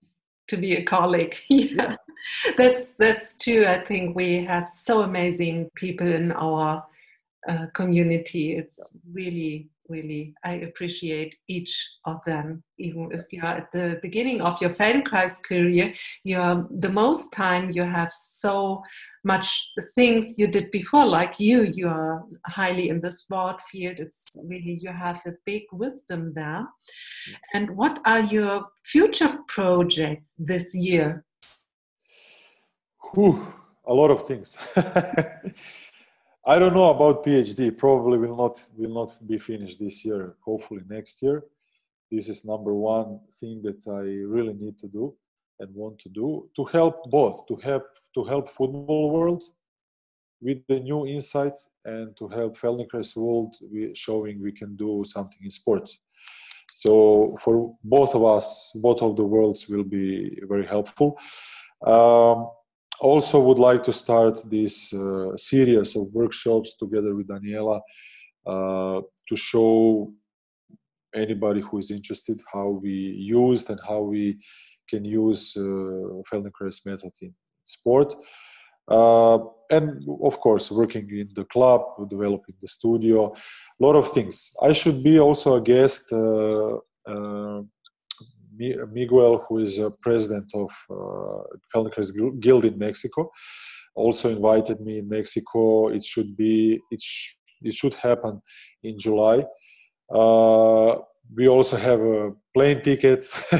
to 0.48 0.58
be 0.58 0.76
a 0.76 0.84
colleague. 0.84 1.36
Yeah. 1.50 1.96
That's 2.58 2.92
that's 2.92 3.38
true. 3.38 3.66
I 3.66 3.80
think 3.84 4.16
we 4.16 4.44
have 4.46 4.70
so 4.70 5.02
amazing 5.02 5.70
people 5.76 6.08
in 6.08 6.32
our 6.32 6.84
uh, 7.48 7.68
community. 7.74 8.56
It's 8.56 8.96
really, 9.12 9.70
really. 9.90 10.34
I 10.44 10.54
appreciate 10.68 11.36
each 11.48 11.76
of 12.06 12.20
them. 12.26 12.64
Even 12.78 13.10
if 13.12 13.26
you 13.32 13.42
are 13.42 13.58
at 13.58 13.72
the 13.72 14.00
beginning 14.02 14.42
of 14.42 14.62
your 14.62 14.70
Feldenkrais 14.70 15.44
career, 15.44 15.94
you 16.24 16.40
are 16.40 16.66
the 16.80 16.90
most 16.90 17.32
time 17.34 17.72
you 17.72 17.84
have 17.84 18.14
so 18.14 18.82
much 19.24 19.70
things 19.96 20.38
you 20.38 20.48
did 20.48 20.72
before. 20.72 21.06
Like 21.06 21.40
you, 21.40 21.64
you 21.64 21.88
are 21.88 22.24
highly 22.46 22.90
in 22.90 23.02
the 23.02 23.12
sport 23.12 23.62
field. 23.64 24.00
It's 24.00 24.36
really 24.44 24.80
you 24.82 24.92
have 24.92 25.22
a 25.26 25.34
big 25.46 25.64
wisdom 25.72 26.34
there. 26.34 26.66
And 27.54 27.72
what 27.72 28.00
are 28.06 28.22
your 28.22 28.66
future 28.84 29.38
projects 29.48 30.34
this 30.38 30.74
year? 30.76 31.26
Whew, 33.14 33.46
a 33.86 33.94
lot 33.94 34.12
of 34.12 34.26
things 34.26 34.58
i 36.46 36.60
don't 36.60 36.74
know 36.74 36.90
about 36.90 37.24
phd 37.24 37.78
probably 37.78 38.18
will 38.18 38.36
not 38.36 38.60
will 38.76 38.94
not 38.94 39.12
be 39.28 39.38
finished 39.38 39.80
this 39.80 40.04
year. 40.06 40.36
Hopefully 40.44 40.82
next 40.90 41.22
year. 41.22 41.44
This 42.12 42.30
is 42.30 42.46
number 42.46 42.74
one 42.74 43.20
thing 43.40 43.62
that 43.62 43.82
i 43.88 44.04
really 44.36 44.54
need 44.54 44.78
to 44.80 44.88
do 44.88 45.16
and 45.60 45.74
want 45.74 46.00
to 46.00 46.10
do 46.10 46.50
to 46.56 46.66
help 46.66 47.10
both 47.10 47.46
to 47.48 47.56
help 47.56 47.86
to 48.16 48.24
help 48.24 48.50
football 48.50 49.12
world 49.12 49.44
with 50.42 50.60
the 50.68 50.80
new 50.80 51.08
insight 51.08 51.58
and 51.86 52.16
to 52.18 52.28
help 52.28 52.58
Feldenkrais 52.58 53.16
world 53.16 53.56
showing 53.94 54.42
we 54.42 54.52
can 54.52 54.76
do 54.76 55.04
something 55.06 55.40
in 55.42 55.50
sport. 55.50 55.90
So 56.70 57.38
for 57.40 57.74
both 57.84 58.14
of 58.14 58.26
us 58.26 58.72
both 58.76 59.02
of 59.02 59.16
the 59.16 59.24
worlds 59.24 59.70
will 59.70 59.86
be 59.86 60.38
very 60.50 60.66
helpful. 60.66 61.18
Um, 61.86 62.50
also 63.04 63.40
would 63.42 63.60
like 63.60 63.84
to 63.84 63.94
start 63.94 64.50
this 64.50 64.94
uh, 64.94 65.36
series 65.36 65.96
of 65.96 66.08
workshops 66.14 66.78
together 66.78 67.14
with 67.16 67.28
Daniela 67.28 67.82
uh, 68.48 69.02
to 69.28 69.36
show 69.36 70.12
anybody 71.14 71.62
who 71.62 71.78
is 71.78 71.92
interested 71.92 72.42
how 72.52 72.70
we 72.70 72.92
used 72.92 73.70
and 73.70 73.80
how 73.88 74.02
we 74.02 74.40
can 74.90 75.04
use 75.06 75.54
uh, 75.58 75.62
Feldenkrais 76.28 76.86
method 76.86 77.12
in 77.22 77.34
sport. 77.64 78.16
Uh, 78.88 79.40
and 79.70 80.04
of 80.24 80.40
course, 80.40 80.72
working 80.72 81.10
in 81.12 81.30
the 81.36 81.46
club, 81.46 81.82
developing 82.10 82.56
the 82.60 82.68
studio, 82.68 83.34
a 83.34 83.86
lot 83.86 83.96
of 83.96 84.10
things. 84.10 84.56
I 84.62 84.74
should 84.74 85.04
be 85.04 85.20
also 85.20 85.56
a 85.56 85.62
guest. 85.62 86.12
Uh, 88.60 88.66
uh, 88.66 88.86
Mi- 88.86 88.92
Miguel, 88.92 89.46
who 89.48 89.60
is 89.60 89.80
a 89.80 89.92
president 90.02 90.52
of 90.54 90.72
uh, 90.90 91.82
Guild 92.40 92.66
in 92.66 92.78
Mexico, 92.78 93.30
also 93.96 94.30
invited 94.30 94.80
me 94.82 95.00
in 95.00 95.10
Mexico. 95.10 95.90
It 95.90 96.04
should 96.04 96.36
be 96.36 96.80
it, 96.92 97.02
sh- 97.02 97.36
it 97.62 97.74
should 97.74 97.96
happen 97.96 98.42
in 98.84 98.98
July. 98.98 99.46
Uh, 100.14 100.98
we 101.36 101.48
also 101.48 101.78
have 101.78 102.02
uh, 102.02 102.30
plane 102.54 102.82
tickets, 102.82 103.54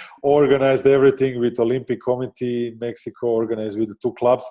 organized 0.22 0.86
everything 0.86 1.38
with 1.40 1.60
Olympic 1.60 2.00
Committee 2.00 2.68
in 2.68 2.78
Mexico, 2.78 3.26
organized 3.28 3.78
with 3.78 3.88
the 3.88 3.96
two 4.02 4.12
clubs. 4.14 4.48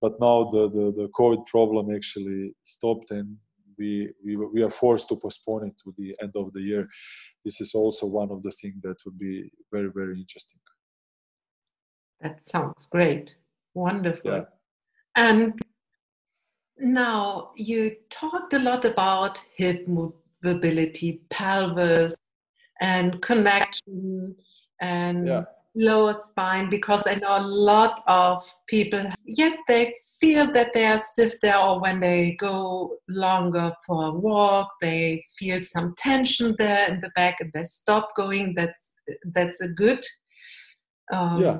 But 0.00 0.12
now 0.20 0.44
the, 0.50 0.68
the, 0.70 0.92
the 0.92 1.08
COVID 1.18 1.46
problem 1.46 1.94
actually 1.94 2.54
stopped 2.62 3.10
and 3.10 3.36
we, 3.78 4.10
we, 4.24 4.36
we 4.52 4.62
are 4.62 4.70
forced 4.70 5.08
to 5.08 5.16
postpone 5.16 5.68
it 5.68 5.74
to 5.84 5.94
the 5.98 6.14
end 6.22 6.32
of 6.36 6.52
the 6.52 6.60
year. 6.60 6.88
This 7.44 7.60
is 7.60 7.74
also 7.74 8.06
one 8.06 8.30
of 8.30 8.42
the 8.42 8.52
things 8.52 8.80
that 8.82 8.96
would 9.04 9.18
be 9.18 9.50
very, 9.72 9.90
very 9.94 10.18
interesting. 10.18 10.60
That 12.20 12.42
sounds 12.42 12.86
great. 12.86 13.36
Wonderful. 13.74 14.30
Yeah. 14.30 14.44
And 15.16 15.60
now 16.78 17.50
you 17.56 17.96
talked 18.10 18.52
a 18.52 18.58
lot 18.58 18.84
about 18.84 19.42
hip 19.56 19.86
mobility, 19.88 21.22
pelvis, 21.30 22.16
and 22.80 23.20
connection, 23.22 24.36
and 24.80 25.26
Yeah. 25.26 25.44
Lower 25.74 26.14
spine 26.14 26.68
because 26.68 27.06
I 27.06 27.14
know 27.14 27.38
a 27.38 27.40
lot 27.40 28.02
of 28.06 28.42
people, 28.66 29.06
yes, 29.24 29.56
they 29.68 29.94
feel 30.20 30.50
that 30.52 30.72
they 30.72 30.86
are 30.86 30.98
stiff 30.98 31.34
there, 31.40 31.58
or 31.58 31.80
when 31.80 32.00
they 32.00 32.36
go 32.38 32.98
longer 33.08 33.72
for 33.86 34.06
a 34.06 34.12
walk, 34.12 34.74
they 34.80 35.24
feel 35.36 35.60
some 35.62 35.94
tension 35.96 36.54
there 36.58 36.88
in 36.88 37.00
the 37.00 37.10
back 37.16 37.40
and 37.40 37.52
they 37.52 37.64
stop 37.64 38.14
going. 38.16 38.54
That's 38.54 38.94
that's 39.24 39.60
a 39.60 39.68
good 39.68 40.04
um, 41.12 41.42
yeah. 41.42 41.58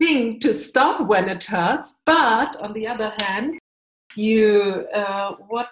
thing 0.00 0.40
to 0.40 0.54
stop 0.54 1.06
when 1.06 1.28
it 1.28 1.44
hurts. 1.44 1.98
But 2.06 2.56
on 2.56 2.72
the 2.72 2.86
other 2.86 3.12
hand, 3.18 3.58
you 4.16 4.86
uh, 4.94 5.34
what 5.48 5.68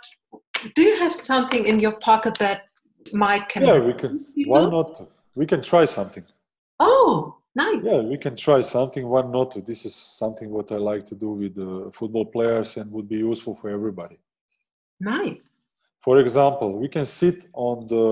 do 0.75 0.83
you 0.83 0.97
have 0.97 1.15
something 1.15 1.67
in 1.67 1.81
your 1.81 1.93
pocket 1.93 2.37
that 2.39 2.63
might 3.13 3.49
can 3.49 3.63
yeah 3.63 3.79
we 3.79 3.93
can 3.93 4.25
why 4.47 4.61
not 4.69 5.09
we 5.35 5.47
can 5.47 5.63
try 5.63 5.85
something 5.85 6.25
oh 6.81 7.37
nice. 7.63 7.83
Yeah 7.83 8.03
we 8.13 8.17
can 8.25 8.35
try 8.47 8.61
something 8.77 9.05
why 9.13 9.23
not 9.23 9.51
this 9.71 9.85
is 9.89 9.95
something 10.23 10.49
what 10.57 10.69
i 10.77 10.79
like 10.93 11.05
to 11.11 11.17
do 11.25 11.31
with 11.41 11.53
the 11.63 11.71
football 11.99 12.27
players 12.37 12.77
and 12.79 12.87
would 12.95 13.09
be 13.09 13.21
useful 13.31 13.55
for 13.61 13.69
everybody. 13.71 14.19
Nice. 15.01 15.45
For 16.05 16.15
example 16.25 16.71
we 16.83 16.89
can 16.97 17.07
sit 17.21 17.39
on 17.53 17.87
the 17.93 18.07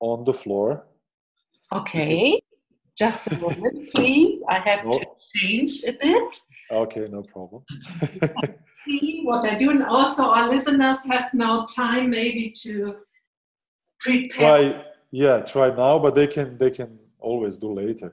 on 0.00 0.24
the 0.28 0.34
floor. 0.42 0.68
Okay. 1.72 2.40
Just 3.02 3.22
a 3.32 3.36
moment 3.44 3.76
please. 3.94 4.42
I 4.48 4.58
have 4.68 4.84
no. 4.84 4.92
to 4.92 5.06
change 5.34 5.72
a 5.90 5.92
bit. 6.04 6.30
Okay 6.70 7.04
no 7.16 7.22
problem. 7.22 7.62
See 8.86 9.22
what 9.24 9.44
I 9.44 9.58
do, 9.58 9.70
and 9.70 9.82
also 9.82 10.22
our 10.36 10.48
listeners 10.48 10.98
have 11.10 11.34
now 11.34 11.66
time 11.66 12.10
maybe 12.10 12.54
to 12.62 12.94
prepare. 13.98 14.28
Try, 14.28 14.84
yeah, 15.10 15.40
try 15.40 15.74
now, 15.74 15.98
but 15.98 16.14
they 16.14 16.28
can 16.28 16.56
they 16.56 16.70
can 16.70 16.96
always 17.30 17.56
do 17.56 17.70
later. 17.72 18.10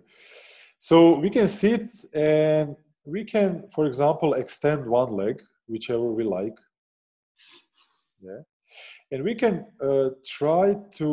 So 0.79 0.95
we 1.23 1.29
can 1.29 1.47
sit 1.47 1.85
and 2.13 2.75
we 3.05 3.21
can, 3.33 3.49
for 3.75 3.85
example, 3.85 4.33
extend 4.33 4.81
one 4.85 5.11
leg, 5.21 5.35
whichever 5.67 6.07
we 6.19 6.23
like. 6.23 6.57
Yeah, 8.27 8.43
and 9.11 9.23
we 9.23 9.35
can 9.35 9.55
uh, 9.89 10.09
try 10.39 10.75
to 10.99 11.09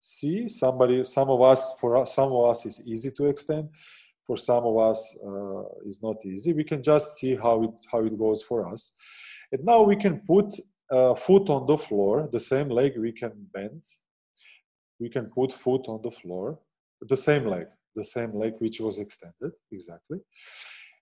see 0.00 0.48
somebody. 0.48 1.04
Some 1.04 1.28
of 1.30 1.40
us, 1.52 1.60
for 1.80 2.06
some 2.06 2.30
of 2.32 2.50
us, 2.50 2.66
is 2.66 2.82
easy 2.92 3.10
to 3.18 3.26
extend 3.26 3.68
for 4.26 4.36
some 4.36 4.64
of 4.64 4.76
us 4.78 5.18
uh, 5.24 5.62
is 5.84 6.02
not 6.02 6.16
easy. 6.24 6.52
We 6.52 6.64
can 6.64 6.82
just 6.82 7.16
see 7.16 7.36
how 7.36 7.62
it 7.64 7.74
how 7.90 8.04
it 8.04 8.18
goes 8.18 8.42
for 8.42 8.68
us. 8.72 8.94
And 9.52 9.64
now 9.64 9.82
we 9.82 9.96
can 9.96 10.20
put 10.20 10.48
a 10.90 11.14
foot 11.14 11.50
on 11.50 11.66
the 11.66 11.76
floor, 11.76 12.28
the 12.32 12.40
same 12.40 12.68
leg 12.68 12.92
we 12.98 13.12
can 13.12 13.32
bend. 13.52 13.84
We 15.00 15.08
can 15.08 15.26
put 15.26 15.52
foot 15.52 15.88
on 15.88 16.00
the 16.02 16.10
floor, 16.10 16.58
the 17.00 17.16
same 17.16 17.46
leg, 17.46 17.66
the 17.94 18.04
same 18.04 18.32
leg 18.34 18.54
which 18.58 18.80
was 18.80 18.98
extended 18.98 19.52
exactly. 19.72 20.18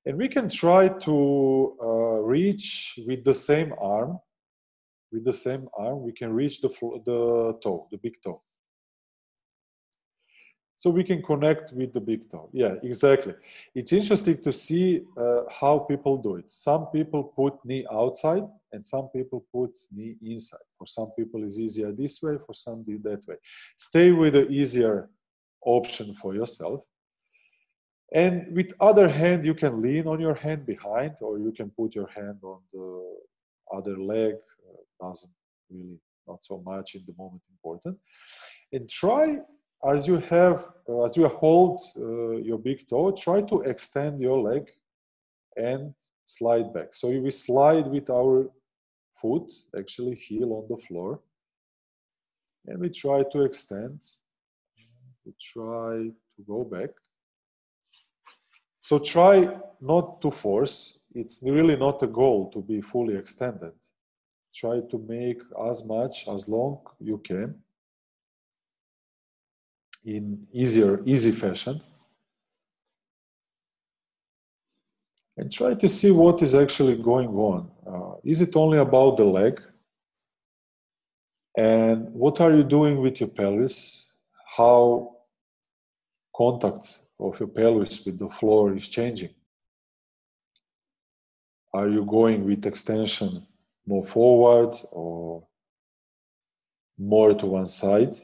And 0.04 0.16
we 0.16 0.28
can 0.28 0.48
try 0.48 0.88
to 0.88 1.76
uh, 1.80 2.20
reach 2.22 2.98
with 3.06 3.24
the 3.24 3.34
same 3.34 3.72
arm, 3.80 4.18
with 5.12 5.24
the 5.24 5.34
same 5.34 5.68
arm, 5.76 6.02
we 6.02 6.12
can 6.12 6.32
reach 6.32 6.60
the, 6.60 6.68
the 7.04 7.58
toe, 7.62 7.86
the 7.90 7.98
big 7.98 8.16
toe. 8.22 8.42
So 10.76 10.90
we 10.90 11.04
can 11.04 11.22
connect 11.22 11.72
with 11.72 11.92
the 11.92 12.00
big 12.00 12.28
toe. 12.28 12.50
Yeah 12.52 12.74
exactly. 12.82 13.34
It's 13.72 13.92
interesting 13.92 14.38
to 14.42 14.52
see 14.52 15.02
uh, 15.16 15.42
how 15.48 15.78
people 15.78 16.16
do 16.16 16.34
it. 16.36 16.50
Some 16.50 16.86
people 16.86 17.22
put 17.22 17.54
knee 17.64 17.86
outside 17.92 18.42
and 18.72 18.84
some 18.84 19.08
people 19.14 19.44
put 19.52 19.78
knee 19.92 20.16
inside 20.22 20.66
for 20.82 20.86
some 20.98 21.10
people 21.18 21.44
is 21.44 21.60
easier 21.60 21.92
this 21.92 22.20
way 22.24 22.36
for 22.44 22.54
some 22.54 22.84
that 23.08 23.22
way. 23.28 23.36
Stay 23.76 24.10
with 24.10 24.32
the 24.32 24.48
easier 24.48 25.08
option 25.64 26.12
for 26.20 26.34
yourself. 26.34 26.80
And 28.12 28.34
with 28.56 28.70
other 28.88 29.08
hand 29.08 29.40
you 29.50 29.54
can 29.62 29.80
lean 29.80 30.06
on 30.12 30.18
your 30.26 30.34
hand 30.34 30.66
behind 30.66 31.14
or 31.26 31.38
you 31.38 31.52
can 31.58 31.68
put 31.70 31.94
your 31.94 32.10
hand 32.18 32.38
on 32.42 32.60
the 32.72 32.86
other 33.76 33.96
leg. 33.96 34.34
Uh, 34.68 34.82
doesn't 35.00 35.32
really 35.70 35.98
not 36.26 36.42
so 36.50 36.56
much 36.72 36.88
in 36.96 37.02
the 37.06 37.14
moment 37.22 37.44
important. 37.54 37.96
And 38.72 38.88
try 38.88 39.24
as 39.94 40.00
you 40.10 40.18
have, 40.34 40.58
uh, 40.88 41.04
as 41.06 41.16
you 41.16 41.26
hold 41.28 41.80
uh, 41.96 42.36
your 42.48 42.58
big 42.58 42.78
toe, 42.88 43.12
try 43.26 43.38
to 43.42 43.56
extend 43.72 44.20
your 44.20 44.38
leg 44.50 44.64
and 45.56 45.94
slide 46.24 46.68
back. 46.74 46.90
So 47.00 47.08
we 47.08 47.30
slide 47.30 47.86
with 47.86 48.08
our 48.10 48.50
foot, 49.22 49.48
actually 49.78 50.16
heel 50.16 50.52
on 50.52 50.66
the 50.68 50.76
floor, 50.76 51.20
and 52.66 52.78
we 52.80 52.90
try 52.90 53.22
to 53.32 53.42
extend. 53.42 54.02
We 55.24 55.32
try 55.40 56.10
to 56.34 56.42
go 56.46 56.64
back. 56.64 56.90
So 58.80 58.98
try 58.98 59.48
not 59.80 60.20
to 60.22 60.30
force. 60.30 60.98
It's 61.14 61.42
really 61.44 61.76
not 61.76 62.02
a 62.02 62.06
goal 62.06 62.50
to 62.50 62.60
be 62.60 62.80
fully 62.80 63.16
extended. 63.16 63.74
Try 64.52 64.80
to 64.90 64.98
make 64.98 65.40
as 65.70 65.84
much 65.84 66.28
as 66.28 66.48
long 66.48 66.80
you 67.00 67.18
can 67.18 67.54
in 70.04 70.46
easier, 70.52 71.00
easy 71.04 71.30
fashion. 71.30 71.80
And 75.36 75.50
try 75.50 75.74
to 75.74 75.88
see 75.88 76.10
what 76.10 76.42
is 76.42 76.54
actually 76.54 76.96
going 76.96 77.28
on. 77.28 77.70
Uh, 77.86 78.20
is 78.24 78.42
it 78.42 78.54
only 78.54 78.78
about 78.78 79.16
the 79.16 79.24
leg? 79.24 79.60
And 81.56 82.08
what 82.12 82.40
are 82.40 82.52
you 82.52 82.62
doing 82.64 83.00
with 83.00 83.20
your 83.20 83.28
pelvis? 83.28 84.14
How 84.56 85.16
contact 86.34 87.02
of 87.18 87.38
your 87.40 87.48
pelvis 87.48 88.04
with 88.04 88.18
the 88.18 88.28
floor 88.28 88.74
is 88.74 88.88
changing? 88.88 89.34
Are 91.74 91.88
you 91.88 92.04
going 92.04 92.44
with 92.44 92.66
extension 92.66 93.46
more 93.86 94.04
forward 94.04 94.74
or 94.90 95.46
more 96.98 97.34
to 97.34 97.46
one 97.46 97.66
side? 97.66 98.14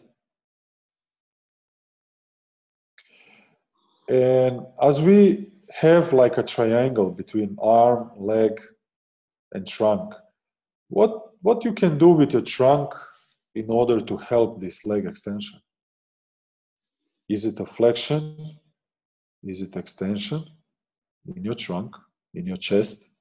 And 4.09 4.67
as 4.81 5.03
we 5.03 5.51
have 5.73 6.13
like 6.13 6.39
a 6.39 6.43
triangle 6.43 7.11
between 7.11 7.57
arm, 7.61 8.11
leg, 8.17 8.61
and 9.53 9.67
trunk, 9.67 10.15
what, 10.89 11.31
what 11.43 11.65
you 11.65 11.73
can 11.73 11.99
do 11.99 12.09
with 12.09 12.33
your 12.33 12.43
trunk 12.43 12.93
in 13.55 13.71
order 13.71 14.01
to 14.01 14.17
help 14.17 14.61
this 14.61 14.87
leg 14.87 15.07
extension? 15.07 15.61
Is 17.29 17.45
it 17.45 17.61
a 17.61 17.67
flexion? 17.67 18.59
Is 19.45 19.61
it 19.61 19.77
extension 19.77 20.45
in 21.35 21.45
your 21.45 21.55
trunk, 21.55 21.95
in 22.35 22.47
your 22.47 22.57
chest? 22.57 23.13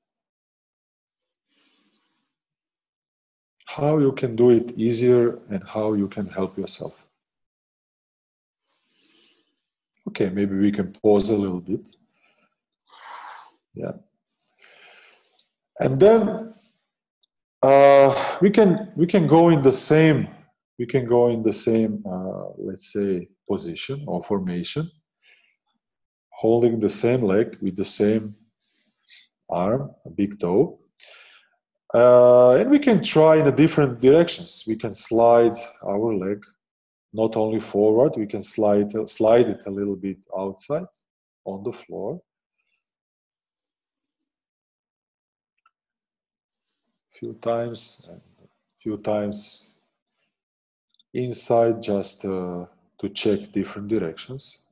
How 3.66 4.00
you 4.00 4.14
can 4.14 4.36
do 4.36 4.50
it 4.50 4.72
easier 4.78 5.40
and 5.50 5.62
how 5.68 5.94
you 5.94 6.08
can 6.08 6.26
help 6.26 6.58
yourself. 6.58 7.06
Okay, 10.08 10.30
maybe 10.30 10.56
we 10.56 10.72
can 10.72 10.94
pause 10.94 11.30
a 11.30 11.36
little 11.36 11.60
bit. 11.60 11.90
Yeah. 13.78 13.94
And 15.80 16.00
then 16.00 16.54
uh, 17.62 18.38
we 18.42 18.50
can 18.50 18.92
we 18.96 19.06
can 19.06 19.28
go 19.28 19.50
in 19.50 19.62
the 19.62 19.74
same 19.74 20.28
we 20.80 20.86
can 20.86 21.06
go 21.06 21.30
in 21.30 21.42
the 21.42 21.54
same 21.54 22.04
uh, 22.06 22.50
let's 22.58 22.94
say 22.94 23.28
position 23.50 24.04
or 24.08 24.22
formation, 24.22 24.90
holding 26.30 26.80
the 26.80 26.90
same 26.90 27.22
leg 27.22 27.58
with 27.62 27.76
the 27.76 27.86
same 27.86 28.36
arm, 29.50 29.92
big 30.16 30.40
toe. 30.40 30.80
Uh, 31.94 32.52
and 32.60 32.70
we 32.70 32.80
can 32.80 33.02
try 33.02 33.38
in 33.38 33.48
a 33.48 33.52
different 33.52 34.02
directions. 34.02 34.64
We 34.68 34.76
can 34.76 34.94
slide 34.94 35.58
our 35.84 36.14
leg 36.14 36.44
not 37.14 37.38
only 37.38 37.60
forward, 37.60 38.14
we 38.18 38.28
can 38.28 38.42
slide, 38.42 38.92
slide 39.10 39.50
it 39.50 39.66
a 39.66 39.72
little 39.72 39.96
bit 39.96 40.18
outside 40.38 40.92
on 41.46 41.64
the 41.64 41.72
floor. 41.72 42.22
Few 47.20 47.34
times 47.34 48.08
and 48.10 48.22
few 48.82 48.98
times 48.98 49.72
inside 51.14 51.82
just 51.82 52.26
uh, 52.26 52.66
to 53.00 53.10
check 53.10 53.52
different 53.52 53.88
directions. 53.88 54.66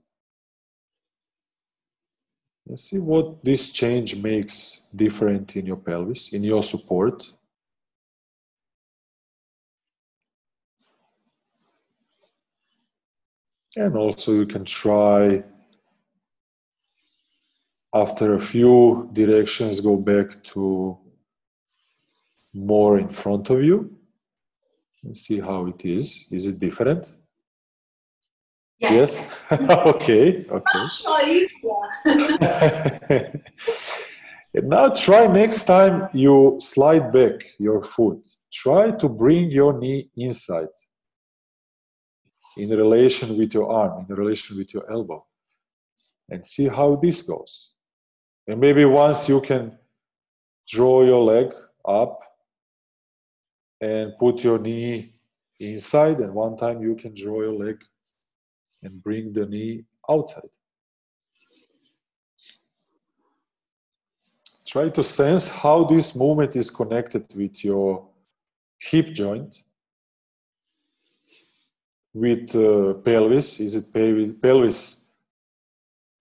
And 2.67 2.79
see 2.79 2.99
what 2.99 3.43
this 3.43 3.71
change 3.71 4.15
makes 4.15 4.87
different 4.95 5.55
in 5.55 5.65
your 5.65 5.77
pelvis 5.77 6.33
in 6.33 6.43
your 6.43 6.63
support. 6.63 7.31
And 13.75 13.95
also 13.95 14.33
you 14.33 14.45
can 14.45 14.65
try 14.65 15.43
after 17.93 18.33
a 18.33 18.39
few 18.39 19.09
directions 19.13 19.79
go 19.79 19.95
back 19.95 20.43
to 20.43 20.97
more 22.55 22.97
in 22.97 23.09
front 23.09 23.49
of 23.49 23.61
you 23.61 23.91
and 25.03 25.15
see 25.15 25.39
how 25.39 25.67
it 25.67 25.83
is. 25.85 26.27
Is 26.31 26.47
it 26.47 26.57
different? 26.57 27.13
Yes. 28.79 29.41
yes? 29.51 29.61
okay. 29.85 30.45
Okay. 30.49 31.47
and 34.53 34.69
now 34.69 34.89
try 34.89 35.27
next 35.27 35.65
time 35.65 36.09
you 36.13 36.57
slide 36.59 37.11
back 37.11 37.43
your 37.59 37.83
foot. 37.83 38.25
Try 38.51 38.91
to 38.91 39.09
bring 39.09 39.51
your 39.51 39.77
knee 39.77 40.09
inside 40.15 40.67
in 42.57 42.69
relation 42.69 43.37
with 43.37 43.53
your 43.53 43.69
arm, 43.69 44.05
in 44.09 44.15
relation 44.15 44.57
with 44.57 44.73
your 44.73 44.89
elbow, 44.89 45.25
and 46.29 46.43
see 46.45 46.67
how 46.67 46.95
this 46.95 47.21
goes. 47.21 47.73
And 48.47 48.59
maybe 48.59 48.85
once 48.85 49.27
you 49.27 49.41
can 49.41 49.77
draw 50.67 51.03
your 51.03 51.21
leg 51.21 51.53
up 51.85 52.19
and 53.81 54.13
put 54.17 54.43
your 54.43 54.59
knee 54.59 55.13
inside, 55.59 56.19
and 56.19 56.33
one 56.33 56.57
time 56.57 56.81
you 56.81 56.95
can 56.95 57.13
draw 57.13 57.41
your 57.41 57.53
leg 57.53 57.81
and 58.83 59.01
bring 59.01 59.33
the 59.33 59.45
knee 59.45 59.83
outside. 60.09 60.49
Try 64.65 64.89
to 64.89 65.03
sense 65.03 65.47
how 65.47 65.85
this 65.85 66.15
movement 66.15 66.55
is 66.55 66.69
connected 66.69 67.33
with 67.35 67.63
your 67.63 68.07
hip 68.79 69.07
joint, 69.07 69.63
with 72.13 72.55
uh, 72.55 72.95
pelvis. 72.95 73.59
Is 73.59 73.75
it 73.75 73.93
pelvis, 73.93 74.31
pelvis, 74.41 75.11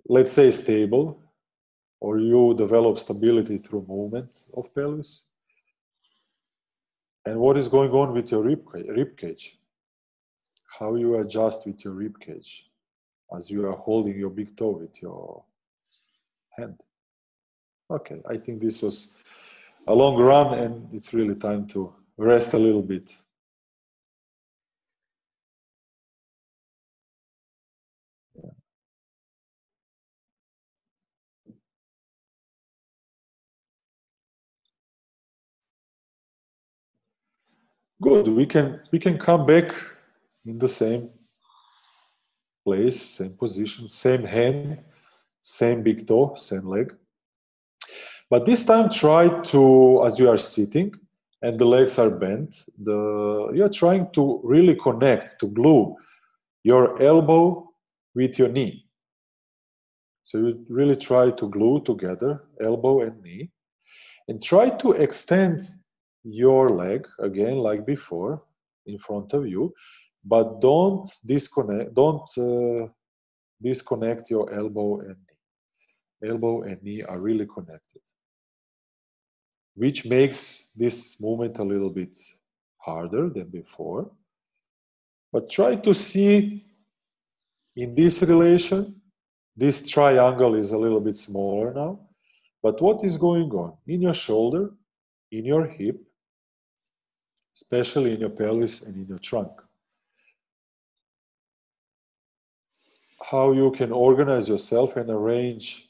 let's 0.08 0.32
say, 0.32 0.50
stable, 0.50 1.20
or 2.00 2.18
you 2.18 2.54
develop 2.54 2.98
stability 2.98 3.58
through 3.58 3.86
movement 3.88 4.46
of 4.54 4.72
pelvis? 4.74 5.30
And 7.26 7.38
what 7.40 7.56
is 7.56 7.68
going 7.68 7.90
on 7.90 8.12
with 8.12 8.30
your 8.30 8.42
rib, 8.42 8.68
rib 8.72 9.16
cage? 9.16 9.58
how 10.78 10.96
you 10.96 11.16
adjust 11.20 11.66
with 11.66 11.84
your 11.84 11.94
rib 11.94 12.18
cage 12.18 12.68
as 13.36 13.50
you 13.50 13.66
are 13.66 13.76
holding 13.76 14.18
your 14.18 14.30
big 14.30 14.56
toe 14.56 14.70
with 14.70 15.00
your 15.00 15.44
hand. 16.56 16.80
Okay, 17.90 18.20
I 18.28 18.36
think 18.36 18.60
this 18.60 18.82
was 18.82 19.22
a 19.86 19.94
long 19.94 20.16
run 20.16 20.58
and 20.58 20.88
it's 20.92 21.12
really 21.14 21.34
time 21.34 21.66
to 21.68 21.92
rest 22.16 22.54
a 22.54 22.58
little 22.58 22.82
bit. 22.82 23.14
Good. 38.02 38.28
We 38.28 38.46
can 38.46 38.80
we 38.92 38.98
can 38.98 39.18
come 39.18 39.46
back 39.46 39.72
in 40.46 40.58
the 40.58 40.68
same 40.68 41.10
place, 42.64 43.00
same 43.00 43.36
position, 43.36 43.88
same 43.88 44.24
hand, 44.24 44.78
same 45.40 45.82
big 45.82 46.06
toe, 46.06 46.34
same 46.34 46.66
leg. 46.66 46.94
But 48.30 48.46
this 48.46 48.64
time 48.64 48.88
try 48.88 49.28
to, 49.28 50.02
as 50.04 50.18
you 50.18 50.28
are 50.28 50.38
sitting 50.38 50.94
and 51.42 51.58
the 51.58 51.66
legs 51.66 51.98
are 51.98 52.18
bent, 52.18 52.64
the, 52.78 53.50
you're 53.54 53.68
trying 53.68 54.10
to 54.12 54.40
really 54.42 54.74
connect, 54.74 55.38
to 55.40 55.46
glue 55.48 55.94
your 56.62 57.00
elbow 57.02 57.70
with 58.14 58.38
your 58.38 58.48
knee. 58.48 58.86
So 60.22 60.38
you 60.38 60.64
really 60.70 60.96
try 60.96 61.30
to 61.30 61.48
glue 61.48 61.82
together 61.82 62.44
elbow 62.60 63.02
and 63.02 63.22
knee 63.22 63.50
and 64.26 64.42
try 64.42 64.70
to 64.70 64.92
extend 64.92 65.60
your 66.24 66.70
leg 66.70 67.06
again 67.20 67.58
like 67.58 67.84
before 67.86 68.42
in 68.86 68.98
front 68.98 69.32
of 69.34 69.46
you 69.46 69.72
but 70.24 70.60
don't 70.60 71.10
disconnect 71.26 71.94
don't 71.94 72.28
uh, 72.38 72.88
disconnect 73.60 74.30
your 74.30 74.52
elbow 74.52 75.00
and 75.00 75.16
knee. 75.16 76.28
Elbow 76.30 76.62
and 76.62 76.82
knee 76.82 77.02
are 77.02 77.20
really 77.20 77.46
connected 77.46 78.00
which 79.74 80.06
makes 80.06 80.70
this 80.76 81.20
movement 81.20 81.58
a 81.58 81.64
little 81.64 81.90
bit 81.90 82.16
harder 82.78 83.28
than 83.28 83.48
before. 83.48 84.08
But 85.32 85.50
try 85.50 85.74
to 85.74 85.92
see 85.92 86.64
in 87.74 87.92
this 87.94 88.22
relation 88.22 89.00
this 89.56 89.88
triangle 89.88 90.54
is 90.54 90.72
a 90.72 90.78
little 90.78 91.00
bit 91.00 91.16
smaller 91.16 91.74
now 91.74 92.00
but 92.62 92.80
what 92.80 93.04
is 93.04 93.18
going 93.18 93.50
on? 93.50 93.76
In 93.86 94.00
your 94.00 94.14
shoulder 94.14 94.70
in 95.30 95.44
your 95.44 95.66
hip 95.66 96.00
especially 97.54 98.14
in 98.14 98.20
your 98.20 98.30
pelvis 98.30 98.82
and 98.82 98.96
in 98.96 99.06
your 99.06 99.18
trunk. 99.18 99.52
How 103.30 103.52
you 103.52 103.70
can 103.70 103.92
organize 103.92 104.48
yourself 104.48 104.96
and 104.96 105.08
arrange 105.08 105.88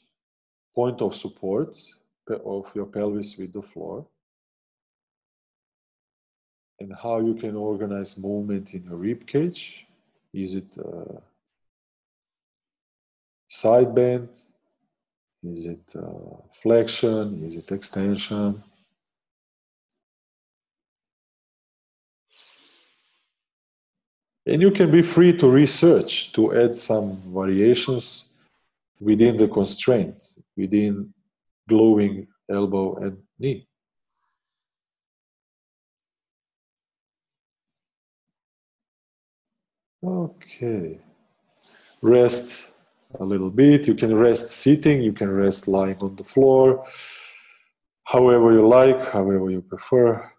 point 0.73 1.01
of 1.01 1.15
support 1.15 1.75
of 2.29 2.71
your 2.75 2.85
pelvis 2.85 3.37
with 3.37 3.53
the 3.53 3.61
floor. 3.61 4.05
And 6.79 6.93
how 7.01 7.19
you 7.19 7.35
can 7.35 7.55
organize 7.55 8.17
movement 8.17 8.73
in 8.73 8.83
your 8.83 8.97
rib 8.97 9.25
cage. 9.25 9.87
Is 10.33 10.55
it 10.55 10.77
uh, 10.77 11.19
side 13.47 13.95
bend? 13.95 14.29
Is 15.43 15.65
it 15.65 15.95
uh, 15.95 16.37
flexion? 16.53 17.43
Is 17.43 17.55
it 17.55 17.71
extension 17.71 18.61
And 24.47 24.61
you 24.61 24.71
can 24.71 24.91
be 24.91 25.01
free 25.01 25.33
to 25.37 25.49
research, 25.49 26.31
to 26.33 26.55
add 26.55 26.75
some 26.75 27.21
variations 27.27 28.33
within 28.99 29.37
the 29.37 29.47
constraint, 29.47 30.37
within 30.55 31.13
gluing 31.67 32.27
elbow 32.49 32.95
and 32.97 33.17
knee. 33.39 33.67
Okay. 40.03 40.99
Rest 42.03 42.71
a 43.19 43.25
little 43.25 43.49
bit. 43.49 43.87
You 43.87 43.95
can 43.95 44.15
rest 44.15 44.49
sitting, 44.51 45.01
you 45.01 45.13
can 45.13 45.31
rest 45.31 45.67
lying 45.67 45.97
on 46.01 46.15
the 46.15 46.23
floor, 46.23 46.85
however 48.03 48.53
you 48.53 48.67
like, 48.67 49.11
however 49.11 49.49
you 49.49 49.61
prefer. 49.61 50.31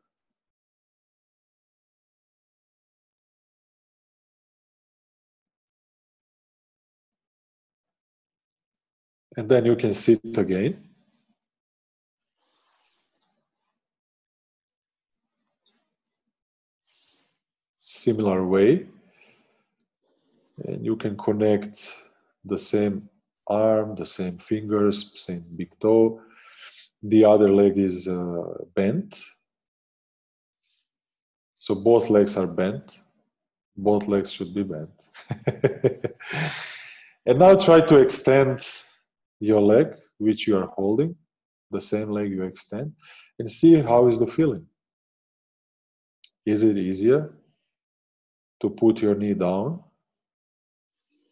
And 9.37 9.49
then 9.49 9.67
you 9.67 9.77
can 9.77 9.93
sit 9.93 10.21
again. 10.37 10.83
Similar 17.83 18.47
way. 18.47 18.87
And 20.65 20.85
you 20.85 20.97
can 20.97 21.17
connect 21.17 21.95
the 22.45 22.59
same 22.59 23.09
arm, 23.47 23.95
the 23.95 24.07
same 24.07 24.39
fingers, 24.39 25.13
same 25.21 25.45
big 25.55 25.79
toe. 25.79 26.21
The 27.03 27.25
other 27.25 27.53
leg 27.53 27.77
is 27.77 28.09
uh, 28.09 28.65
bent. 28.75 29.23
So 31.59 31.75
both 31.75 32.09
legs 32.09 32.37
are 32.39 32.47
bent. 32.47 33.03
Both 33.77 34.09
legs 34.09 34.33
should 34.33 34.55
be 34.55 34.63
bent. 34.63 35.11
and 37.27 37.39
now 37.39 37.55
try 37.57 37.83
to 37.83 37.99
extend 37.99 38.67
your 39.41 39.61
leg 39.61 39.95
which 40.19 40.47
you 40.47 40.57
are 40.57 40.67
holding 40.67 41.15
the 41.71 41.81
same 41.81 42.09
leg 42.09 42.31
you 42.31 42.43
extend 42.43 42.93
and 43.39 43.51
see 43.51 43.75
how 43.75 44.07
is 44.07 44.19
the 44.19 44.27
feeling. 44.27 44.67
Is 46.45 46.63
it 46.63 46.77
easier 46.77 47.35
to 48.61 48.71
put 48.71 49.03
your 49.03 49.15
knee 49.15 49.35
down? 49.35 49.83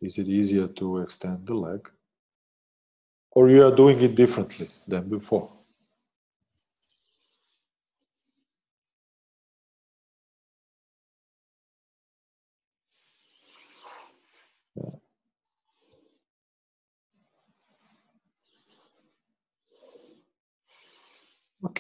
Is 0.01 0.19
it 0.19 0.27
easier 0.27 0.67
to 0.67 0.99
extend 0.99 1.47
the 1.47 1.55
leg? 1.55 1.89
Or 3.31 3.49
you 3.49 3.65
are 3.65 3.75
doing 3.75 4.01
it 4.03 4.15
differently 4.15 4.69
than 4.87 5.09
before 5.09 5.51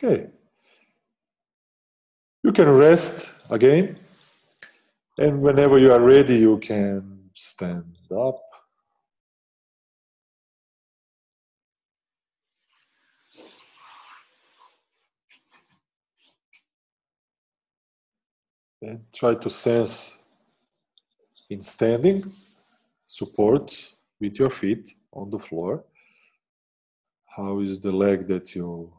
Okay. 0.04 0.26
You 2.42 2.52
can 2.52 2.68
rest 2.68 3.40
again. 3.48 3.98
And 5.16 5.40
whenever 5.40 5.78
you 5.78 5.92
are 5.92 6.00
ready, 6.00 6.36
you 6.36 6.58
can 6.58 7.30
stand 7.32 7.96
up. 8.10 8.38
And 18.82 19.00
try 19.14 19.34
to 19.36 19.48
sense 19.48 20.24
in 21.48 21.62
standing 21.62 22.30
support 23.06 23.88
with 24.20 24.38
your 24.38 24.50
feet 24.50 24.92
on 25.14 25.30
the 25.30 25.38
floor. 25.38 25.82
How 27.24 27.60
is 27.60 27.80
the 27.80 27.90
leg 27.90 28.26
that 28.28 28.54
you 28.54 28.92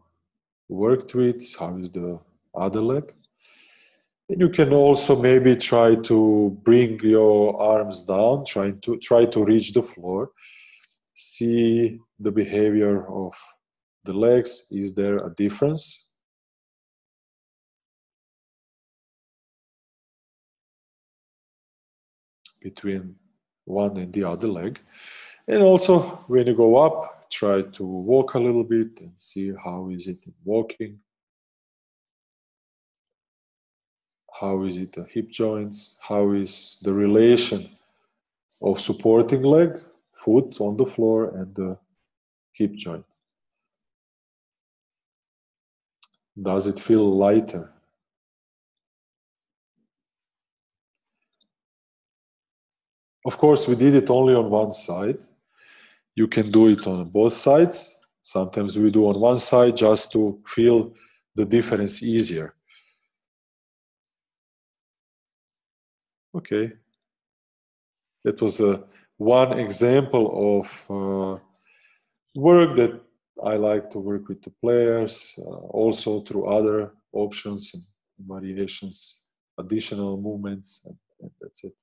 worked 0.70 1.16
with? 1.16 1.55
How 1.57 1.78
is 1.78 1.91
the 1.91 2.20
other 2.55 2.82
leg? 2.82 3.13
And 4.30 4.41
you 4.41 4.49
can 4.49 4.74
also 4.74 5.22
maybe 5.22 5.55
try 5.55 5.95
to 5.95 6.57
bring 6.63 6.99
your 7.01 7.61
arms 7.61 8.03
down, 8.03 8.45
trying 8.45 8.80
to 8.82 8.97
try 8.97 9.26
to 9.26 9.43
reach 9.43 9.74
the 9.74 9.84
floor. 9.84 10.32
See 11.13 11.99
the 12.20 12.32
behavior 12.32 13.07
of 13.07 13.36
the 14.03 14.13
legs. 14.13 14.68
Is 14.72 14.95
there 14.95 15.20
a 15.20 15.34
difference? 15.36 16.09
Between 22.61 23.16
one 23.66 23.97
and 23.97 24.11
the 24.11 24.24
other 24.24 24.47
leg. 24.47 24.80
And 25.47 25.61
also 25.61 25.99
when 26.28 26.47
you 26.47 26.55
go 26.55 26.78
up, 26.78 27.14
try 27.36 27.61
to 27.61 27.83
walk 27.83 28.36
a 28.36 28.39
little 28.39 28.63
bit 28.63 29.01
and 29.01 29.11
see 29.15 29.51
how 29.63 29.89
is 29.89 30.07
it 30.07 30.19
walking. 30.43 30.99
How 34.39 34.63
is 34.63 34.77
it 34.77 34.93
the 34.93 35.03
hip 35.03 35.29
joints? 35.29 35.97
How 36.01 36.31
is 36.31 36.79
the 36.83 36.93
relation 36.93 37.69
of 38.61 38.79
supporting 38.79 39.43
leg, 39.43 39.71
foot 40.13 40.61
on 40.61 40.77
the 40.77 40.86
floor 40.86 41.38
and 41.38 41.53
the 41.55 41.77
hip 42.53 42.73
joint? 42.75 43.05
Does 46.41 46.67
it 46.67 46.79
feel 46.79 47.17
lighter? 47.17 47.71
Of 53.25 53.38
course, 53.38 53.67
we 53.67 53.75
did 53.75 53.95
it 53.95 54.09
only 54.09 54.36
on 54.36 54.49
one 54.49 54.71
side. 54.71 55.17
You 56.16 56.28
can 56.28 56.49
do 56.49 56.68
it 56.68 56.88
on 56.88 57.09
both 57.09 57.34
sides. 57.34 57.99
Sometimes 58.22 58.78
we 58.78 58.89
do 58.89 59.05
on 59.07 59.20
one 59.20 59.38
side 59.38 59.76
just 59.78 60.11
to 60.13 60.39
feel 60.47 60.93
the 61.36 61.45
difference 61.45 62.01
easier. 62.01 62.55
Okay. 66.34 66.74
That 68.24 68.41
was 68.41 68.59
a, 68.59 68.84
one 69.18 69.59
example 69.59 70.26
of 70.59 70.86
uh, 70.89 71.39
work 72.36 72.76
that 72.76 73.01
I 73.43 73.55
like 73.55 73.89
to 73.91 73.99
work 73.99 74.28
with 74.28 74.41
the 74.41 74.51
players, 74.61 75.38
uh, 75.38 75.49
also 75.49 76.22
through 76.22 76.47
other 76.47 76.93
options 77.13 77.74
and 77.74 77.84
variations, 78.28 79.26
additional 79.57 80.20
movements, 80.20 80.82
and, 80.86 80.97
and 81.22 81.32
that's 81.39 81.63
it. 81.63 81.74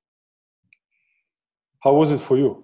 How 1.79 1.93
was 1.93 2.11
it 2.11 2.19
for 2.19 2.37
you? 2.37 2.63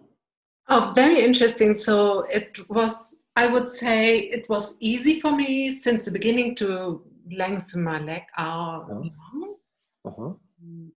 Oh, 0.69 0.91
very 0.95 1.23
interesting. 1.23 1.75
So 1.77 2.21
it 2.29 2.59
was, 2.69 3.15
I 3.35 3.47
would 3.47 3.69
say, 3.69 4.19
it 4.19 4.47
was 4.49 4.75
easy 4.79 5.19
for 5.19 5.31
me 5.31 5.71
since 5.71 6.05
the 6.05 6.11
beginning 6.11 6.55
to 6.57 7.01
lengthen 7.31 7.83
my 7.83 7.99
leg 7.99 8.21
out 8.37 8.87
uh, 8.91 10.09
uh-huh. 10.09 10.33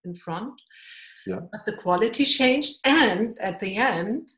in 0.05 0.15
front. 0.15 0.53
Yeah. 1.26 1.39
But 1.51 1.65
the 1.65 1.78
quality 1.78 2.26
changed, 2.26 2.76
and 2.84 3.39
at 3.39 3.59
the 3.59 3.78
end, 3.78 4.34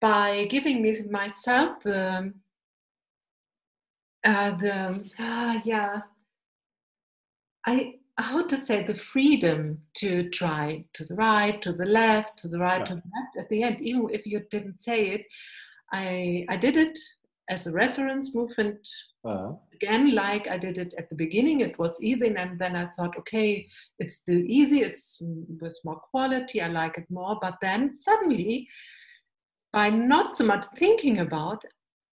by 0.00 0.46
giving 0.50 0.82
me 0.82 0.94
myself 1.10 1.82
the 1.82 2.32
uh, 4.24 4.50
the 4.56 5.04
uh, 5.18 5.60
yeah, 5.64 6.00
I 7.64 7.94
how 8.18 8.42
to 8.46 8.56
say 8.56 8.82
the 8.82 8.94
freedom 8.94 9.78
to 9.94 10.28
try 10.30 10.84
to 10.94 11.04
the 11.04 11.14
right 11.14 11.60
to 11.60 11.72
the 11.72 11.84
left 11.84 12.38
to 12.38 12.48
the 12.48 12.58
right 12.58 12.80
yeah. 12.80 12.84
to 12.84 12.94
the 12.94 13.02
left. 13.14 13.36
At 13.38 13.48
the 13.50 13.62
end 13.62 13.80
even 13.80 14.08
if 14.10 14.26
you 14.26 14.40
didn't 14.50 14.80
say 14.80 15.08
it 15.10 15.26
i 15.92 16.44
i 16.48 16.56
did 16.56 16.76
it 16.76 16.98
as 17.48 17.66
a 17.66 17.72
reference 17.72 18.34
movement 18.34 18.88
uh-huh. 19.24 19.52
again 19.74 20.14
like 20.14 20.48
i 20.48 20.56
did 20.56 20.78
it 20.78 20.94
at 20.98 21.08
the 21.10 21.14
beginning. 21.14 21.60
It 21.60 21.78
was 21.78 22.02
easy 22.02 22.34
and 22.34 22.58
then 22.58 22.74
i 22.74 22.86
thought 22.86 23.18
okay 23.18 23.68
it's 23.98 24.16
still 24.16 24.42
easy. 24.46 24.80
It's 24.80 25.22
with 25.60 25.78
more 25.84 26.00
quality. 26.10 26.60
I 26.60 26.68
like 26.68 26.98
it 26.98 27.10
more. 27.10 27.38
But 27.40 27.56
then 27.60 27.94
suddenly 27.94 28.68
by 29.72 29.90
not 29.90 30.34
so 30.36 30.44
much 30.44 30.64
thinking 30.76 31.18
about 31.18 31.64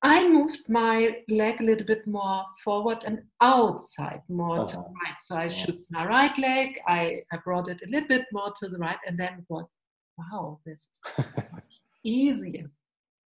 I 0.04 0.28
moved 0.28 0.68
my 0.68 1.16
leg 1.28 1.62
a 1.62 1.64
little 1.64 1.86
bit 1.86 2.06
more 2.06 2.44
forward 2.62 3.04
and 3.06 3.22
outside, 3.40 4.20
more 4.28 4.60
uh-huh. 4.60 4.66
to 4.66 4.76
the 4.76 4.82
right. 4.82 5.16
So 5.20 5.36
I 5.36 5.46
uh-huh. 5.46 5.72
my 5.90 6.06
right 6.06 6.38
leg. 6.38 6.78
I, 6.86 7.22
I 7.32 7.38
brought 7.38 7.70
it 7.70 7.80
a 7.82 7.90
little 7.90 8.08
bit 8.08 8.26
more 8.30 8.52
to 8.58 8.68
the 8.68 8.78
right, 8.78 8.98
and 9.06 9.18
then 9.18 9.32
it 9.38 9.46
was, 9.48 9.66
wow, 10.18 10.60
this 10.66 10.88
is 10.92 11.24
easier. 12.04 12.70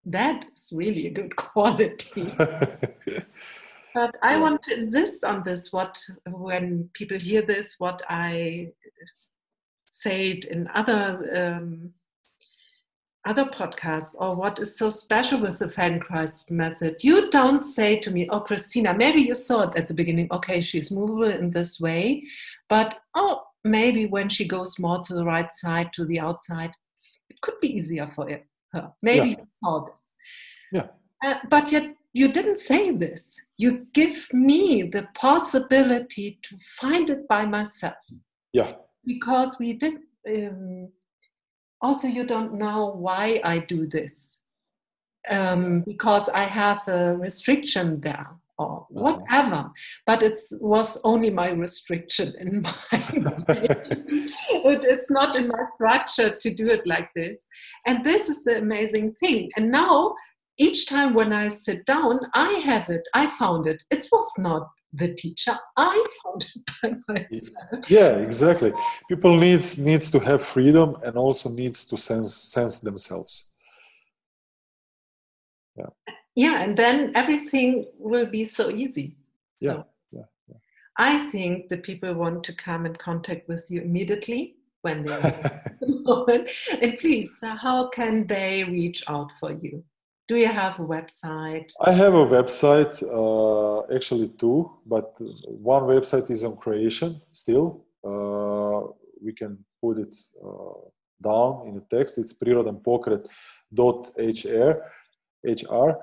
That 0.05 0.45
is 0.55 0.69
really 0.71 1.07
a 1.07 1.11
good 1.11 1.35
quality. 1.35 2.33
but 2.37 4.15
I 4.23 4.35
yeah. 4.35 4.39
want 4.39 4.61
to 4.63 4.79
insist 4.79 5.25
on 5.25 5.43
this. 5.43 5.73
What 5.73 5.99
when 6.27 6.89
people 6.93 7.19
hear 7.19 7.41
this, 7.41 7.75
what 7.77 8.01
I 8.07 8.69
said 9.85 10.45
in 10.45 10.69
other 10.73 11.57
um, 11.57 11.93
other 13.27 13.45
podcasts 13.45 14.15
or 14.17 14.35
what 14.35 14.59
is 14.59 14.77
so 14.77 14.89
special 14.89 15.41
with 15.41 15.59
the 15.59 15.65
Feldenkrais 15.65 16.49
method, 16.49 16.95
you 17.03 17.29
don't 17.29 17.61
say 17.61 17.97
to 17.99 18.11
me, 18.11 18.27
oh, 18.29 18.39
Christina, 18.39 18.93
maybe 18.93 19.21
you 19.21 19.35
saw 19.35 19.69
it 19.69 19.75
at 19.75 19.87
the 19.87 19.93
beginning, 19.93 20.27
okay, 20.31 20.61
she's 20.61 20.91
movable 20.91 21.29
in 21.29 21.51
this 21.51 21.79
way, 21.79 22.23
but 22.69 22.99
oh, 23.15 23.41
maybe 23.63 24.05
when 24.05 24.29
she 24.29 24.47
goes 24.47 24.79
more 24.79 25.01
to 25.03 25.13
the 25.13 25.25
right 25.25 25.51
side, 25.51 25.91
to 25.93 26.05
the 26.05 26.19
outside, 26.19 26.71
it 27.29 27.41
could 27.41 27.59
be 27.61 27.75
easier 27.75 28.07
for 28.07 28.29
her. 28.73 28.91
Maybe 29.01 29.29
yeah. 29.29 29.35
you 29.37 29.47
saw 29.63 29.85
this. 29.85 30.13
Yeah. 30.71 30.87
Uh, 31.23 31.35
but 31.49 31.71
yet 31.71 31.93
you 32.13 32.29
didn't 32.29 32.59
say 32.59 32.91
this. 32.91 33.39
You 33.57 33.87
give 33.93 34.27
me 34.31 34.83
the 34.83 35.07
possibility 35.13 36.39
to 36.43 36.57
find 36.79 37.09
it 37.09 37.27
by 37.27 37.45
myself. 37.45 37.95
Yeah. 38.53 38.73
Because 39.05 39.57
we 39.59 39.73
did. 39.73 39.95
Um, 40.27 40.89
also 41.81 42.07
you 42.07 42.25
don't 42.25 42.53
know 42.53 42.93
why 42.95 43.41
I 43.43 43.59
do 43.59 43.87
this 43.87 44.39
um, 45.29 45.81
because 45.85 46.29
I 46.29 46.43
have 46.43 46.87
a 46.87 47.15
restriction 47.15 47.99
there 48.01 48.27
or 48.57 48.81
uh-huh. 48.81 48.85
whatever. 48.89 49.71
But 50.05 50.23
it 50.23 50.39
was 50.59 50.99
only 51.03 51.29
my 51.29 51.49
restriction 51.49 52.33
in 52.39 52.61
my 52.61 52.73
it, 54.71 54.83
it's 54.83 55.09
not 55.09 55.35
in 55.35 55.47
my 55.47 55.63
structure 55.75 56.35
to 56.35 56.53
do 56.53 56.67
it 56.67 56.85
like 56.85 57.09
this. 57.15 57.47
And 57.85 58.03
this 58.03 58.29
is 58.29 58.43
the 58.43 58.57
amazing 58.57 59.13
thing. 59.13 59.49
And 59.57 59.71
now 59.71 60.13
each 60.57 60.87
time 60.87 61.13
when 61.13 61.31
I 61.31 61.47
sit 61.47 61.85
down, 61.85 62.19
I 62.33 62.51
have 62.65 62.89
it. 62.89 63.07
I 63.13 63.27
found 63.27 63.65
it. 63.65 63.81
It 63.89 64.05
was 64.11 64.31
not 64.37 64.69
the 64.93 65.13
teacher. 65.13 65.57
I 65.77 66.05
found 66.23 66.45
it 66.55 66.71
by 66.81 67.13
myself. 67.13 67.89
Yeah 67.89 68.17
exactly. 68.17 68.73
People 69.09 69.37
needs 69.37 69.77
needs 69.77 70.09
to 70.11 70.19
have 70.19 70.43
freedom 70.43 70.97
and 71.03 71.15
also 71.15 71.49
needs 71.49 71.85
to 71.85 71.97
sense 71.97 72.33
sense 72.33 72.79
themselves. 72.79 73.49
Yeah 75.75 75.89
yeah 76.39 76.63
and 76.63 76.77
then 76.77 77.11
everything 77.15 77.85
will 77.97 78.25
be 78.25 78.45
so 78.45 78.69
easy. 78.69 79.15
So 79.57 79.65
yeah, 79.67 79.83
yeah, 80.11 80.27
yeah. 80.47 80.59
i 80.97 81.27
think 81.31 81.67
the 81.67 81.77
people 81.77 82.13
want 82.13 82.43
to 82.45 82.53
come 82.53 82.85
in 82.85 82.95
contact 82.95 83.47
with 83.49 83.65
you 83.69 83.81
immediately 83.81 84.55
when 84.83 85.03
they're 85.03 85.61
and 86.81 86.97
please 86.97 87.31
how 87.41 87.89
can 87.89 88.25
they 88.27 88.63
reach 88.63 89.03
out 89.07 89.31
for 89.39 89.51
you 89.51 89.83
do 90.29 90.37
you 90.37 90.47
have 90.47 90.79
a 90.79 90.83
website? 90.83 91.73
I 91.81 91.91
have 91.91 92.13
a 92.13 92.25
website, 92.37 93.01
uh, 93.01 93.81
actually 93.93 94.29
two, 94.37 94.71
but 94.85 95.19
one 95.47 95.83
website 95.83 96.29
is 96.29 96.43
on 96.43 96.55
creation 96.55 97.19
still. 97.31 97.83
Uh, 98.05 98.81
we 99.21 99.33
can 99.33 99.57
put 99.81 99.97
it 99.97 100.15
uh, 100.45 100.75
down 101.21 101.67
in 101.67 101.73
the 101.73 101.81
text. 101.89 102.19
It's 102.19 102.33
prirodanpokret.hr, 102.33 104.81
HR. 105.43 105.97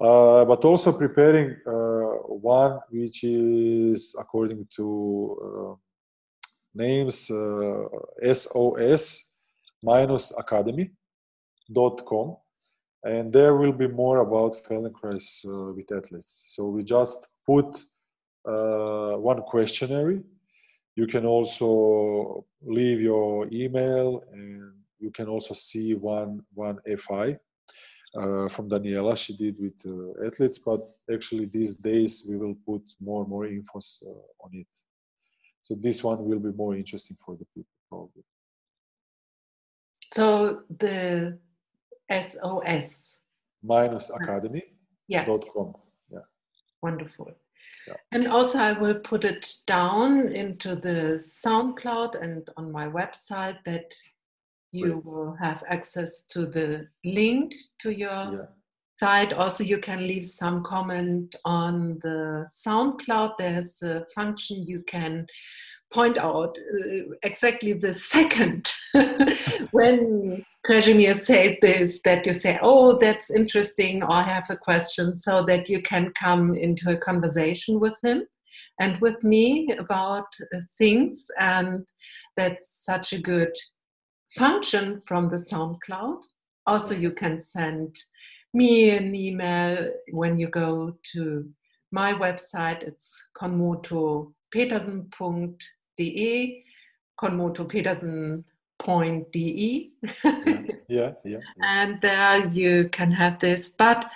Uh, 0.00 0.44
but 0.44 0.64
also 0.64 0.92
preparing 0.92 1.56
uh, 1.66 2.18
one 2.52 2.78
which 2.90 3.24
is 3.24 4.14
according 4.18 4.68
to 4.76 5.36
uh, 5.46 5.74
names 6.74 7.30
SOS 8.22 9.32
minus 9.82 10.32
academy.com 10.38 12.36
and 13.04 13.32
there 13.32 13.56
will 13.56 13.72
be 13.72 13.88
more 13.88 14.18
about 14.18 14.56
Feldenkrais 14.64 15.44
uh, 15.46 15.72
with 15.72 15.90
athletes. 15.92 16.44
So 16.48 16.68
we 16.68 16.82
just 16.82 17.28
put 17.46 17.78
uh, 18.44 19.12
one 19.16 19.42
questionnaire. 19.42 20.20
You 20.96 21.06
can 21.06 21.24
also 21.24 22.44
leave 22.60 23.00
your 23.00 23.48
email, 23.52 24.24
and 24.32 24.72
you 24.98 25.10
can 25.10 25.28
also 25.28 25.54
see 25.54 25.94
one 25.94 26.42
one 26.54 26.78
FI 26.96 27.38
uh, 28.16 28.48
from 28.48 28.68
Daniela. 28.68 29.16
She 29.16 29.36
did 29.36 29.56
with 29.60 29.80
uh, 29.86 30.26
athletes, 30.26 30.58
but 30.58 30.80
actually 31.12 31.46
these 31.46 31.76
days 31.76 32.26
we 32.28 32.36
will 32.36 32.56
put 32.66 32.82
more 33.00 33.22
and 33.22 33.30
more 33.30 33.46
infos 33.46 34.02
uh, 34.06 34.44
on 34.44 34.50
it. 34.54 34.66
So 35.62 35.74
this 35.74 36.02
one 36.02 36.24
will 36.24 36.40
be 36.40 36.52
more 36.52 36.74
interesting 36.74 37.16
for 37.24 37.36
the 37.36 37.46
people 37.54 37.76
probably. 37.88 38.24
So 40.10 40.62
the 40.78 41.38
S-O-S. 42.08 43.16
Minus 43.62 44.10
academy. 44.10 44.62
Yes. 45.08 45.26
Dot 45.26 45.40
com. 45.54 45.74
Yeah. 46.10 46.20
Wonderful. 46.82 47.32
Yeah. 47.86 47.94
And 48.12 48.28
also, 48.28 48.58
I 48.58 48.72
will 48.72 49.00
put 49.00 49.24
it 49.24 49.52
down 49.66 50.32
into 50.32 50.76
the 50.76 51.14
SoundCloud 51.18 52.22
and 52.22 52.48
on 52.56 52.70
my 52.70 52.86
website 52.86 53.58
that 53.64 53.94
you 54.70 55.02
will 55.06 55.34
have 55.40 55.62
access 55.68 56.26
to 56.26 56.44
the 56.46 56.86
link 57.04 57.54
to 57.80 57.90
your 57.90 58.10
Yeah. 58.10 58.46
site. 58.96 59.32
Also, 59.32 59.64
you 59.64 59.78
can 59.78 60.06
leave 60.06 60.26
some 60.26 60.62
comment 60.62 61.34
on 61.44 61.98
the 62.00 62.46
SoundCloud. 62.46 63.38
There's 63.38 63.82
a 63.82 64.04
function 64.14 64.66
you 64.66 64.82
can 64.82 65.26
point 65.92 66.18
out 66.18 66.58
uh, 66.58 67.14
exactly 67.22 67.72
the 67.72 67.94
second 67.94 68.72
when 69.72 70.44
Kazimir 70.66 71.14
said 71.14 71.58
this 71.62 72.00
that 72.04 72.26
you 72.26 72.32
say, 72.32 72.58
Oh, 72.60 72.98
that's 72.98 73.30
interesting, 73.30 74.02
or 74.02 74.10
I 74.10 74.22
have 74.22 74.50
a 74.50 74.56
question, 74.56 75.16
so 75.16 75.44
that 75.46 75.68
you 75.68 75.82
can 75.82 76.12
come 76.12 76.54
into 76.54 76.90
a 76.90 76.96
conversation 76.96 77.80
with 77.80 77.98
him 78.02 78.26
and 78.80 79.00
with 79.00 79.24
me 79.24 79.70
about 79.78 80.26
uh, 80.54 80.60
things. 80.76 81.26
And 81.38 81.86
that's 82.36 82.84
such 82.84 83.12
a 83.12 83.20
good 83.20 83.52
function 84.36 85.02
from 85.06 85.28
the 85.28 85.36
SoundCloud. 85.36 86.20
Also, 86.66 86.94
you 86.94 87.12
can 87.12 87.38
send 87.38 87.96
me 88.52 88.90
an 88.90 89.14
email 89.14 89.90
when 90.12 90.38
you 90.38 90.48
go 90.48 90.96
to 91.12 91.48
my 91.92 92.12
website. 92.12 92.82
It's 92.82 93.26
konmotopetersen.de, 95.98 96.64
konmotopetersen.de. 97.20 99.90
Yeah. 100.88 100.88
Yeah. 100.88 101.12
yeah. 101.24 101.40
and 101.62 102.00
there 102.00 102.46
you 102.48 102.88
can 102.90 103.10
have 103.10 103.40
this. 103.40 103.70
But 103.70 104.08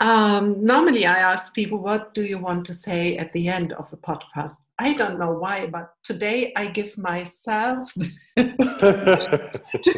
um, 0.00 0.64
normally 0.64 1.06
I 1.06 1.18
ask 1.18 1.54
people, 1.54 1.78
what 1.78 2.14
do 2.14 2.24
you 2.24 2.38
want 2.38 2.64
to 2.66 2.74
say 2.74 3.16
at 3.16 3.32
the 3.32 3.48
end 3.48 3.72
of 3.72 3.90
the 3.90 3.96
podcast? 3.96 4.60
I 4.78 4.94
don't 4.94 5.18
know 5.18 5.32
why, 5.32 5.66
but 5.66 5.94
today 6.08 6.54
I 6.56 6.68
give 6.68 6.96
myself 6.96 7.92
to 8.38 8.54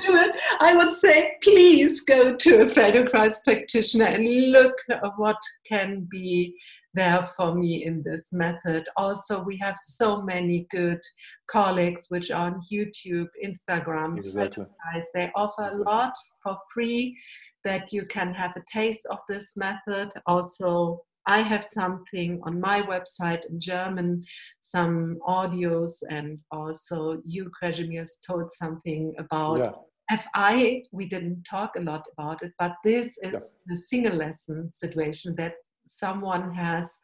do 0.07 0.13
it. 0.25 0.37
I 0.59 0.75
would 0.77 0.93
say, 0.93 1.35
please 1.41 2.01
go 2.01 2.35
to 2.35 2.63
a 2.63 2.65
Feldenkrais 2.65 3.37
practitioner 3.45 4.07
and 4.07 4.51
look 4.51 4.75
at 4.91 5.01
what 5.17 5.37
can 5.65 6.09
be 6.11 6.53
there 6.95 7.23
for 7.37 7.55
me 7.55 7.85
in 7.85 8.03
this 8.05 8.33
method. 8.33 8.89
Also, 8.97 9.41
we 9.41 9.57
have 9.59 9.77
so 9.85 10.21
many 10.23 10.67
good 10.73 11.01
colleagues 11.49 12.07
which 12.09 12.33
are 12.33 12.51
on 12.51 12.61
YouTube, 12.73 13.29
Instagram, 13.45 14.19
exactly. 14.19 14.65
Feldenkrais. 14.65 15.05
They 15.15 15.31
offer 15.37 15.67
Exactly. 15.67 15.83
a 15.83 15.85
lot 15.85 16.13
for 16.43 16.59
free 16.75 17.17
that 17.63 17.93
you 17.93 18.05
can 18.07 18.35
have 18.35 18.53
a 18.57 18.65
taste 18.73 19.07
of 19.11 19.19
this 19.29 19.57
method. 19.57 20.11
Also, 20.27 21.03
I 21.27 21.41
have 21.43 21.65
something 21.65 22.41
on 22.45 22.61
my 22.61 22.83
website 22.83 23.45
in 23.49 23.61
German, 23.61 24.23
some 24.61 25.19
audios, 25.29 25.93
and 26.09 26.39
also 26.51 27.21
you, 27.25 27.51
Krasimirs, 27.63 28.11
told 28.27 28.51
something 28.51 29.15
about 29.19 29.59
Yeah. 29.59 29.73
FI. 30.19 30.83
We 30.91 31.07
didn't 31.07 31.45
talk 31.45 31.77
a 31.77 31.81
lot 31.81 32.05
about 32.13 32.43
it, 32.43 32.53
but 32.59 32.75
this 32.83 33.17
is 33.23 33.33
Yeah. 33.35 33.47
the 33.67 33.77
single 33.77 34.17
lesson 34.17 34.71
situation 34.71 35.35
that 35.37 35.55
someone 35.87 36.55
has 36.55 36.99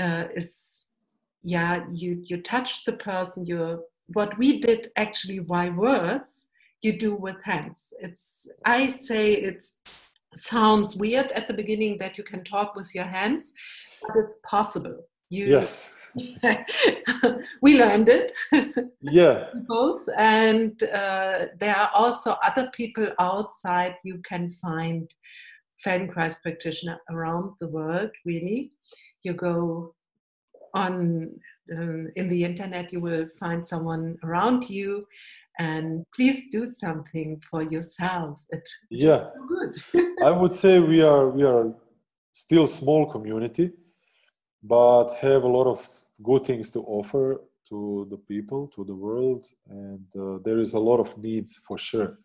uh, 0.00 0.24
is 0.34 0.88
yeah 1.42 1.84
you 1.92 2.20
you 2.24 2.40
touch 2.40 2.84
the 2.84 2.92
person 2.94 3.44
you 3.44 3.82
what 4.14 4.36
we 4.38 4.60
did 4.60 4.90
actually 4.96 5.38
by 5.40 5.68
words 5.70 6.48
you 6.82 6.92
do 6.98 7.14
with 7.14 7.36
hands 7.44 7.92
it's 8.00 8.46
i 8.64 8.86
say 8.86 9.32
it's 9.32 9.76
sounds 10.36 10.96
weird 10.96 11.32
at 11.32 11.46
the 11.48 11.54
beginning 11.54 11.98
that 11.98 12.16
you 12.18 12.24
can 12.24 12.42
talk 12.44 12.74
with 12.74 12.94
your 12.94 13.04
hands 13.04 13.52
but 14.02 14.16
it's 14.16 14.38
possible 14.44 14.98
you 15.30 15.46
Yes. 15.46 15.94
we 17.62 17.78
learned 17.78 18.08
it 18.10 18.32
Yeah. 19.00 19.48
both 19.66 20.04
and 20.18 20.82
uh, 20.82 21.46
there 21.58 21.74
are 21.74 21.90
also 21.94 22.36
other 22.42 22.70
people 22.74 23.08
outside 23.18 23.94
you 24.04 24.20
can 24.28 24.50
find 24.52 25.10
feldenkrais 25.84 26.34
practitioner 26.42 26.98
around 27.10 27.54
the 27.60 27.68
world 27.68 28.10
really 28.26 28.72
you 29.22 29.32
go 29.32 29.94
on 30.74 31.30
um, 31.76 32.08
in 32.16 32.28
the 32.28 32.44
internet 32.44 32.92
you 32.92 33.00
will 33.00 33.26
find 33.40 33.64
someone 33.66 34.16
around 34.24 34.68
you 34.68 35.06
and 35.58 36.04
please 36.14 36.48
do 36.50 36.64
something 36.66 37.40
for 37.50 37.62
yourself 37.62 38.38
it 38.50 38.68
Yeah. 38.90 39.30
good 39.48 39.74
I 40.22 40.30
would 40.30 40.52
say 40.52 40.80
we 40.80 41.02
are 41.02 41.28
we 41.28 41.42
are 41.42 41.74
still 42.32 42.66
small 42.66 43.06
community, 43.06 43.72
but 44.62 45.12
have 45.14 45.42
a 45.44 45.48
lot 45.48 45.66
of 45.66 45.86
good 46.22 46.44
things 46.44 46.70
to 46.70 46.80
offer 46.80 47.42
to 47.68 48.06
the 48.10 48.16
people, 48.16 48.68
to 48.68 48.84
the 48.84 48.94
world, 48.94 49.46
and 49.68 50.04
uh, 50.16 50.38
there 50.44 50.60
is 50.60 50.74
a 50.74 50.78
lot 50.78 50.98
of 51.00 51.16
needs 51.18 51.56
for 51.56 51.78
sure. 51.78 52.18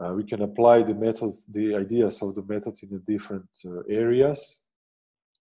Uh, 0.00 0.12
we 0.14 0.24
can 0.24 0.42
apply 0.42 0.82
the 0.82 0.94
method, 0.94 1.32
the 1.50 1.74
ideas 1.74 2.20
of 2.22 2.34
the 2.34 2.42
method 2.42 2.74
in 2.82 2.90
the 2.90 2.98
different 3.12 3.48
uh, 3.64 3.80
areas. 3.88 4.64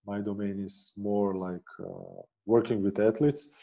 My 0.06 0.20
domain 0.20 0.60
is 0.64 0.92
more 0.98 1.36
like 1.36 1.70
uh, 1.80 2.22
working 2.46 2.84
with 2.84 3.00
athletes, 3.00 3.54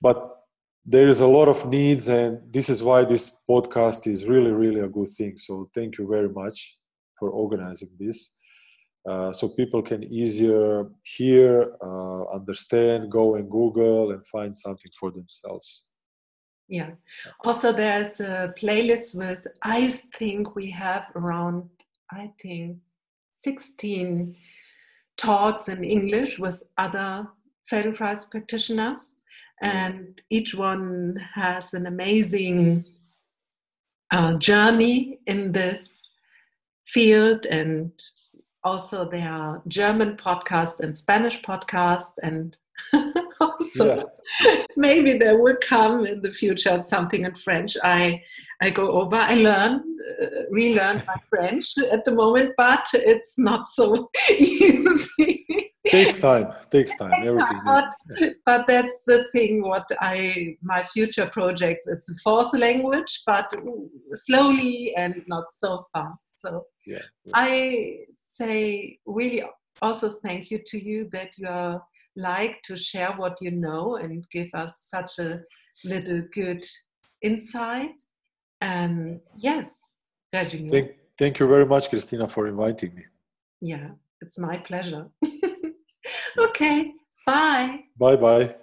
but 0.00 0.41
there 0.84 1.08
is 1.08 1.20
a 1.20 1.26
lot 1.26 1.48
of 1.48 1.66
needs, 1.66 2.08
and 2.08 2.40
this 2.52 2.68
is 2.68 2.82
why 2.82 3.04
this 3.04 3.42
podcast 3.48 4.06
is 4.06 4.26
really, 4.26 4.50
really 4.50 4.80
a 4.80 4.88
good 4.88 5.08
thing. 5.08 5.36
So 5.36 5.70
thank 5.74 5.98
you 5.98 6.08
very 6.08 6.28
much 6.28 6.78
for 7.18 7.30
organizing 7.30 7.90
this. 7.98 8.38
Uh, 9.08 9.32
so 9.32 9.48
people 9.48 9.82
can 9.82 10.04
easier 10.04 10.88
hear, 11.02 11.74
uh, 11.82 12.24
understand, 12.34 13.10
go 13.10 13.34
and 13.34 13.50
Google 13.50 14.12
and 14.12 14.26
find 14.26 14.56
something 14.56 14.90
for 14.98 15.10
themselves. 15.10 15.88
yeah 16.72 16.90
also 17.44 17.72
there's 17.72 18.20
a 18.20 18.52
playlist 18.60 19.14
with 19.14 19.46
i 19.62 19.88
think 20.18 20.56
we 20.56 20.70
have 20.70 21.04
around 21.16 21.68
i 22.10 22.30
think 22.40 22.78
16 23.40 24.34
talks 25.16 25.68
in 25.68 25.84
english 25.84 26.38
with 26.38 26.62
other 26.78 27.28
feldenkrais 27.70 28.30
practitioners 28.30 29.12
and 29.62 30.22
each 30.30 30.54
one 30.54 31.16
has 31.34 31.74
an 31.74 31.86
amazing 31.86 32.84
uh, 34.10 34.34
journey 34.34 35.20
in 35.26 35.52
this 35.52 36.10
field. 36.86 37.46
And 37.46 37.92
also 38.64 39.08
there 39.08 39.28
are 39.28 39.62
german 39.68 40.16
podcasts 40.16 40.80
and 40.80 40.96
spanish 40.96 41.40
podcasts 41.42 42.12
and 42.22 42.56
also 43.40 44.08
maybe 44.76 45.18
there 45.18 45.40
will 45.40 45.56
come 45.60 46.06
in 46.06 46.22
the 46.22 46.32
future 46.32 46.80
something 46.82 47.24
in 47.24 47.34
french. 47.34 47.76
I 47.82 48.22
i 48.60 48.70
go 48.70 48.92
over 48.92 49.16
i 49.16 49.34
learn 49.34 49.82
uh, 50.22 50.26
relearn 50.50 51.02
my 51.06 51.16
french 51.28 51.74
at 51.90 52.04
the 52.04 52.12
moment 52.12 52.52
but 52.56 52.86
it's 52.94 53.38
not 53.38 53.66
so 53.66 54.10
easy 54.30 55.61
takes 55.92 56.18
time 56.18 56.46
takes 56.70 56.96
time 56.96 57.12
everything 57.28 57.60
but, 57.64 57.88
but 58.46 58.66
that's 58.66 59.04
the 59.04 59.24
thing 59.32 59.62
what 59.62 59.86
i 60.00 60.56
my 60.62 60.82
future 60.94 61.26
projects 61.26 61.86
is 61.86 62.04
the 62.06 62.16
fourth 62.24 62.52
language 62.54 63.22
but 63.26 63.52
slowly 64.14 64.94
and 64.96 65.22
not 65.26 65.52
so 65.52 65.86
fast. 65.92 66.40
So 66.40 66.66
yeah, 66.86 66.98
yeah. 67.24 67.32
i 67.34 67.98
say 68.14 68.98
really 69.06 69.42
also 69.80 70.06
thank 70.24 70.50
you 70.50 70.58
to 70.66 70.82
you 70.82 71.08
that 71.12 71.38
you 71.38 71.48
are 71.48 71.82
like 72.16 72.56
to 72.64 72.76
share 72.76 73.12
what 73.12 73.38
you 73.40 73.50
know 73.50 73.96
and 73.96 74.24
give 74.30 74.48
us 74.54 74.86
such 74.94 75.18
a 75.18 75.40
little 75.84 76.22
good 76.34 76.64
insight. 77.22 77.96
And 78.60 79.20
yes 79.34 79.94
thank, 80.32 80.92
thank 81.18 81.38
you 81.38 81.46
very 81.48 81.66
much 81.66 81.90
christina 81.90 82.28
for 82.28 82.46
inviting 82.46 82.94
me. 82.94 83.04
Yeah 83.60 83.90
it's 84.22 84.38
my 84.38 84.56
pleasure 84.56 85.06
okay 86.38 86.92
bye. 87.26 87.84
Bye 87.98 88.16
bye 88.16 88.54